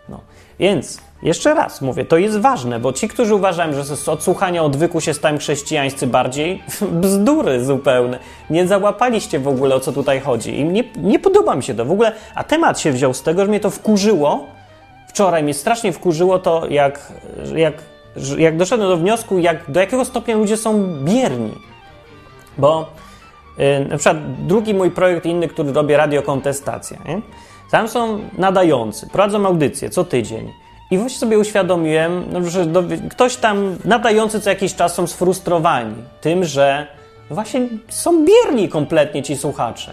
No. 0.09 0.21
Więc 0.59 1.01
jeszcze 1.25 1.55
raz 1.55 1.83
mówię, 1.83 2.05
to 2.05 2.17
jest 2.19 2.39
ważne, 2.39 2.81
bo 2.81 2.93
ci, 2.93 3.09
którzy 3.09 3.35
uważają, 3.35 3.73
że 3.73 3.85
z 3.85 4.09
odsłuchania 4.09 4.63
odwyku 4.63 5.01
się 5.01 5.15
stałem 5.15 5.39
chrześcijańscy 5.39 6.07
bardziej, 6.07 6.63
bzdury 7.03 7.65
zupełne. 7.65 8.19
Nie 8.51 8.67
załapaliście 8.67 9.39
w 9.39 9.49
ogóle 9.49 9.75
o 9.75 9.81
co 9.81 9.93
tutaj 9.93 10.21
chodzi. 10.21 10.61
I 10.61 10.65
nie, 10.65 10.85
nie 10.97 11.19
podoba 11.19 11.55
mi 11.55 11.63
się 11.63 11.75
to 11.75 11.85
w 11.85 11.91
ogóle. 11.91 12.13
A 12.35 12.45
temat 12.45 12.81
się 12.81 12.93
wziął 12.93 13.15
z 13.15 13.23
tego, 13.23 13.43
że 13.43 13.49
mnie 13.49 13.61
to 13.61 13.71
wkurzyło 13.71 14.55
wczoraj 15.15 15.43
mnie 15.43 15.55
strasznie 15.55 15.93
wkurzyło 15.93 16.39
to, 16.39 16.67
jak, 16.69 17.13
jak, 17.55 17.75
jak 18.39 18.57
doszedłem 18.57 18.89
do 18.89 18.97
wniosku, 18.97 19.39
jak, 19.39 19.71
do 19.71 19.81
jakiego 19.81 20.05
stopnia 20.05 20.37
ludzie 20.37 20.57
są 20.57 20.95
bierni. 21.05 21.55
Bo 22.59 22.93
yy, 23.59 23.87
na 23.89 23.97
przykład 23.97 24.47
drugi 24.47 24.75
mój 24.75 24.91
projekt 24.91 25.27
inny, 25.27 25.49
który 25.49 25.73
robię, 25.73 25.97
radiokontestacja. 25.97 26.99
Nie? 27.05 27.21
Tam 27.71 27.89
są 27.89 28.19
nadający, 28.39 29.07
prowadzą 29.07 29.47
audycję 29.47 29.91
co 29.91 30.05
tydzień. 30.05 30.53
I 30.91 30.99
właśnie 30.99 31.19
sobie 31.19 31.39
uświadomiłem, 31.39 32.25
no, 32.33 32.51
że 32.51 32.67
do, 32.67 32.83
ktoś 33.11 33.37
tam 33.37 33.77
nadający 33.85 34.41
co 34.41 34.51
jakiś 34.51 34.75
czas 34.75 34.95
są 34.95 35.07
sfrustrowani 35.07 35.95
tym, 36.21 36.45
że 36.45 36.87
właśnie 37.31 37.69
są 37.89 38.25
bierni 38.25 38.69
kompletnie 38.69 39.23
ci 39.23 39.37
słuchacze. 39.37 39.93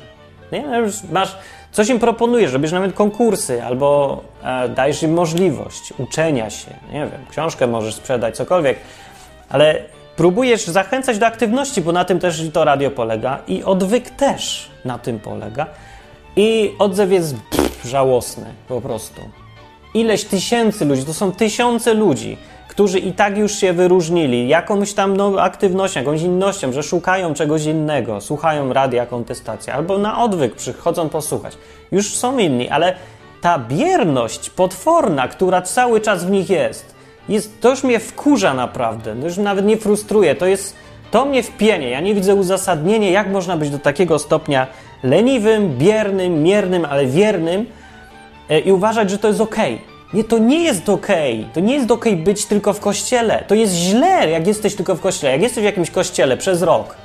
Nie? 0.51 0.61
No 0.61 0.77
masz, 1.11 1.35
coś 1.71 1.89
im 1.89 1.99
proponujesz, 1.99 2.53
robisz 2.53 2.71
nawet 2.71 2.93
konkursy, 2.93 3.63
albo 3.63 4.21
e, 4.43 4.69
dajesz 4.69 5.03
im 5.03 5.13
możliwość 5.13 5.93
uczenia 5.97 6.49
się, 6.49 6.71
nie 6.93 6.99
wiem, 6.99 7.25
książkę 7.29 7.67
możesz 7.67 7.95
sprzedać, 7.95 8.37
cokolwiek, 8.37 8.77
ale 9.49 9.81
próbujesz 10.15 10.67
zachęcać 10.67 11.17
do 11.17 11.25
aktywności, 11.25 11.81
bo 11.81 11.91
na 11.91 12.05
tym 12.05 12.19
też 12.19 12.43
to 12.53 12.63
radio 12.63 12.91
polega 12.91 13.39
i 13.47 13.63
odwyk 13.63 14.09
też 14.09 14.71
na 14.85 14.99
tym 14.99 15.19
polega. 15.19 15.67
I 16.35 16.71
odzew 16.79 17.11
jest 17.11 17.35
pff, 17.51 17.85
żałosny 17.85 18.45
po 18.67 18.81
prostu. 18.81 19.21
Ileś 19.93 20.23
tysięcy 20.23 20.85
ludzi, 20.85 21.05
to 21.05 21.13
są 21.13 21.31
tysiące 21.31 21.93
ludzi, 21.93 22.37
którzy 22.67 22.99
i 22.99 23.13
tak 23.13 23.37
już 23.37 23.55
się 23.55 23.73
wyróżnili 23.73 24.47
jakąś 24.47 24.93
tam 24.93 25.17
no, 25.17 25.41
aktywnością, 25.41 25.99
jakąś 25.99 26.21
innością, 26.21 26.71
że 26.71 26.83
szukają 26.83 27.33
czegoś 27.33 27.65
innego, 27.65 28.21
słuchają 28.21 28.73
radia 28.73 29.05
kontestacja, 29.05 29.73
albo 29.73 29.97
na 29.97 30.23
odwyk 30.23 30.55
przychodzą 30.55 31.09
posłuchać. 31.09 31.57
Już 31.91 32.15
są 32.15 32.37
inni, 32.37 32.69
ale 32.69 32.95
ta 33.41 33.59
bierność 33.59 34.49
potworna, 34.49 35.27
która 35.27 35.61
cały 35.61 36.01
czas 36.01 36.25
w 36.25 36.31
nich 36.31 36.49
jest, 36.49 36.95
jest 37.29 37.61
to 37.61 37.69
już 37.69 37.83
mnie 37.83 37.99
wkurza 37.99 38.53
naprawdę, 38.53 39.15
to 39.15 39.25
już 39.25 39.37
nawet 39.37 39.65
nie 39.65 39.77
frustruje, 39.77 40.35
to 40.35 40.45
jest, 40.45 40.75
to 41.11 41.25
mnie 41.25 41.43
wpienie, 41.43 41.89
ja 41.89 41.99
nie 41.99 42.15
widzę 42.15 42.35
uzasadnienia, 42.35 43.09
jak 43.09 43.29
można 43.29 43.57
być 43.57 43.69
do 43.69 43.79
takiego 43.79 44.19
stopnia 44.19 44.67
leniwym, 45.03 45.77
biernym, 45.77 46.43
miernym, 46.43 46.85
ale 46.85 47.05
wiernym 47.05 47.65
i 48.59 48.71
uważać, 48.71 49.09
że 49.09 49.17
to 49.17 49.27
jest. 49.27 49.41
Okay. 49.41 49.79
Nie, 50.13 50.23
to 50.23 50.37
nie 50.37 50.63
jest. 50.63 50.89
Okay. 50.89 51.45
To 51.53 51.59
nie 51.59 51.73
jest 51.73 51.91
okay 51.91 52.15
być 52.15 52.45
tylko 52.45 52.73
w 52.73 52.79
kościele. 52.79 53.43
To 53.47 53.55
jest 53.55 53.73
źle, 53.73 54.29
jak 54.29 54.47
jesteś 54.47 54.75
tylko 54.75 54.95
w 54.95 55.01
kościele. 55.01 55.33
Jak 55.33 55.41
jesteś 55.41 55.61
w 55.61 55.65
jakimś 55.65 55.91
kościele 55.91 56.37
przez 56.37 56.61
rok, 56.61 56.95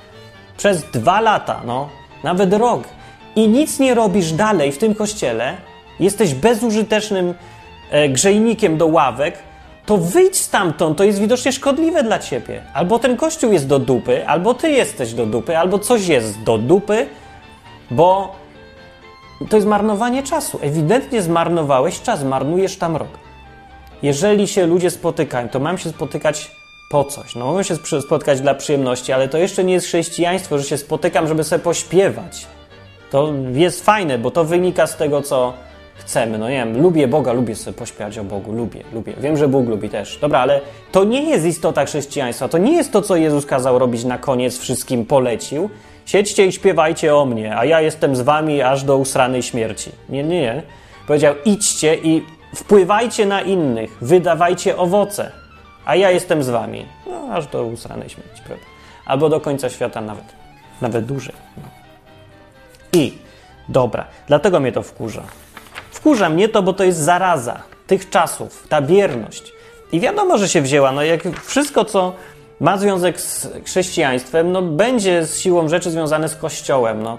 przez 0.56 0.82
dwa 0.82 1.20
lata, 1.20 1.62
no, 1.66 1.88
nawet 2.24 2.54
rok 2.54 2.82
i 3.36 3.48
nic 3.48 3.78
nie 3.78 3.94
robisz 3.94 4.32
dalej 4.32 4.72
w 4.72 4.78
tym 4.78 4.94
kościele, 4.94 5.56
jesteś 6.00 6.34
bezużytecznym 6.34 7.34
e, 7.90 8.08
grzejnikiem 8.08 8.78
do 8.78 8.86
ławek, 8.86 9.38
to 9.86 9.96
wyjdź 9.96 10.36
stamtąd, 10.36 10.98
to 10.98 11.04
jest 11.04 11.18
widocznie 11.18 11.52
szkodliwe 11.52 12.02
dla 12.02 12.18
ciebie. 12.18 12.62
Albo 12.74 12.98
ten 12.98 13.16
kościół 13.16 13.52
jest 13.52 13.66
do 13.66 13.78
dupy, 13.78 14.28
albo 14.28 14.54
ty 14.54 14.70
jesteś 14.70 15.14
do 15.14 15.26
dupy, 15.26 15.58
albo 15.58 15.78
coś 15.78 16.06
jest 16.06 16.42
do 16.42 16.58
dupy, 16.58 17.06
bo 17.90 18.36
to 19.48 19.56
jest 19.56 19.68
marnowanie 19.68 20.22
czasu. 20.22 20.58
Ewidentnie 20.62 21.22
zmarnowałeś 21.22 22.00
czas, 22.00 22.24
marnujesz 22.24 22.76
tam 22.76 22.96
rok. 22.96 23.08
Jeżeli 24.02 24.48
się 24.48 24.66
ludzie 24.66 24.90
spotykają, 24.90 25.48
to 25.48 25.60
mam 25.60 25.78
się 25.78 25.90
spotykać 25.90 26.50
po 26.90 27.04
coś. 27.04 27.34
No 27.34 27.44
mogą 27.44 27.62
się 27.62 27.76
spotkać 28.00 28.40
dla 28.40 28.54
przyjemności, 28.54 29.12
ale 29.12 29.28
to 29.28 29.38
jeszcze 29.38 29.64
nie 29.64 29.72
jest 29.72 29.86
chrześcijaństwo, 29.86 30.58
że 30.58 30.64
się 30.64 30.76
spotykam, 30.78 31.28
żeby 31.28 31.44
sobie 31.44 31.62
pośpiewać. 31.62 32.46
To 33.10 33.32
jest 33.52 33.84
fajne, 33.84 34.18
bo 34.18 34.30
to 34.30 34.44
wynika 34.44 34.86
z 34.86 34.96
tego, 34.96 35.22
co 35.22 35.52
chcemy. 35.94 36.38
No 36.38 36.48
nie 36.48 36.56
wiem, 36.56 36.82
lubię 36.82 37.08
Boga, 37.08 37.32
lubię 37.32 37.54
sobie 37.54 37.76
pośpiewać 37.76 38.18
o 38.18 38.24
Bogu, 38.24 38.52
lubię, 38.52 38.82
lubię. 38.92 39.14
Wiem, 39.20 39.36
że 39.36 39.48
Bóg 39.48 39.68
lubi 39.68 39.88
też. 39.88 40.18
Dobra, 40.18 40.38
ale 40.38 40.60
to 40.92 41.04
nie 41.04 41.30
jest 41.30 41.46
istota 41.46 41.84
chrześcijaństwa. 41.84 42.48
To 42.48 42.58
nie 42.58 42.76
jest 42.76 42.92
to, 42.92 43.02
co 43.02 43.16
Jezus 43.16 43.46
kazał 43.46 43.78
robić 43.78 44.04
na 44.04 44.18
koniec, 44.18 44.58
wszystkim 44.58 45.06
polecił. 45.06 45.70
Siedźcie 46.06 46.46
i 46.46 46.52
śpiewajcie 46.52 47.16
o 47.16 47.24
mnie, 47.24 47.56
a 47.58 47.64
ja 47.64 47.80
jestem 47.80 48.16
z 48.16 48.20
wami 48.20 48.62
aż 48.62 48.84
do 48.84 48.96
usranej 48.96 49.42
śmierci. 49.42 49.90
Nie, 50.08 50.24
nie, 50.24 50.40
nie. 50.40 50.62
Powiedział, 51.06 51.34
idźcie 51.44 51.96
i 51.96 52.22
wpływajcie 52.54 53.26
na 53.26 53.40
innych, 53.40 53.96
wydawajcie 54.00 54.76
owoce, 54.76 55.32
a 55.84 55.96
ja 55.96 56.10
jestem 56.10 56.42
z 56.42 56.48
wami. 56.48 56.86
No, 57.06 57.34
aż 57.34 57.46
do 57.46 57.64
usranej 57.64 58.08
śmierci, 58.08 58.42
prawda? 58.46 58.64
Albo 59.06 59.28
do 59.28 59.40
końca 59.40 59.70
świata 59.70 60.00
nawet. 60.00 60.24
Nawet 60.80 61.04
dłużej. 61.04 61.34
No. 61.56 61.68
I, 62.92 63.18
dobra, 63.68 64.04
dlatego 64.26 64.60
mnie 64.60 64.72
to 64.72 64.82
wkurza. 64.82 65.22
Wkurza 65.90 66.28
mnie 66.28 66.48
to, 66.48 66.62
bo 66.62 66.72
to 66.72 66.84
jest 66.84 66.98
zaraza 66.98 67.62
tych 67.86 68.10
czasów, 68.10 68.66
ta 68.68 68.82
bierność. 68.82 69.52
I 69.92 70.00
wiadomo, 70.00 70.38
że 70.38 70.48
się 70.48 70.62
wzięła, 70.62 70.92
no 70.92 71.02
jak 71.02 71.22
wszystko, 71.44 71.84
co 71.84 72.12
ma 72.60 72.78
związek 72.78 73.20
z 73.20 73.48
chrześcijaństwem, 73.64 74.52
no 74.52 74.62
będzie 74.62 75.26
z 75.26 75.38
siłą 75.38 75.68
rzeczy 75.68 75.90
związane 75.90 76.28
z 76.28 76.36
Kościołem, 76.36 77.02
no. 77.02 77.18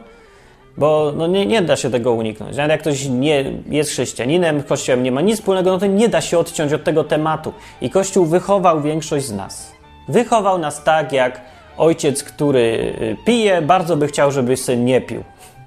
Bo 0.77 1.13
no 1.15 1.27
nie, 1.27 1.45
nie 1.45 1.61
da 1.61 1.75
się 1.75 1.89
tego 1.89 2.13
uniknąć. 2.13 2.57
Nawet 2.57 2.71
jak 2.71 2.81
ktoś 2.81 3.05
nie 3.05 3.53
jest 3.69 3.91
chrześcijaninem, 3.91 4.63
Kościołem 4.63 5.03
nie 5.03 5.11
ma 5.11 5.21
nic 5.21 5.39
wspólnego, 5.39 5.71
no 5.71 5.77
to 5.77 5.85
nie 5.85 6.09
da 6.09 6.21
się 6.21 6.39
odciąć 6.39 6.73
od 6.73 6.83
tego 6.83 7.03
tematu. 7.03 7.53
I 7.81 7.89
Kościół 7.89 8.25
wychował 8.25 8.81
większość 8.81 9.25
z 9.25 9.33
nas. 9.33 9.71
Wychował 10.07 10.57
nas 10.57 10.83
tak, 10.83 11.11
jak 11.11 11.41
ojciec, 11.77 12.23
który 12.23 12.59
y, 13.01 13.17
pije, 13.25 13.61
bardzo 13.61 13.97
by 13.97 14.07
chciał, 14.07 14.31
żeby 14.31 14.57
syn 14.57 14.85
nie 14.85 15.01
pił. 15.01 15.23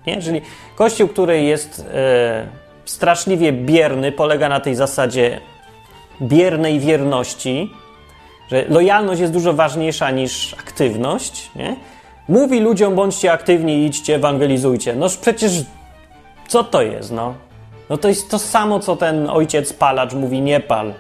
Nie? 0.07 0.23
Czyli 0.23 0.41
Kościół, 0.77 1.09
który 1.09 1.43
jest 1.43 1.87
e, 1.95 2.47
straszliwie 2.85 3.53
bierny, 3.53 4.13
polega 4.13 4.49
na 4.49 4.61
tej 4.61 4.75
zasadzie 4.75 5.41
biernej 6.23 6.81
wierności, 6.81 7.73
że 8.51 8.65
lojalność 8.69 9.21
jest 9.21 9.33
dużo 9.33 9.53
ważniejsza 9.53 10.11
niż 10.11 10.55
aktywność, 10.55 11.51
nie? 11.57 11.77
Mówi 12.29 12.61
ludziom, 12.61 12.95
bądźcie 12.95 13.33
aktywni, 13.33 13.87
idźcie, 13.87 14.15
ewangelizujcie. 14.15 14.97
Noż 14.97 15.17
przecież 15.17 15.53
co 16.49 16.65
to 16.65 16.83
jest, 16.83 17.13
no? 17.13 17.35
No 17.91 17.99
to 17.99 18.09
jest 18.09 18.31
to 18.31 18.39
samo, 18.39 18.81
co 18.81 18.97
ten 18.97 19.31
ojciec 19.31 19.73
palacz 19.73 20.15
mówi, 20.15 20.41
nie 20.41 20.61
pal. 20.61 20.95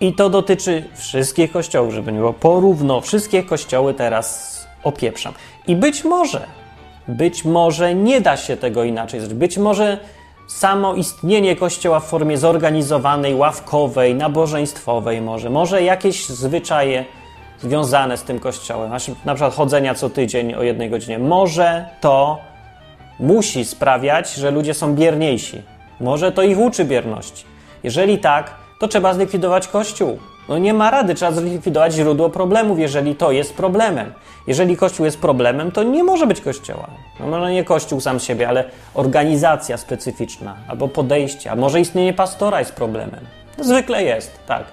I 0.00 0.12
to 0.12 0.30
dotyczy 0.30 0.84
wszystkich 0.94 1.52
kościołów, 1.52 1.94
żeby 1.94 2.12
nie 2.12 2.18
było 2.18 2.32
porówno. 2.32 3.00
Wszystkie 3.00 3.42
kościoły 3.42 3.94
teraz 3.94 4.58
opieprzam. 4.82 5.34
I 5.66 5.76
być 5.76 6.04
może, 6.04 6.46
być 7.08 7.44
może 7.44 7.94
nie 7.94 8.20
da 8.20 8.36
się 8.36 8.56
tego 8.56 8.84
inaczej 8.84 9.20
zrobić. 9.20 9.38
Być 9.38 9.58
może 9.58 9.98
samo 10.48 10.94
istnienie 10.94 11.56
kościoła 11.56 12.00
w 12.00 12.04
formie 12.04 12.38
zorganizowanej, 12.38 13.34
ławkowej, 13.34 14.14
nabożeństwowej 14.14 15.20
może, 15.20 15.50
może 15.50 15.82
jakieś 15.82 16.28
zwyczaje 16.28 17.04
związane 17.60 18.16
z 18.16 18.22
tym 18.22 18.38
kościołem, 18.38 18.90
na 19.24 19.34
przykład 19.34 19.54
chodzenia 19.54 19.94
co 19.94 20.10
tydzień 20.10 20.54
o 20.54 20.62
jednej 20.62 20.90
godzinie, 20.90 21.18
może 21.18 21.86
to 22.00 22.38
musi 23.20 23.64
sprawiać, 23.64 24.34
że 24.34 24.50
ludzie 24.50 24.74
są 24.74 24.94
bierniejsi. 24.94 25.62
Może 26.00 26.32
to 26.32 26.42
ich 26.42 26.58
uczy 26.58 26.84
bierności. 26.84 27.44
Jeżeli 27.82 28.18
tak, 28.18 28.54
to 28.80 28.88
trzeba 28.88 29.14
zlikwidować 29.14 29.68
kościół. 29.68 30.18
No 30.48 30.58
nie 30.58 30.74
ma 30.74 30.90
rady, 30.90 31.14
trzeba 31.14 31.32
zlikwidować 31.32 31.92
źródło 31.92 32.30
problemów, 32.30 32.78
jeżeli 32.78 33.14
to 33.14 33.32
jest 33.32 33.54
problemem. 33.54 34.12
Jeżeli 34.46 34.76
Kościół 34.76 35.04
jest 35.06 35.20
problemem, 35.20 35.72
to 35.72 35.82
nie 35.82 36.04
może 36.04 36.26
być 36.26 36.40
Kościoła. 36.40 36.88
No 37.20 37.26
może 37.26 37.52
nie 37.52 37.64
Kościół 37.64 38.00
sam 38.00 38.20
siebie, 38.20 38.48
ale 38.48 38.64
organizacja 38.94 39.76
specyficzna 39.76 40.56
albo 40.68 40.88
podejście, 40.88 41.50
a 41.50 41.56
może 41.56 41.80
istnienie 41.80 42.12
pastora 42.12 42.58
jest 42.58 42.72
problemem. 42.72 43.20
To 43.56 43.64
zwykle 43.64 44.04
jest, 44.04 44.38
tak. 44.46 44.64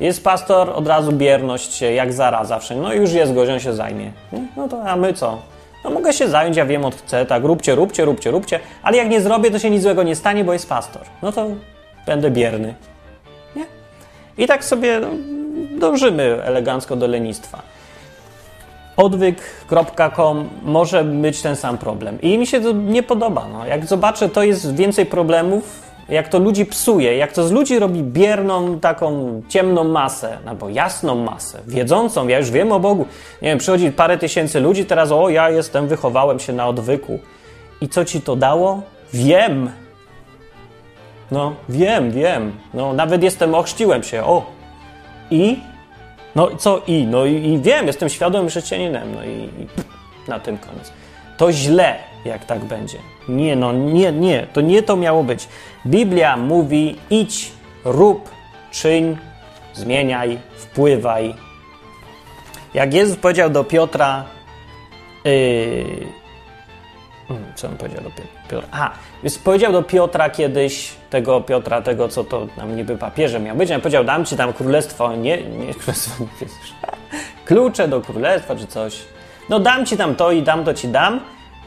Jest 0.00 0.24
pastor, 0.24 0.70
od 0.70 0.86
razu 0.86 1.12
bierność 1.12 1.80
jak 1.80 2.12
zaraza 2.12 2.58
wszędzie. 2.58 2.82
No 2.82 2.92
już 2.92 3.12
jest 3.12 3.34
gość, 3.34 3.50
on 3.50 3.60
się 3.60 3.74
zajmie. 3.74 4.12
No 4.56 4.68
to 4.68 4.82
a 4.82 4.96
my 4.96 5.12
co? 5.12 5.38
No 5.84 5.90
mogę 5.90 6.12
się 6.12 6.28
zająć, 6.28 6.56
ja 6.56 6.66
wiem, 6.66 6.84
od 6.84 6.94
chcę, 6.94 7.26
tak, 7.26 7.44
róbcie, 7.44 7.74
róbcie, 7.74 8.04
róbcie, 8.04 8.30
róbcie, 8.30 8.60
ale 8.82 8.96
jak 8.96 9.08
nie 9.08 9.20
zrobię, 9.20 9.50
to 9.50 9.58
się 9.58 9.70
nic 9.70 9.82
złego 9.82 10.02
nie 10.02 10.16
stanie, 10.16 10.44
bo 10.44 10.52
jest 10.52 10.68
pastor. 10.68 11.02
No 11.22 11.32
to 11.32 11.46
będę 12.06 12.30
bierny. 12.30 12.74
I 14.40 14.46
tak 14.46 14.64
sobie 14.64 15.00
no, 15.00 15.08
dążymy 15.78 16.42
elegancko 16.42 16.96
do 16.96 17.06
lenistwa 17.06 17.62
odwyk.com 18.96 20.48
może 20.62 21.04
być 21.04 21.42
ten 21.42 21.56
sam 21.56 21.78
problem. 21.78 22.20
I 22.20 22.38
mi 22.38 22.46
się 22.46 22.60
to 22.60 22.72
nie 22.72 23.02
podoba. 23.02 23.46
No. 23.52 23.66
Jak 23.66 23.86
zobaczę, 23.86 24.28
to 24.28 24.42
jest 24.42 24.76
więcej 24.76 25.06
problemów, 25.06 25.82
jak 26.08 26.28
to 26.28 26.38
ludzi 26.38 26.66
psuje, 26.66 27.16
jak 27.16 27.32
to 27.32 27.48
z 27.48 27.52
ludzi 27.52 27.78
robi 27.78 28.02
bierną, 28.02 28.80
taką 28.80 29.42
ciemną 29.48 29.84
masę, 29.84 30.38
albo 30.46 30.68
jasną 30.68 31.14
masę, 31.14 31.58
wiedzącą, 31.66 32.28
ja 32.28 32.38
już 32.38 32.50
wiem 32.50 32.72
o 32.72 32.80
Bogu. 32.80 33.06
Nie 33.42 33.48
wiem, 33.48 33.58
przychodzi 33.58 33.92
parę 33.92 34.18
tysięcy 34.18 34.60
ludzi, 34.60 34.84
teraz 34.84 35.12
o, 35.12 35.28
ja 35.28 35.50
jestem, 35.50 35.88
wychowałem 35.88 36.38
się 36.38 36.52
na 36.52 36.68
odwyku. 36.68 37.18
I 37.80 37.88
co 37.88 38.04
ci 38.04 38.20
to 38.20 38.36
dało? 38.36 38.82
Wiem. 39.12 39.70
No, 41.30 41.54
wiem, 41.68 42.10
wiem. 42.10 42.52
No, 42.74 42.92
nawet 42.92 43.22
jestem, 43.22 43.54
ochrzciłem 43.54 44.02
się, 44.02 44.24
o. 44.24 44.46
I 45.30 45.58
no 46.34 46.56
co 46.56 46.82
i? 46.86 47.06
No 47.06 47.24
i, 47.24 47.34
i 47.34 47.58
wiem, 47.58 47.86
jestem 47.86 48.08
świadomym 48.08 48.48
chrześcijaninem. 48.48 49.14
No 49.14 49.24
i, 49.24 49.28
i 49.28 49.66
na 50.28 50.40
tym 50.40 50.58
koniec. 50.58 50.92
To 51.36 51.52
źle, 51.52 51.98
jak 52.24 52.44
tak 52.44 52.64
będzie. 52.64 52.98
Nie, 53.28 53.56
no 53.56 53.72
nie, 53.72 54.12
nie, 54.12 54.46
to 54.52 54.60
nie 54.60 54.82
to 54.82 54.96
miało 54.96 55.24
być. 55.24 55.48
Biblia 55.86 56.36
mówi 56.36 56.96
idź 57.10 57.52
rób, 57.84 58.30
czyń, 58.70 59.16
zmieniaj, 59.74 60.38
wpływaj. 60.56 61.34
Jak 62.74 62.94
Jezus 62.94 63.16
powiedział 63.16 63.50
do 63.50 63.64
Piotra, 63.64 64.24
yy, 65.24 65.84
co 67.54 67.68
on 67.68 67.76
powiedział 67.76 68.02
do 68.02 68.10
Piotra? 68.10 68.68
A, 68.72 68.90
więc 69.22 69.38
powiedział 69.38 69.72
do 69.72 69.82
Piotra 69.82 70.30
kiedyś, 70.30 70.92
tego 71.10 71.40
Piotra, 71.40 71.82
tego 71.82 72.08
co 72.08 72.24
to 72.24 72.46
nam 72.56 72.76
niby 72.76 72.96
papieżem 72.96 73.42
miał 73.42 73.56
być, 73.56 73.70
on 73.70 73.80
powiedział, 73.80 74.04
dam 74.04 74.24
ci 74.24 74.36
tam 74.36 74.52
królestwo, 74.52 75.16
nie, 75.16 75.42
nie, 75.42 75.74
królestwo, 75.80 76.24
nie 76.24 76.46
klucze 77.44 77.88
do 77.88 78.00
królestwa 78.00 78.56
czy 78.56 78.66
coś. 78.66 78.98
No 79.48 79.60
dam 79.60 79.86
ci 79.86 79.96
tam 79.96 80.14
to 80.14 80.32
i 80.32 80.42
dam 80.42 80.64
to 80.64 80.74
ci 80.74 80.88
dam 80.88 81.20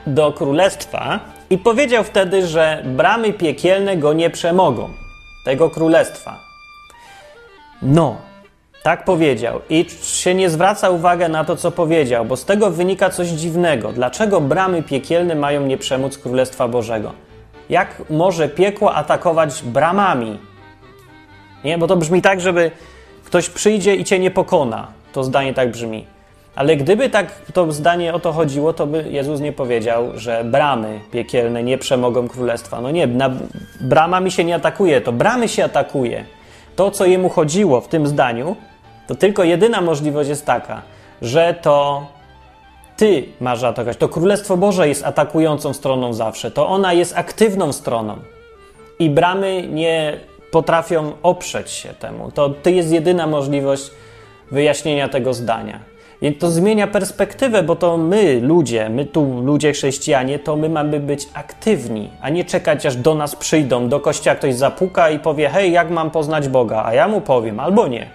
do 0.08 0.32
królestwa 0.32 1.20
i 1.49 1.58
powiedział 1.58 2.04
wtedy, 2.04 2.47
że 2.47 2.84
bramy 2.86 3.34
piekielne 3.34 3.97
go 3.97 4.14
nie 4.14 4.30
przemogą, 4.30 4.89
tego 5.45 5.70
królestwa. 5.70 6.39
No, 7.82 8.18
tak 8.84 9.06
powiedział. 9.06 9.62
I 9.70 9.86
się 10.04 10.36
nie 10.36 10.49
zwraca 10.49 10.89
uwagę 10.89 11.30
na 11.30 11.43
to, 11.43 11.56
co 11.56 11.72
powiedział, 11.72 12.26
bo 12.26 12.38
z 12.38 12.45
tego 12.45 12.70
wynika 12.72 13.10
coś 13.10 13.28
dziwnego. 13.28 13.91
Dlaczego 13.91 14.41
bramy 14.41 14.84
piekielne 14.84 15.36
mają 15.36 15.66
nie 15.66 15.78
przemóc 15.78 16.18
Królestwa 16.18 16.68
Bożego? 16.68 17.14
Jak 17.74 18.10
może 18.10 18.50
piekło 18.50 18.96
atakować 18.96 19.64
bramami? 19.64 20.40
Nie, 21.64 21.78
bo 21.78 21.88
to 21.88 21.98
brzmi 21.98 22.22
tak, 22.22 22.42
żeby 22.42 22.72
ktoś 23.26 23.50
przyjdzie 23.50 23.96
i 23.96 24.04
cię 24.04 24.20
nie 24.20 24.32
pokona. 24.32 24.88
To 25.14 25.24
zdanie 25.24 25.54
tak 25.54 25.72
brzmi. 25.72 26.06
Ale 26.56 26.78
gdyby 26.78 27.10
tak 27.10 27.42
to 27.54 27.72
zdanie 27.72 28.14
o 28.14 28.20
to 28.20 28.34
chodziło, 28.34 28.74
to 28.74 28.88
by 28.88 29.10
Jezus 29.10 29.40
nie 29.40 29.52
powiedział, 29.52 30.12
że 30.16 30.44
bramy 30.44 31.00
piekielne 31.12 31.64
nie 31.64 31.78
przemogą 31.78 32.28
królestwa. 32.28 32.82
No 32.82 32.92
nie, 32.92 33.08
na, 33.08 33.30
bramami 33.82 34.32
się 34.32 34.44
nie 34.44 34.56
atakuje, 34.56 35.02
to 35.02 35.12
bramy 35.12 35.48
się 35.48 35.64
atakuje. 35.64 36.26
To, 36.76 36.92
co 36.92 37.06
jemu 37.06 37.30
chodziło 37.30 37.82
w 37.82 37.88
tym 37.88 38.08
zdaniu, 38.08 38.56
to 39.08 39.16
tylko 39.16 39.44
jedyna 39.44 39.82
możliwość 39.82 40.30
jest 40.30 40.46
taka, 40.46 40.82
że 41.22 41.56
to 41.62 42.08
ty 42.98 43.26
masz 43.41 43.64
atakować. 43.64 43.98
To 43.98 44.10
Królestwo 44.10 44.58
Boże 44.58 44.88
jest 44.88 45.06
atakującą 45.06 45.74
stroną 45.74 46.14
zawsze. 46.14 46.52
To 46.52 46.68
ona 46.68 46.94
jest 46.94 47.18
aktywną 47.18 47.74
stroną. 47.74 48.18
I 49.00 49.10
bramy 49.10 49.68
nie 49.68 50.20
potrafią 50.52 51.12
oprzeć 51.24 51.72
się 51.72 51.89
temu. 51.89 52.32
To 52.32 52.50
ty 52.50 52.72
jest 52.72 52.91
jedyna 52.91 53.28
możliwość 53.28 53.91
wyjaśnienia 54.52 55.10
tego 55.10 55.34
zdania. 55.34 55.80
I 56.22 56.34
to 56.34 56.52
zmienia 56.52 56.88
perspektywę, 56.88 57.64
bo 57.64 57.76
to 57.76 57.98
my, 57.98 58.39
ludzie, 58.41 58.89
my 58.89 59.06
tu, 59.06 59.41
ludzie 59.41 59.74
chrześcijanie, 59.74 60.39
to 60.39 60.56
my 60.56 60.70
mamy 60.70 61.00
być 61.00 61.28
aktywni, 61.34 62.10
a 62.22 62.30
nie 62.30 62.46
czekać, 62.46 62.86
aż 62.86 62.96
do 62.96 63.16
nas 63.16 63.36
przyjdą. 63.36 63.89
Do 63.89 64.00
kościoła 64.00 64.36
ktoś 64.36 64.56
zapuka 64.56 65.10
i 65.10 65.20
powie: 65.20 65.50
Hej, 65.50 65.72
jak 65.72 65.89
mam 65.89 66.12
poznać 66.12 66.48
Boga? 66.48 66.84
A 66.86 66.94
ja 66.94 67.08
mu 67.08 67.22
powiem, 67.22 67.60
albo 67.60 67.88
nie. 67.88 68.10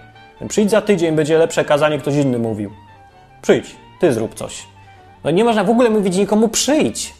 Przyjdź 0.49 0.71
za 0.71 0.81
tydzień, 0.81 1.17
będzie 1.17 1.39
lepsze 1.39 1.65
kazanie, 1.65 1.99
ktoś 1.99 2.15
inny 2.15 2.39
mówił. 2.39 2.71
Przyjdź, 3.43 3.77
ty 4.01 4.13
zrób 4.13 4.35
coś. 4.35 4.68
No 5.25 5.31
nie 5.31 5.45
można 5.45 5.65
w 5.65 5.71
ogóle 5.71 5.91
mówić 5.91 6.17
nikomu 6.17 6.49
przyjdź. 6.49 7.15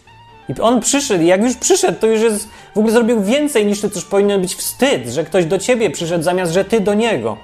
I 0.49 0.61
on 0.61 0.81
przyszedł, 0.81 1.25
i 1.25 1.27
jak 1.27 1.43
już 1.43 1.57
przyszedł, 1.57 2.01
to 2.01 2.07
już 2.07 2.21
jest, 2.21 2.49
w 2.75 2.79
ogóle 2.79 2.93
zrobił 2.93 3.23
więcej 3.23 3.67
niż 3.67 3.81
ty, 3.81 3.91
już 3.95 4.05
powinien 4.05 4.41
być 4.41 4.55
wstyd, 4.55 5.09
że 5.09 5.25
ktoś 5.25 5.45
do 5.45 5.59
ciebie 5.59 5.91
przyszedł 5.91 6.25
zamiast, 6.25 6.53
że 6.53 6.65
ty 6.65 6.81
do 6.81 6.95
niego. 6.95 7.37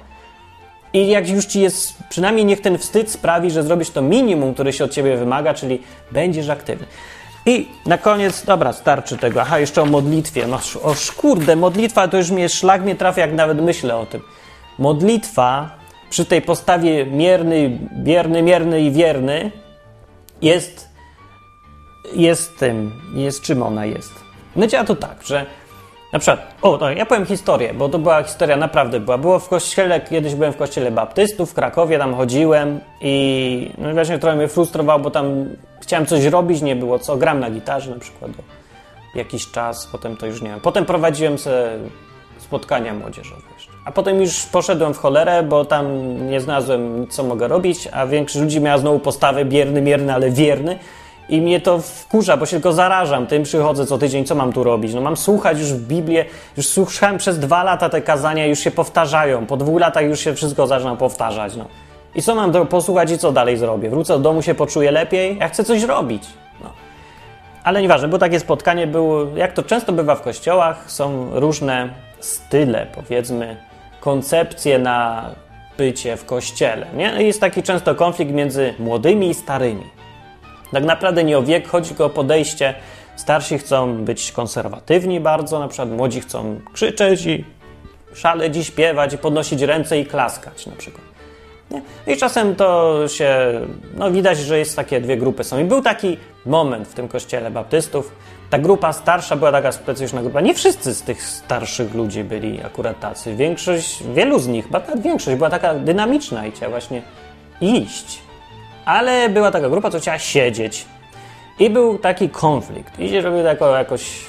I 0.93 1.07
jak 1.07 1.29
już 1.29 1.45
ci 1.45 1.61
jest, 1.61 1.93
przynajmniej 2.09 2.45
niech 2.45 2.61
ten 2.61 2.77
wstyd 2.77 3.11
sprawi, 3.11 3.51
że 3.51 3.63
zrobisz 3.63 3.89
to 3.89 4.01
minimum, 4.01 4.53
które 4.53 4.73
się 4.73 4.83
od 4.83 4.91
ciebie 4.91 5.17
wymaga, 5.17 5.53
czyli 5.53 5.81
będziesz 6.11 6.49
aktywny. 6.49 6.87
I 7.45 7.67
na 7.85 7.97
koniec, 7.97 8.45
dobra, 8.45 8.73
starczy 8.73 9.17
tego. 9.17 9.41
Aha, 9.41 9.59
jeszcze 9.59 9.81
o 9.81 9.85
modlitwie. 9.85 10.47
No, 10.47 10.59
o 10.83 10.95
modlitwa 11.55 12.07
to 12.07 12.17
już 12.17 12.31
mnie, 12.31 12.49
szlak 12.49 12.83
mnie 12.83 12.95
trafia, 12.95 13.21
jak 13.21 13.33
nawet 13.33 13.61
myślę 13.61 13.97
o 13.97 14.05
tym. 14.05 14.21
Modlitwa 14.79 15.69
przy 16.09 16.25
tej 16.25 16.41
postawie 16.41 17.05
mierny, 17.05 17.79
bierny, 17.93 18.41
mierny 18.41 18.81
i 18.81 18.91
wierny 18.91 19.51
jest, 20.45 20.89
jest 22.13 22.57
tym, 22.57 22.91
jest 23.13 23.41
czym 23.41 23.63
ona 23.63 23.85
jest. 23.85 24.13
No 24.55 24.67
działa 24.67 24.83
to 24.83 24.95
tak, 24.95 25.23
że 25.23 25.45
na 26.13 26.19
przykład, 26.19 26.55
o, 26.61 26.77
to 26.77 26.91
ja 26.91 27.05
powiem 27.05 27.25
historię, 27.25 27.73
bo 27.73 27.89
to 27.89 27.99
była 27.99 28.23
historia, 28.23 28.57
naprawdę 28.57 28.99
była. 28.99 29.17
Było 29.17 29.39
w 29.39 29.49
kościele, 29.49 30.01
kiedyś 30.01 30.35
byłem 30.35 30.53
w 30.53 30.57
kościele 30.57 30.91
baptystów 30.91 31.51
w 31.51 31.53
Krakowie, 31.53 31.97
tam 31.97 32.15
chodziłem 32.15 32.79
i 33.01 33.71
no 33.77 33.93
właśnie 33.93 34.19
trochę 34.19 34.37
mnie 34.37 34.47
frustrowało, 34.47 34.99
bo 34.99 35.11
tam 35.11 35.49
chciałem 35.81 36.05
coś 36.05 36.25
robić, 36.25 36.61
nie 36.61 36.75
było 36.75 36.99
co. 36.99 37.17
Gram 37.17 37.39
na 37.39 37.49
gitarze 37.49 37.91
na 37.91 37.99
przykład 37.99 38.31
jakiś 39.15 39.51
czas, 39.51 39.87
potem 39.91 40.17
to 40.17 40.25
już 40.25 40.41
nie 40.41 40.49
wiem. 40.49 40.59
Potem 40.59 40.85
prowadziłem 40.85 41.37
sobie 41.37 41.69
spotkania 42.37 42.93
młodzieżowe 42.93 43.41
jeszcze. 43.53 43.71
A 43.85 43.91
potem 43.91 44.21
już 44.21 44.45
poszedłem 44.45 44.93
w 44.93 44.97
cholerę, 44.97 45.43
bo 45.43 45.65
tam 45.65 45.85
nie 46.29 46.41
znalazłem, 46.41 47.07
co 47.09 47.23
mogę 47.23 47.47
robić, 47.47 47.87
a 47.91 48.07
większość 48.07 48.43
ludzi 48.43 48.61
miała 48.61 48.77
znowu 48.77 48.99
postawę 48.99 49.45
bierny, 49.45 49.81
mierny, 49.81 50.13
ale 50.13 50.31
wierny. 50.31 50.79
I 51.29 51.41
mnie 51.41 51.61
to 51.61 51.79
wkurza, 51.79 52.37
bo 52.37 52.45
się 52.45 52.51
tylko 52.51 52.73
zarażam. 52.73 53.27
Tym 53.27 53.43
przychodzę 53.43 53.85
co 53.85 53.97
tydzień, 53.97 54.25
co 54.25 54.35
mam 54.35 54.53
tu 54.53 54.63
robić? 54.63 54.93
No 54.93 55.01
mam 55.01 55.17
słuchać 55.17 55.59
już 55.59 55.73
w 55.73 55.87
Biblię, 55.87 56.25
już 56.57 56.67
słuchałem 56.67 57.17
przez 57.17 57.39
dwa 57.39 57.63
lata 57.63 57.89
te 57.89 58.01
kazania, 58.01 58.45
już 58.45 58.59
się 58.59 58.71
powtarzają. 58.71 59.45
Po 59.45 59.57
dwóch 59.57 59.79
latach 59.79 60.03
już 60.03 60.19
się 60.19 60.33
wszystko 60.33 60.67
zaczyna 60.67 60.95
powtarzać. 60.95 61.55
No. 61.55 61.65
I 62.15 62.21
co 62.21 62.35
mam 62.35 62.51
to 62.51 62.65
posłuchać 62.65 63.11
i 63.11 63.17
co 63.17 63.31
dalej 63.31 63.57
zrobię? 63.57 63.89
Wrócę 63.89 64.13
do 64.13 64.19
domu, 64.19 64.41
się 64.41 64.55
poczuję 64.55 64.91
lepiej? 64.91 65.37
Ja 65.37 65.49
chcę 65.49 65.63
coś 65.63 65.83
robić. 65.83 66.23
No. 66.63 66.69
Ale 67.63 67.81
nieważne, 67.81 68.07
bo 68.07 68.17
takie 68.17 68.39
spotkanie 68.39 68.87
było, 68.87 69.25
jak 69.35 69.53
to 69.53 69.63
często 69.63 69.93
bywa 69.93 70.15
w 70.15 70.21
kościołach, 70.21 70.91
są 70.91 71.29
różne 71.39 71.89
style, 72.25 72.87
powiedzmy, 72.95 73.57
koncepcje 73.99 74.79
na 74.79 75.29
bycie 75.77 76.17
w 76.17 76.25
kościele. 76.25 76.87
Nie? 76.95 77.23
Jest 77.23 77.41
taki 77.41 77.63
często 77.63 77.95
konflikt 77.95 78.31
między 78.31 78.73
młodymi 78.79 79.29
i 79.29 79.33
starymi. 79.33 79.83
Tak 80.71 80.83
naprawdę 80.83 81.23
nie 81.23 81.37
o 81.37 81.43
wiek, 81.43 81.67
chodzi 81.67 81.89
tylko 81.89 82.05
o 82.05 82.09
podejście. 82.09 82.73
Starsi 83.15 83.57
chcą 83.57 84.05
być 84.05 84.31
konserwatywni 84.31 85.19
bardzo, 85.19 85.59
na 85.59 85.67
przykład 85.67 85.89
młodzi 85.89 86.21
chcą 86.21 86.59
krzyczeć 86.73 87.25
i 87.25 87.45
szaleć 88.13 88.57
i 88.57 88.63
śpiewać 88.63 89.13
i 89.13 89.17
podnosić 89.17 89.61
ręce 89.61 89.99
i 89.99 90.05
klaskać 90.05 90.65
na 90.65 90.75
przykład. 90.75 91.05
Nie? 91.71 91.81
I 92.13 92.17
czasem 92.17 92.55
to 92.55 92.99
się, 93.07 93.37
no 93.97 94.11
widać, 94.11 94.37
że 94.37 94.59
jest 94.59 94.75
takie 94.75 95.01
dwie 95.01 95.17
grupy 95.17 95.43
są. 95.43 95.59
I 95.59 95.63
był 95.63 95.81
taki 95.81 96.17
moment 96.45 96.87
w 96.87 96.93
tym 96.93 97.07
kościele 97.07 97.51
baptystów, 97.51 98.11
ta 98.49 98.59
grupa 98.59 98.93
starsza 98.93 99.35
była 99.35 99.51
taka 99.51 99.71
specyficzna 99.71 100.21
grupa. 100.21 100.41
Nie 100.41 100.53
wszyscy 100.53 100.93
z 100.93 101.01
tych 101.01 101.23
starszych 101.23 101.93
ludzi 101.93 102.23
byli 102.23 102.63
akurat 102.63 102.99
tacy. 102.99 103.35
Większość, 103.35 104.03
wielu 104.13 104.39
z 104.39 104.47
nich, 104.47 104.71
nawet 104.71 105.01
większość 105.01 105.37
była 105.37 105.49
taka 105.49 105.73
dynamiczna 105.73 106.45
i 106.45 106.51
chciała 106.51 106.69
właśnie 106.69 107.01
iść. 107.61 108.19
Ale 108.85 109.29
była 109.29 109.51
taka 109.51 109.69
grupa, 109.69 109.91
co 109.91 109.99
chciała 109.99 110.19
siedzieć. 110.19 110.85
I 111.59 111.69
był 111.69 111.97
taki 111.97 112.29
konflikt. 112.29 112.99
I 112.99 113.09
się 113.09 113.21
robił 113.21 113.43
tako 113.43 113.77
jakoś 113.77 114.25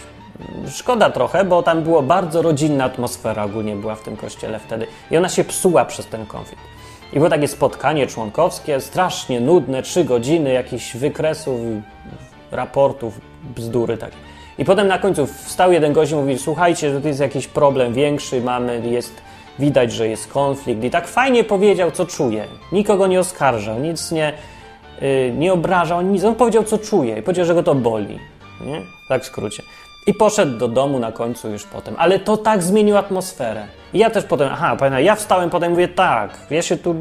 szkoda 0.68 1.10
trochę, 1.10 1.44
bo 1.44 1.62
tam 1.62 1.82
była 1.82 2.02
bardzo 2.02 2.42
rodzinna 2.42 2.84
atmosfera 2.84 3.44
ogólnie 3.44 3.76
była 3.76 3.94
w 3.94 4.02
tym 4.02 4.16
kościele 4.16 4.58
wtedy. 4.58 4.86
I 5.10 5.16
ona 5.16 5.28
się 5.28 5.44
psuła 5.44 5.84
przez 5.84 6.06
ten 6.06 6.26
konflikt. 6.26 6.62
I 7.12 7.16
było 7.16 7.28
takie 7.30 7.48
spotkanie 7.48 8.06
członkowskie, 8.06 8.80
strasznie 8.80 9.40
nudne, 9.40 9.82
trzy 9.82 10.04
godziny 10.04 10.52
jakichś 10.52 10.96
wykresów, 10.96 11.60
raportów, 12.56 13.20
bzdury 13.56 13.96
takie. 13.96 14.16
I 14.58 14.64
potem 14.64 14.88
na 14.88 14.98
końcu 14.98 15.26
wstał 15.26 15.72
jeden 15.72 15.92
gość 15.92 16.12
i 16.12 16.14
mówi, 16.14 16.38
słuchajcie, 16.38 16.90
że 16.90 17.00
to 17.00 17.08
jest 17.08 17.20
jakiś 17.20 17.46
problem 17.46 17.94
większy, 17.94 18.40
mamy, 18.40 18.82
jest, 18.88 19.14
widać, 19.58 19.92
że 19.92 20.08
jest 20.08 20.32
konflikt. 20.32 20.84
I 20.84 20.90
tak 20.90 21.08
fajnie 21.08 21.44
powiedział, 21.44 21.90
co 21.90 22.06
czuje. 22.06 22.44
Nikogo 22.72 23.06
nie 23.06 23.20
oskarżał, 23.20 23.78
nic 23.78 24.12
nie, 24.12 24.32
yy, 25.00 25.32
nie 25.38 25.52
obrażał, 25.52 26.02
nic. 26.02 26.24
On 26.24 26.34
powiedział, 26.34 26.64
co 26.64 26.78
czuje 26.78 27.18
i 27.18 27.22
powiedział, 27.22 27.44
że 27.44 27.54
go 27.54 27.62
to 27.62 27.74
boli. 27.74 28.18
Nie? 28.60 28.80
Tak 29.08 29.22
w 29.22 29.26
skrócie. 29.26 29.62
I 30.06 30.14
poszedł 30.14 30.58
do 30.58 30.68
domu 30.68 30.98
na 30.98 31.12
końcu 31.12 31.50
już 31.50 31.64
potem. 31.64 31.94
Ale 31.98 32.18
to 32.18 32.36
tak 32.36 32.62
zmieniło 32.62 32.98
atmosferę. 32.98 33.66
I 33.94 33.98
ja 33.98 34.10
też 34.10 34.24
potem, 34.24 34.48
aha, 34.52 34.76
pamiętam, 34.78 35.02
ja 35.02 35.14
wstałem 35.14 35.50
potem 35.50 35.70
mówię, 35.70 35.88
tak, 35.88 36.38
ja 36.50 36.62
się 36.62 36.76
tu 36.76 36.94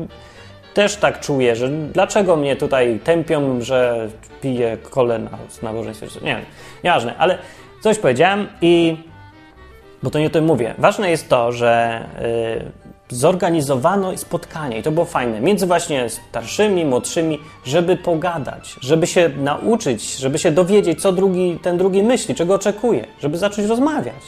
też 0.75 0.95
tak 0.95 1.19
czuję, 1.19 1.55
że 1.55 1.69
dlaczego 1.69 2.35
mnie 2.35 2.55
tutaj 2.55 2.99
tępią, 3.03 3.61
że 3.61 4.07
piję 4.41 4.77
kole 4.89 5.19
na, 5.19 5.29
nabożeństwie. 5.61 6.07
Nie 6.21 6.35
wiem, 6.35 6.45
nieważne, 6.83 7.17
ale 7.17 7.37
coś 7.81 7.99
powiedziałem 7.99 8.47
i... 8.61 8.97
Bo 10.03 10.09
to 10.09 10.19
nie 10.19 10.27
o 10.27 10.29
tym 10.29 10.45
mówię. 10.45 10.75
Ważne 10.77 11.11
jest 11.11 11.29
to, 11.29 11.51
że 11.51 12.03
yy, 13.09 13.17
zorganizowano 13.17 14.17
spotkanie 14.17 14.79
i 14.79 14.83
to 14.83 14.91
było 14.91 15.05
fajne. 15.05 15.41
Między 15.41 15.65
właśnie 15.65 16.09
starszymi, 16.09 16.85
młodszymi, 16.85 17.39
żeby 17.65 17.97
pogadać, 17.97 18.75
żeby 18.81 19.07
się 19.07 19.29
nauczyć, 19.29 20.17
żeby 20.17 20.39
się 20.39 20.51
dowiedzieć, 20.51 21.01
co 21.01 21.11
drugi, 21.11 21.59
ten 21.61 21.77
drugi 21.77 22.03
myśli, 22.03 22.35
czego 22.35 22.53
oczekuje, 22.53 23.07
żeby 23.21 23.37
zacząć 23.37 23.67
rozmawiać. 23.67 24.21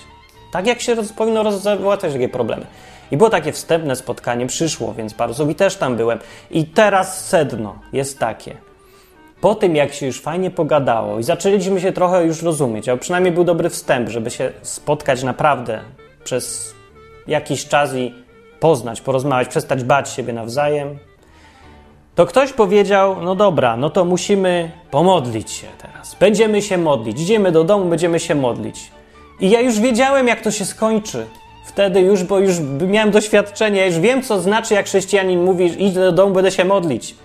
Tak 0.52 0.68
jak 0.68 0.82
się 0.82 0.96
roz, 0.96 1.14
powinno 1.14 1.44
rozwiązać 1.44 2.14
takie 2.14 2.30
problemy. 2.30 2.66
I 3.12 3.18
było 3.18 3.30
takie 3.30 3.52
wstępne 3.52 3.96
spotkanie, 3.96 4.48
przyszło, 4.48 4.94
więc 4.94 5.14
bardzo 5.14 5.50
i 5.50 5.56
też 5.56 5.76
tam 5.76 5.96
byłem. 5.96 6.20
I 6.52 6.66
teraz 6.66 7.28
sedno 7.28 7.76
jest 7.94 8.20
takie. 8.20 8.58
Po 9.42 9.56
tym, 9.56 9.76
jak 9.76 9.94
się 9.94 10.06
już 10.06 10.22
fajnie 10.22 10.52
pogadało 10.52 11.20
i 11.20 11.24
zaczęliśmy 11.24 11.82
się 11.82 11.92
trochę 11.92 12.26
już 12.26 12.42
rozumieć, 12.42 12.90
a 12.90 12.98
przynajmniej 12.98 13.34
był 13.34 13.44
dobry 13.44 13.70
wstęp, 13.70 14.10
żeby 14.10 14.32
się 14.32 14.52
spotkać 14.62 15.24
naprawdę 15.24 15.80
przez 16.24 16.74
jakiś 17.28 17.68
czas 17.68 17.96
i 17.96 18.14
poznać, 18.60 19.02
porozmawiać, 19.02 19.48
przestać 19.48 19.84
bać 19.84 20.10
siebie 20.10 20.34
nawzajem, 20.34 20.98
to 22.16 22.26
ktoś 22.26 22.54
powiedział: 22.54 23.16
No 23.22 23.36
dobra, 23.36 23.78
no 23.78 23.90
to 23.90 24.06
musimy 24.06 24.72
pomodlić 24.92 25.52
się 25.52 25.68
teraz. 25.82 26.16
Będziemy 26.20 26.62
się 26.62 26.78
modlić. 26.78 27.22
Idziemy 27.22 27.52
do 27.52 27.64
domu, 27.64 27.90
będziemy 27.90 28.20
się 28.20 28.36
modlić. 28.36 28.92
I 29.40 29.50
ja 29.50 29.62
już 29.62 29.80
wiedziałem, 29.80 30.28
jak 30.28 30.42
to 30.42 30.52
się 30.52 30.66
skończy. 30.66 31.26
Wtedy 31.68 32.02
już, 32.02 32.24
bo 32.24 32.40
już 32.40 32.56
miałem 32.88 33.12
doświadczenie, 33.12 33.86
już 33.86 34.00
wiem, 34.00 34.24
co 34.24 34.42
znaczy, 34.42 34.74
jak 34.74 34.86
chrześcijanin 34.86 35.44
mówi: 35.44 35.86
Idź 35.86 35.94
do 35.94 36.12
domu, 36.12 36.34
będę 36.34 36.52
się 36.52 36.66
modlić. 36.66 37.16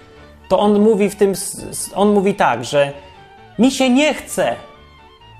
To 0.49 0.59
on 0.59 0.80
mówi 0.80 1.11
w 1.11 1.16
tym, 1.16 1.32
on 1.95 2.12
mówi 2.12 2.34
tak, 2.34 2.64
że 2.64 2.93
mi 3.59 3.70
się 3.70 3.90
nie 3.90 4.14
chce. 4.14 4.55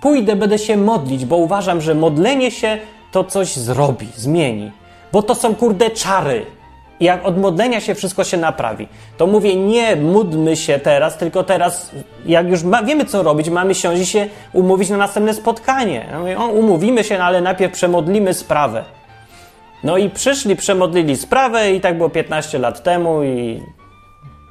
Pójdę, 0.03 0.37
będę 0.37 0.59
się 0.59 0.77
modlić, 0.77 1.25
bo 1.25 1.37
uważam, 1.37 1.81
że 1.81 1.95
modlenie 1.95 2.51
się 2.51 2.79
to 3.13 3.25
coś 3.25 3.57
zrobi, 3.57 4.09
zmieni. 4.17 4.73
Bo 5.13 5.23
to 5.23 5.35
są 5.35 5.55
kurde 5.55 5.91
czary. 5.91 6.47
Jak 7.03 7.25
od 7.25 7.39
modlenia 7.39 7.81
się 7.81 7.95
wszystko 7.95 8.25
się 8.25 8.37
naprawi, 8.37 8.89
to 9.17 9.27
mówię, 9.27 9.57
nie 9.57 9.97
módlmy 9.97 10.57
się 10.57 10.79
teraz, 10.79 11.17
tylko 11.17 11.45
teraz, 11.45 11.91
jak 12.27 12.49
już 12.49 12.63
ma, 12.63 12.83
wiemy 12.83 13.05
co 13.05 13.23
robić, 13.23 13.51
mamy 13.51 13.75
siąść 13.75 14.03
i 14.03 14.07
się 14.07 14.29
umówić 14.53 14.91
na 14.91 14.97
następne 14.97 15.35
spotkanie. 15.35 16.07
Ja 16.11 16.19
mówię, 16.19 16.39
o, 16.39 16.47
umówimy 16.47 17.05
się, 17.05 17.19
no, 17.19 17.25
ale 17.25 17.41
najpierw 17.41 17.73
przemodlimy 17.73 18.35
sprawę. 18.35 18.85
No 19.85 19.97
i 19.97 20.11
przyszli, 20.11 20.57
przemodlili 20.57 21.17
sprawę 21.17 21.73
i 21.73 21.81
tak 21.81 21.97
było 21.97 22.11
15 22.11 22.59
lat 22.59 22.83
temu 22.83 23.23
i 23.23 23.63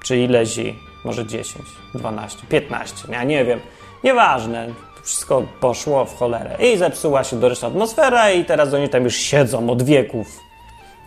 czy 0.03 0.17
ileś 0.17 0.57
i 0.57 0.75
może 1.05 1.25
10, 1.25 1.65
12, 1.95 2.39
15, 2.49 2.95
ja 3.11 3.23
nie 3.23 3.45
wiem. 3.45 3.59
Nieważne, 4.03 4.67
wszystko 5.03 5.43
poszło 5.59 6.05
w 6.05 6.17
cholerę. 6.17 6.57
I 6.59 6.77
zepsuła 6.77 7.23
się 7.23 7.39
doryczna 7.39 7.67
atmosfera 7.67 8.31
i 8.31 8.45
teraz 8.45 8.73
oni 8.73 8.89
tam 8.89 9.03
już 9.03 9.15
siedzą 9.15 9.69
od 9.69 9.83
wieków 9.83 10.50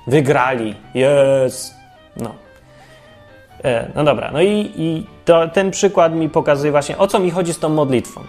Wygrali. 0.06 0.74
Jest. 0.94 1.74
No. 2.16 2.34
E, 3.64 3.90
no 3.94 4.04
dobra, 4.04 4.30
no 4.32 4.42
i, 4.42 4.72
i 4.76 5.06
to, 5.24 5.48
ten 5.48 5.70
przykład 5.70 6.14
mi 6.14 6.28
pokazuje 6.28 6.72
właśnie, 6.72 6.98
o 6.98 7.06
co 7.06 7.18
mi 7.18 7.30
chodzi 7.30 7.52
z 7.52 7.58
tą 7.58 7.68
modlitwą. 7.68 8.20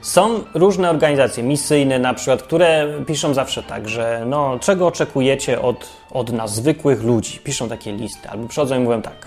Są 0.00 0.40
różne 0.54 0.90
organizacje 0.90 1.42
misyjne, 1.42 1.98
na 1.98 2.14
przykład, 2.14 2.42
które 2.42 2.86
piszą 3.06 3.34
zawsze 3.34 3.62
tak, 3.62 3.88
że 3.88 4.22
no, 4.26 4.58
czego 4.60 4.86
oczekujecie 4.86 5.62
od, 5.62 5.88
od 6.10 6.32
nas, 6.32 6.54
zwykłych 6.54 7.02
ludzi? 7.02 7.38
Piszą 7.38 7.68
takie 7.68 7.92
listy, 7.92 8.28
albo 8.28 8.48
przychodzą 8.48 8.76
i 8.76 8.78
mówią 8.78 9.02
tak. 9.02 9.26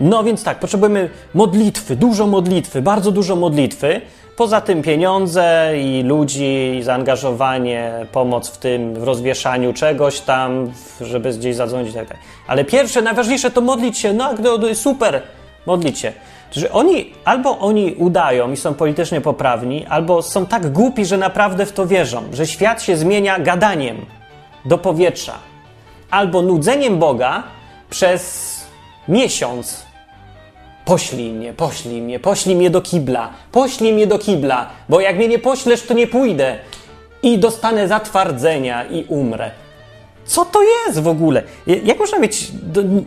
No 0.00 0.24
więc 0.24 0.44
tak, 0.44 0.60
potrzebujemy 0.60 1.10
modlitwy, 1.34 1.96
dużo 1.96 2.26
modlitwy, 2.26 2.82
bardzo 2.82 3.10
dużo 3.10 3.36
modlitwy, 3.36 4.00
Poza 4.38 4.60
tym 4.60 4.82
pieniądze 4.82 5.72
i 5.78 6.02
ludzi, 6.02 6.80
zaangażowanie, 6.82 7.92
pomoc 8.12 8.48
w 8.48 8.58
tym, 8.58 8.94
w 8.94 9.02
rozwieszaniu 9.02 9.72
czegoś 9.72 10.20
tam, 10.20 10.72
żeby 11.00 11.32
gdzieś 11.32 11.56
zadzwonić 11.56 11.90
i 11.90 11.94
tak 11.94 12.08
dalej. 12.08 12.22
Ale 12.46 12.64
pierwsze, 12.64 13.02
najważniejsze 13.02 13.50
to 13.50 13.60
modlić 13.60 13.98
się. 13.98 14.12
No, 14.12 14.34
super, 14.74 15.22
modlić 15.66 15.98
się. 15.98 16.12
Że 16.52 16.72
oni, 16.72 17.12
albo 17.24 17.58
oni 17.58 17.94
udają 17.94 18.52
i 18.52 18.56
są 18.56 18.74
politycznie 18.74 19.20
poprawni, 19.20 19.86
albo 19.86 20.22
są 20.22 20.46
tak 20.46 20.72
głupi, 20.72 21.06
że 21.06 21.16
naprawdę 21.16 21.66
w 21.66 21.72
to 21.72 21.86
wierzą, 21.86 22.22
że 22.32 22.46
świat 22.46 22.82
się 22.82 22.96
zmienia 22.96 23.38
gadaniem 23.38 24.06
do 24.64 24.78
powietrza, 24.78 25.34
albo 26.10 26.42
nudzeniem 26.42 26.98
Boga 26.98 27.42
przez 27.90 28.54
miesiąc 29.08 29.87
Poślij 30.88 31.30
mnie, 31.30 31.52
poślij 31.52 32.02
mnie, 32.02 32.20
poślij 32.20 32.56
mnie 32.56 32.70
do 32.70 32.80
kibla, 32.80 33.30
poślij 33.52 33.92
mnie 33.92 34.06
do 34.06 34.18
kibla, 34.18 34.68
bo 34.88 35.00
jak 35.00 35.16
mnie 35.16 35.28
nie 35.28 35.38
poślesz, 35.38 35.82
to 35.82 35.94
nie 35.94 36.06
pójdę 36.06 36.58
i 37.22 37.38
dostanę 37.38 37.88
zatwardzenia 37.88 38.84
i 38.84 39.04
umrę. 39.04 39.50
Co 40.24 40.44
to 40.44 40.60
jest 40.62 41.00
w 41.00 41.08
ogóle? 41.08 41.42
Jak 41.84 41.98
można 41.98 42.18
mieć, 42.18 42.52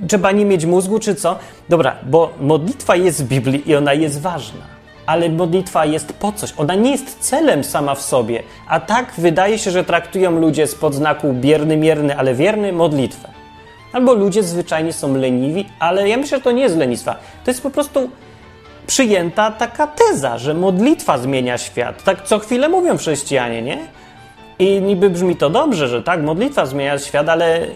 trzeba 0.07 0.32
nie 0.32 0.45
mieć 0.45 0.65
mózgu 0.65 0.99
czy 0.99 1.15
co? 1.15 1.36
Dobra, 1.69 1.95
bo 2.03 2.34
modlitwa 2.39 2.95
jest 2.95 3.23
w 3.23 3.27
Biblii 3.27 3.69
i 3.69 3.75
ona 3.75 3.93
jest 3.93 4.21
ważna. 4.21 4.61
Ale 5.05 5.29
modlitwa 5.29 5.86
jest 5.86 6.13
po 6.13 6.32
coś. 6.32 6.53
Ona 6.57 6.75
nie 6.75 6.91
jest 6.91 7.19
celem 7.19 7.63
sama 7.63 7.95
w 7.95 8.01
sobie. 8.01 8.43
A 8.67 8.79
tak 8.79 9.13
wydaje 9.17 9.59
się, 9.59 9.71
że 9.71 9.84
traktują 9.84 10.39
ludzie 10.39 10.67
spod 10.67 10.95
znaku 10.95 11.34
bierny, 11.34 11.77
mierny, 11.77 12.17
ale 12.17 12.36
wierny 12.36 12.73
modlitwę. 12.73 13.40
Albo 13.93 14.13
ludzie 14.13 14.43
zwyczajnie 14.43 14.93
są 14.93 15.15
leniwi, 15.15 15.65
ale 15.79 16.09
ja 16.09 16.17
myślę, 16.17 16.37
że 16.37 16.43
to 16.43 16.51
nie 16.51 16.61
jest 16.61 16.77
lenistwa. 16.77 17.15
To 17.43 17.51
jest 17.51 17.63
po 17.63 17.69
prostu 17.69 18.09
przyjęta 18.87 19.51
taka 19.51 19.87
teza, 19.87 20.37
że 20.37 20.53
modlitwa 20.53 21.17
zmienia 21.17 21.57
świat. 21.57 22.03
Tak 22.03 22.21
co 22.23 22.39
chwilę 22.39 22.69
mówią 22.69 22.97
chrześcijanie, 22.97 23.61
nie? 23.61 23.77
I 24.59 24.81
niby 24.81 25.09
brzmi 25.09 25.35
to 25.35 25.49
dobrze, 25.49 25.87
że 25.87 26.03
tak, 26.03 26.23
modlitwa 26.23 26.65
zmienia 26.65 26.99
świat, 26.99 27.29
ale 27.29 27.67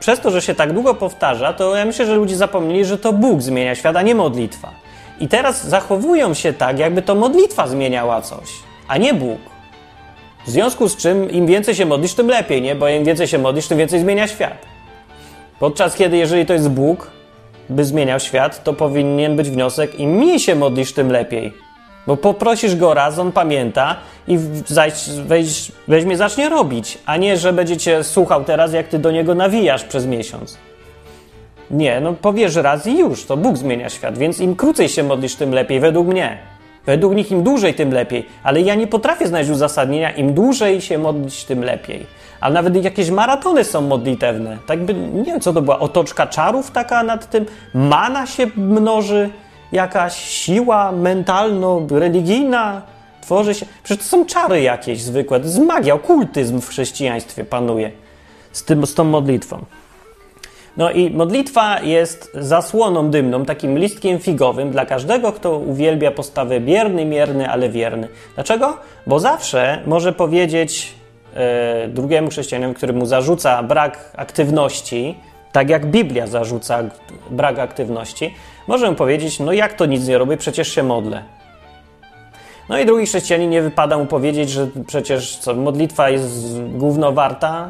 przez 0.00 0.20
to, 0.20 0.30
że 0.30 0.42
się 0.42 0.54
tak 0.54 0.72
długo 0.72 0.94
powtarza, 0.94 1.52
to 1.52 1.76
ja 1.76 1.84
myślę, 1.84 2.06
że 2.06 2.14
ludzie 2.14 2.36
zapomnieli, 2.36 2.84
że 2.84 2.98
to 2.98 3.12
Bóg 3.12 3.42
zmienia 3.42 3.74
świat, 3.74 3.96
a 3.96 4.02
nie 4.02 4.14
modlitwa. 4.14 4.70
I 5.20 5.28
teraz 5.28 5.66
zachowują 5.66 6.34
się 6.34 6.52
tak, 6.52 6.78
jakby 6.78 7.02
to 7.02 7.14
modlitwa 7.14 7.66
zmieniała 7.66 8.22
coś, 8.22 8.48
a 8.88 8.98
nie 8.98 9.14
Bóg. 9.14 9.38
W 10.46 10.50
związku 10.50 10.88
z 10.88 10.96
czym 10.96 11.30
im 11.30 11.46
więcej 11.46 11.74
się 11.74 11.86
modlisz, 11.86 12.14
tym 12.14 12.28
lepiej, 12.28 12.62
nie? 12.62 12.74
Bo 12.74 12.88
im 12.88 13.04
więcej 13.04 13.28
się 13.28 13.38
modlisz, 13.38 13.66
tym 13.66 13.78
więcej 13.78 14.00
zmienia 14.00 14.28
świat. 14.28 14.77
Podczas 15.58 15.96
kiedy, 15.96 16.16
jeżeli 16.16 16.46
to 16.46 16.52
jest 16.52 16.68
Bóg, 16.68 17.10
by 17.68 17.84
zmieniał 17.84 18.20
świat, 18.20 18.64
to 18.64 18.72
powinien 18.72 19.36
być 19.36 19.50
wniosek: 19.50 20.00
im 20.00 20.10
mniej 20.10 20.40
się 20.40 20.54
modlisz, 20.54 20.92
tym 20.92 21.12
lepiej. 21.12 21.52
Bo 22.06 22.16
poprosisz 22.16 22.76
go 22.76 22.94
raz, 22.94 23.18
on 23.18 23.32
pamięta 23.32 23.96
i 24.28 24.38
weź, 25.26 25.72
weźmie, 25.88 26.16
zacznie 26.16 26.48
robić, 26.48 26.98
a 27.06 27.16
nie, 27.16 27.36
że 27.36 27.52
będzie 27.52 27.76
cię 27.76 28.04
słuchał 28.04 28.44
teraz, 28.44 28.72
jak 28.72 28.88
ty 28.88 28.98
do 28.98 29.10
niego 29.10 29.34
nawijasz 29.34 29.84
przez 29.84 30.06
miesiąc. 30.06 30.58
Nie, 31.70 32.00
no 32.00 32.12
powiesz 32.12 32.56
raz 32.56 32.86
i 32.86 32.98
już, 32.98 33.24
to 33.24 33.36
Bóg 33.36 33.56
zmienia 33.56 33.88
świat, 33.88 34.18
więc 34.18 34.40
im 34.40 34.56
krócej 34.56 34.88
się 34.88 35.02
modlisz, 35.02 35.34
tym 35.34 35.52
lepiej, 35.52 35.80
według 35.80 36.08
mnie. 36.08 36.38
Według 36.86 37.14
nich 37.14 37.30
im 37.30 37.42
dłużej, 37.42 37.74
tym 37.74 37.92
lepiej, 37.92 38.26
ale 38.42 38.60
ja 38.60 38.74
nie 38.74 38.86
potrafię 38.86 39.26
znaleźć 39.26 39.50
uzasadnienia, 39.50 40.10
im 40.10 40.34
dłużej 40.34 40.80
się 40.80 40.98
modlić, 40.98 41.44
tym 41.44 41.64
lepiej 41.64 42.06
ale 42.40 42.54
nawet 42.54 42.84
jakieś 42.84 43.10
maratony 43.10 43.64
są 43.64 43.80
modlitewne. 43.80 44.58
Tak 44.66 44.84
by, 44.84 44.94
nie 44.94 45.24
wiem, 45.24 45.40
co 45.40 45.52
to 45.52 45.62
była, 45.62 45.78
otoczka 45.78 46.26
czarów 46.26 46.70
taka 46.70 47.02
nad 47.02 47.30
tym, 47.30 47.46
mana 47.74 48.26
się 48.26 48.46
mnoży, 48.56 49.30
jakaś 49.72 50.16
siła 50.16 50.92
mentalno-religijna 50.92 52.82
tworzy 53.20 53.54
się. 53.54 53.66
Przecież 53.82 54.04
to 54.04 54.10
są 54.10 54.26
czary 54.26 54.62
jakieś 54.62 55.02
zwykłe, 55.02 55.40
to 55.40 55.46
jest 55.46 55.58
magia, 55.58 55.94
okultyzm 55.94 56.60
w 56.60 56.68
chrześcijaństwie 56.68 57.44
panuje 57.44 57.90
z, 58.52 58.64
tym, 58.64 58.86
z 58.86 58.94
tą 58.94 59.04
modlitwą. 59.04 59.64
No 60.76 60.90
i 60.90 61.10
modlitwa 61.10 61.80
jest 61.80 62.30
zasłoną 62.34 63.10
dymną, 63.10 63.44
takim 63.44 63.78
listkiem 63.78 64.18
figowym 64.18 64.70
dla 64.70 64.86
każdego, 64.86 65.32
kto 65.32 65.58
uwielbia 65.58 66.10
postawę 66.10 66.60
bierny, 66.60 67.04
mierny, 67.04 67.50
ale 67.50 67.68
wierny. 67.68 68.08
Dlaczego? 68.34 68.76
Bo 69.06 69.20
zawsze 69.20 69.82
może 69.86 70.12
powiedzieć 70.12 70.94
drugiemu 71.88 72.30
chrześcijaninowi, 72.30 72.74
który 72.74 72.92
mu 72.92 73.06
zarzuca 73.06 73.62
brak 73.62 74.12
aktywności, 74.16 75.18
tak 75.52 75.70
jak 75.70 75.86
Biblia 75.86 76.26
zarzuca 76.26 76.82
brak 77.30 77.58
aktywności, 77.58 78.34
możemy 78.66 78.96
powiedzieć: 78.96 79.40
No 79.40 79.52
jak 79.52 79.72
to 79.72 79.86
nic 79.86 80.08
nie 80.08 80.18
robię, 80.18 80.36
przecież 80.36 80.68
się 80.68 80.82
modlę. 80.82 81.22
No 82.68 82.78
i 82.78 82.86
drugi 82.86 83.06
chrześcijanin 83.06 83.50
nie 83.50 83.62
wypada 83.62 83.98
mu 83.98 84.06
powiedzieć, 84.06 84.50
że 84.50 84.68
przecież 84.86 85.36
co, 85.36 85.54
modlitwa 85.54 86.10
jest 86.10 86.62
głównowarta, 86.62 87.68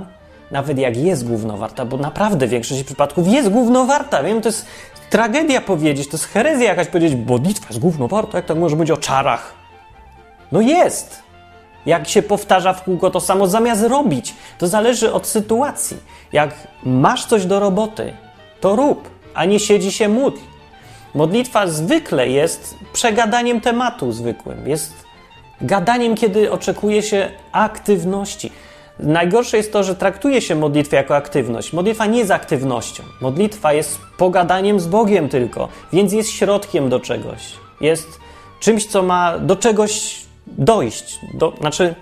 nawet 0.50 0.78
jak 0.78 0.96
jest 0.96 1.28
głównowarta, 1.28 1.84
bo 1.84 1.96
naprawdę 1.96 2.46
w 2.46 2.50
większości 2.50 2.84
przypadków 2.84 3.28
jest 3.28 3.48
głównowarta. 3.48 4.22
Wiem, 4.22 4.40
to 4.40 4.48
jest 4.48 4.66
tragedia 5.11 5.61
powiedzieć, 5.61 6.09
to 6.09 6.16
jest 6.16 6.24
herezja 6.24 6.66
jakaś 6.66 6.86
powiedzieć, 6.86 7.18
modlitwa 7.26 7.66
jest 7.68 7.80
głównowarta, 7.80 8.38
jak 8.38 8.46
tak 8.46 8.56
może 8.56 8.76
być 8.76 8.90
o 8.90 8.96
czarach? 8.96 9.54
No 10.52 10.61
jest! 10.61 11.27
Jak 11.89 12.09
się 12.09 12.22
powtarza 12.22 12.72
w 12.72 12.84
kółko 12.84 13.11
to 13.11 13.20
samo, 13.20 13.47
zamiast 13.47 13.82
robić, 13.82 14.34
to 14.59 14.68
zależy 14.68 15.12
od 15.12 15.26
sytuacji. 15.26 15.97
Jak 16.32 16.51
masz 16.84 17.24
coś 17.24 17.47
do 17.47 17.61
roboty, 17.61 18.12
to 18.61 18.76
rób, 18.76 19.09
a 19.34 19.45
nie 19.45 19.61
siedzi 19.61 19.93
się 19.93 20.09
módl. 20.09 20.39
Modlitwa 21.14 21.66
zwykle 21.66 22.28
jest 22.28 22.74
przegadaniem 22.93 23.61
tematu 23.61 24.12
zwykłym, 24.12 24.68
jest 24.68 24.93
gadaniem, 25.61 26.14
kiedy 26.14 26.53
oczekuje 26.53 27.03
się 27.03 27.30
aktywności. 27.53 28.53
Najgorsze 28.99 29.57
jest 29.57 29.72
to, 29.72 29.84
że 29.84 29.95
traktuje 29.95 30.41
się 30.41 30.55
modlitwę 30.55 30.97
jako 30.97 31.16
aktywność. 31.16 31.72
Modlitwa 31.72 32.07
nie 32.07 32.18
jest 32.18 32.30
aktywnością. 32.30 33.03
Modlitwa 33.20 33.72
jest 33.72 33.99
pogadaniem 34.18 34.80
z 34.80 34.86
Bogiem 34.86 35.28
tylko, 35.28 35.68
więc 35.93 36.12
jest 36.12 36.30
środkiem 36.30 36.89
do 36.89 37.01
czegoś. 37.01 37.41
Jest 37.80 38.20
czymś, 38.61 38.86
co 38.86 39.03
ma 39.03 39.39
do 39.39 39.57
czegoś 39.57 40.27
dojść. 40.59 41.18
Do, 41.34 41.53
znaczy, 41.61 41.94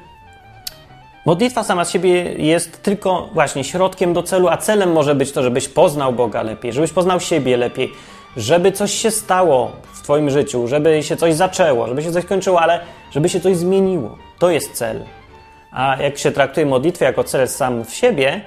modlitwa 1.27 1.65
sama 1.65 1.85
z 1.85 1.91
siebie 1.91 2.33
jest 2.33 2.83
tylko 2.83 3.29
właśnie 3.33 3.65
środkiem 3.65 4.13
do 4.13 4.23
celu, 4.23 4.49
a 4.49 4.57
celem 4.57 4.93
może 4.93 5.15
być 5.15 5.33
to, 5.33 5.43
żebyś 5.43 5.69
poznał 5.69 6.13
Boga 6.13 6.43
lepiej, 6.43 6.73
żebyś 6.73 6.93
poznał 6.93 7.21
siebie 7.21 7.57
lepiej, 7.57 7.93
żeby 8.37 8.73
coś 8.73 8.93
się 8.93 9.11
stało 9.11 9.73
w 9.93 10.03
Twoim 10.03 10.31
życiu, 10.31 10.69
żeby 10.69 11.03
się 11.03 11.17
coś 11.17 11.35
zaczęło, 11.35 11.87
żeby 11.87 12.03
się 12.03 12.13
coś 12.13 12.25
kończyło, 12.25 12.61
ale 12.61 12.81
żeby 13.11 13.29
się 13.29 13.41
coś 13.41 13.57
zmieniło. 13.57 14.19
To 14.39 14.51
jest 14.51 14.73
cel. 14.73 15.05
A 15.73 15.97
jak 16.03 16.19
się 16.19 16.31
traktuje 16.33 16.67
modlitwę 16.67 17.05
jako 17.05 17.25
cel 17.25 17.49
sam 17.49 17.85
w 17.85 17.95
siebie, 17.95 18.41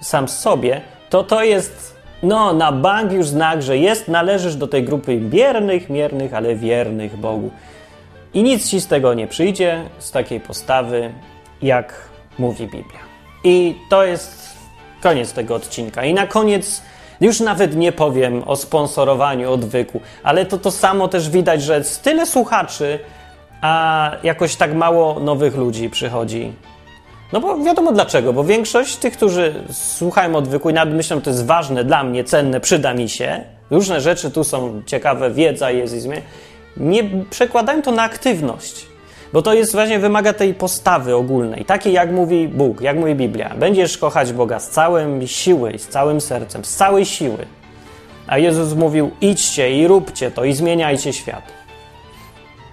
sam 0.00 0.28
z 0.28 0.38
sobie, 0.38 0.80
to 1.10 1.24
to 1.24 1.42
jest 1.42 1.98
no 2.22 2.52
na 2.52 2.72
bank 2.72 3.12
już 3.12 3.26
znak, 3.26 3.62
że 3.62 3.78
jest, 3.78 4.08
należysz 4.08 4.56
do 4.56 4.66
tej 4.66 4.84
grupy 4.84 5.16
biernych, 5.16 5.90
miernych, 5.90 6.34
ale 6.34 6.56
wiernych 6.56 7.16
Bogu. 7.16 7.50
I 8.34 8.42
nic 8.42 8.70
ci 8.70 8.80
z 8.80 8.86
tego 8.86 9.14
nie 9.14 9.26
przyjdzie, 9.26 9.84
z 9.98 10.10
takiej 10.10 10.40
postawy, 10.40 11.12
jak 11.62 11.94
mówi 12.38 12.66
Biblia. 12.66 13.00
I 13.44 13.74
to 13.90 14.04
jest 14.04 14.56
koniec 15.02 15.32
tego 15.32 15.54
odcinka. 15.54 16.04
I 16.04 16.14
na 16.14 16.26
koniec 16.26 16.82
już 17.20 17.40
nawet 17.40 17.76
nie 17.76 17.92
powiem 17.92 18.42
o 18.46 18.56
sponsorowaniu 18.56 19.52
odwyku, 19.52 20.00
ale 20.22 20.46
to 20.46 20.58
to 20.58 20.70
samo 20.70 21.08
też 21.08 21.30
widać, 21.30 21.62
że 21.62 21.82
tyle 22.02 22.26
słuchaczy, 22.26 22.98
a 23.60 24.10
jakoś 24.22 24.56
tak 24.56 24.74
mało 24.74 25.20
nowych 25.20 25.56
ludzi 25.56 25.90
przychodzi. 25.90 26.52
No 27.32 27.40
bo 27.40 27.58
wiadomo 27.58 27.92
dlaczego, 27.92 28.32
bo 28.32 28.44
większość 28.44 28.96
tych, 28.96 29.16
którzy 29.16 29.54
słuchają 29.72 30.36
odwyku 30.36 30.70
i 30.70 30.72
nawet 30.72 30.94
myślą, 30.94 31.20
to 31.20 31.30
jest 31.30 31.46
ważne 31.46 31.84
dla 31.84 32.04
mnie, 32.04 32.24
cenne, 32.24 32.60
przyda 32.60 32.94
mi 32.94 33.08
się, 33.08 33.44
różne 33.70 34.00
rzeczy 34.00 34.30
tu 34.30 34.44
są 34.44 34.82
ciekawe, 34.86 35.30
wiedza 35.30 35.70
jest 35.70 35.94
i 35.94 36.00
zmian, 36.00 36.20
nie 36.78 37.04
przekładają 37.30 37.82
to 37.82 37.92
na 37.92 38.02
aktywność. 38.02 38.86
Bo 39.32 39.42
to 39.42 39.54
jest 39.54 39.72
właśnie, 39.72 39.98
wymaga 39.98 40.32
tej 40.32 40.54
postawy 40.54 41.16
ogólnej, 41.16 41.64
takiej 41.64 41.92
jak 41.92 42.10
mówi 42.10 42.48
Bóg, 42.48 42.80
jak 42.80 42.96
mówi 42.96 43.14
Biblia. 43.14 43.54
Będziesz 43.56 43.98
kochać 43.98 44.32
Boga 44.32 44.60
z 44.60 44.70
całym 44.70 45.26
siły, 45.26 45.78
z 45.78 45.88
całym 45.88 46.20
sercem, 46.20 46.64
z 46.64 46.76
całej 46.76 47.04
siły. 47.06 47.46
A 48.26 48.38
Jezus 48.38 48.74
mówił: 48.74 49.10
idźcie 49.20 49.78
i 49.78 49.86
róbcie 49.86 50.30
to 50.30 50.44
i 50.44 50.52
zmieniajcie 50.52 51.12
świat. 51.12 51.42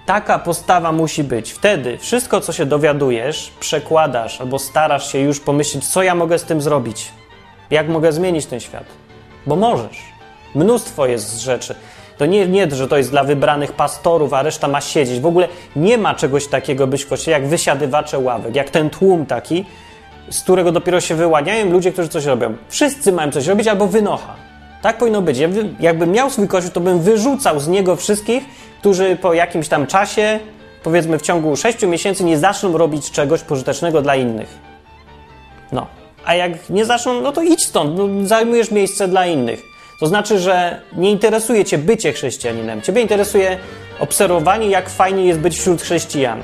Taka 0.05 0.39
postawa 0.39 0.91
musi 0.91 1.23
być. 1.23 1.51
Wtedy 1.51 1.97
wszystko, 1.97 2.41
co 2.41 2.53
się 2.53 2.65
dowiadujesz, 2.65 3.51
przekładasz 3.59 4.41
albo 4.41 4.59
starasz 4.59 5.11
się 5.11 5.19
już 5.19 5.39
pomyśleć, 5.39 5.87
co 5.87 6.03
ja 6.03 6.15
mogę 6.15 6.39
z 6.39 6.43
tym 6.43 6.61
zrobić, 6.61 7.11
jak 7.71 7.87
mogę 7.87 8.11
zmienić 8.11 8.45
ten 8.45 8.59
świat. 8.59 8.85
Bo 9.47 9.55
możesz. 9.55 9.97
Mnóstwo 10.55 11.05
jest 11.05 11.41
rzeczy. 11.41 11.75
To 12.17 12.25
nie, 12.25 12.47
nie, 12.47 12.71
że 12.71 12.87
to 12.87 12.97
jest 12.97 13.11
dla 13.11 13.23
wybranych 13.23 13.71
pastorów, 13.73 14.33
a 14.33 14.43
reszta 14.43 14.67
ma 14.67 14.81
siedzieć. 14.81 15.19
W 15.19 15.25
ogóle 15.25 15.47
nie 15.75 15.97
ma 15.97 16.15
czegoś 16.15 16.47
takiego 16.47 16.87
być 16.87 17.03
w 17.03 17.07
kościele, 17.07 17.39
jak 17.39 17.47
wysiadywacze 17.47 18.19
ławek, 18.19 18.55
jak 18.55 18.69
ten 18.69 18.89
tłum 18.89 19.25
taki, 19.25 19.65
z 20.29 20.41
którego 20.43 20.71
dopiero 20.71 21.01
się 21.01 21.15
wyłaniają 21.15 21.71
ludzie, 21.71 21.91
którzy 21.91 22.09
coś 22.09 22.25
robią. 22.25 22.55
Wszyscy 22.69 23.11
mają 23.11 23.31
coś 23.31 23.47
robić 23.47 23.67
albo 23.67 23.87
wynocha. 23.87 24.35
Tak 24.81 24.97
powinno 24.97 25.21
być. 25.21 25.37
Ja 25.37 25.47
jakbym 25.79 26.11
miał 26.11 26.29
swój 26.29 26.47
kościół, 26.47 26.71
to 26.71 26.79
bym 26.79 26.99
wyrzucał 26.99 27.59
z 27.59 27.67
niego 27.67 27.95
wszystkich, 27.95 28.43
którzy 28.79 29.15
po 29.15 29.33
jakimś 29.33 29.67
tam 29.67 29.87
czasie, 29.87 30.39
powiedzmy 30.83 31.19
w 31.19 31.21
ciągu 31.21 31.55
6 31.55 31.81
miesięcy, 31.81 32.23
nie 32.23 32.37
zaczną 32.37 32.77
robić 32.77 33.11
czegoś 33.11 33.41
pożytecznego 33.41 34.01
dla 34.01 34.15
innych. 34.15 34.57
No. 35.71 35.87
A 36.25 36.35
jak 36.35 36.69
nie 36.69 36.85
zaczną, 36.85 37.21
no 37.21 37.31
to 37.31 37.41
idź 37.41 37.65
stąd, 37.65 37.97
no, 37.97 38.27
zajmujesz 38.27 38.71
miejsce 38.71 39.07
dla 39.07 39.25
innych. 39.25 39.74
To 39.99 40.07
znaczy, 40.07 40.39
że 40.39 40.81
nie 40.95 41.11
interesuje 41.11 41.65
cię 41.65 41.77
bycie 41.77 42.13
chrześcijaninem. 42.13 42.81
Ciebie 42.81 43.01
interesuje 43.01 43.57
obserwowanie, 43.99 44.67
jak 44.67 44.89
fajnie 44.89 45.25
jest 45.25 45.39
być 45.39 45.59
wśród 45.59 45.81
chrześcijan. 45.81 46.43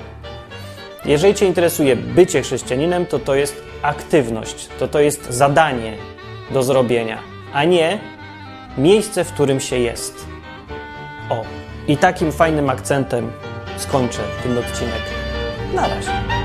Jeżeli 1.06 1.36
cię 1.36 1.46
interesuje 1.46 1.96
bycie 1.96 2.42
chrześcijaninem, 2.42 3.06
to 3.06 3.20
to 3.20 3.36
jest 3.36 3.64
aktywność, 3.82 4.68
to 4.80 4.88
to 4.88 5.00
jest 5.00 5.30
zadanie 5.30 5.98
do 6.52 6.64
zrobienia, 6.64 7.20
a 7.54 7.64
nie 7.64 8.00
miejsce, 8.78 9.24
w 9.24 9.34
którym 9.34 9.60
się 9.60 9.78
jest. 9.78 10.26
O, 11.30 11.44
i 11.88 11.98
takim 11.98 12.32
fajnym 12.32 12.70
akcentem 12.70 13.32
skończę 13.78 14.20
ten 14.44 14.58
odcinek. 14.58 15.02
Na 15.74 15.88
razie. 15.88 16.41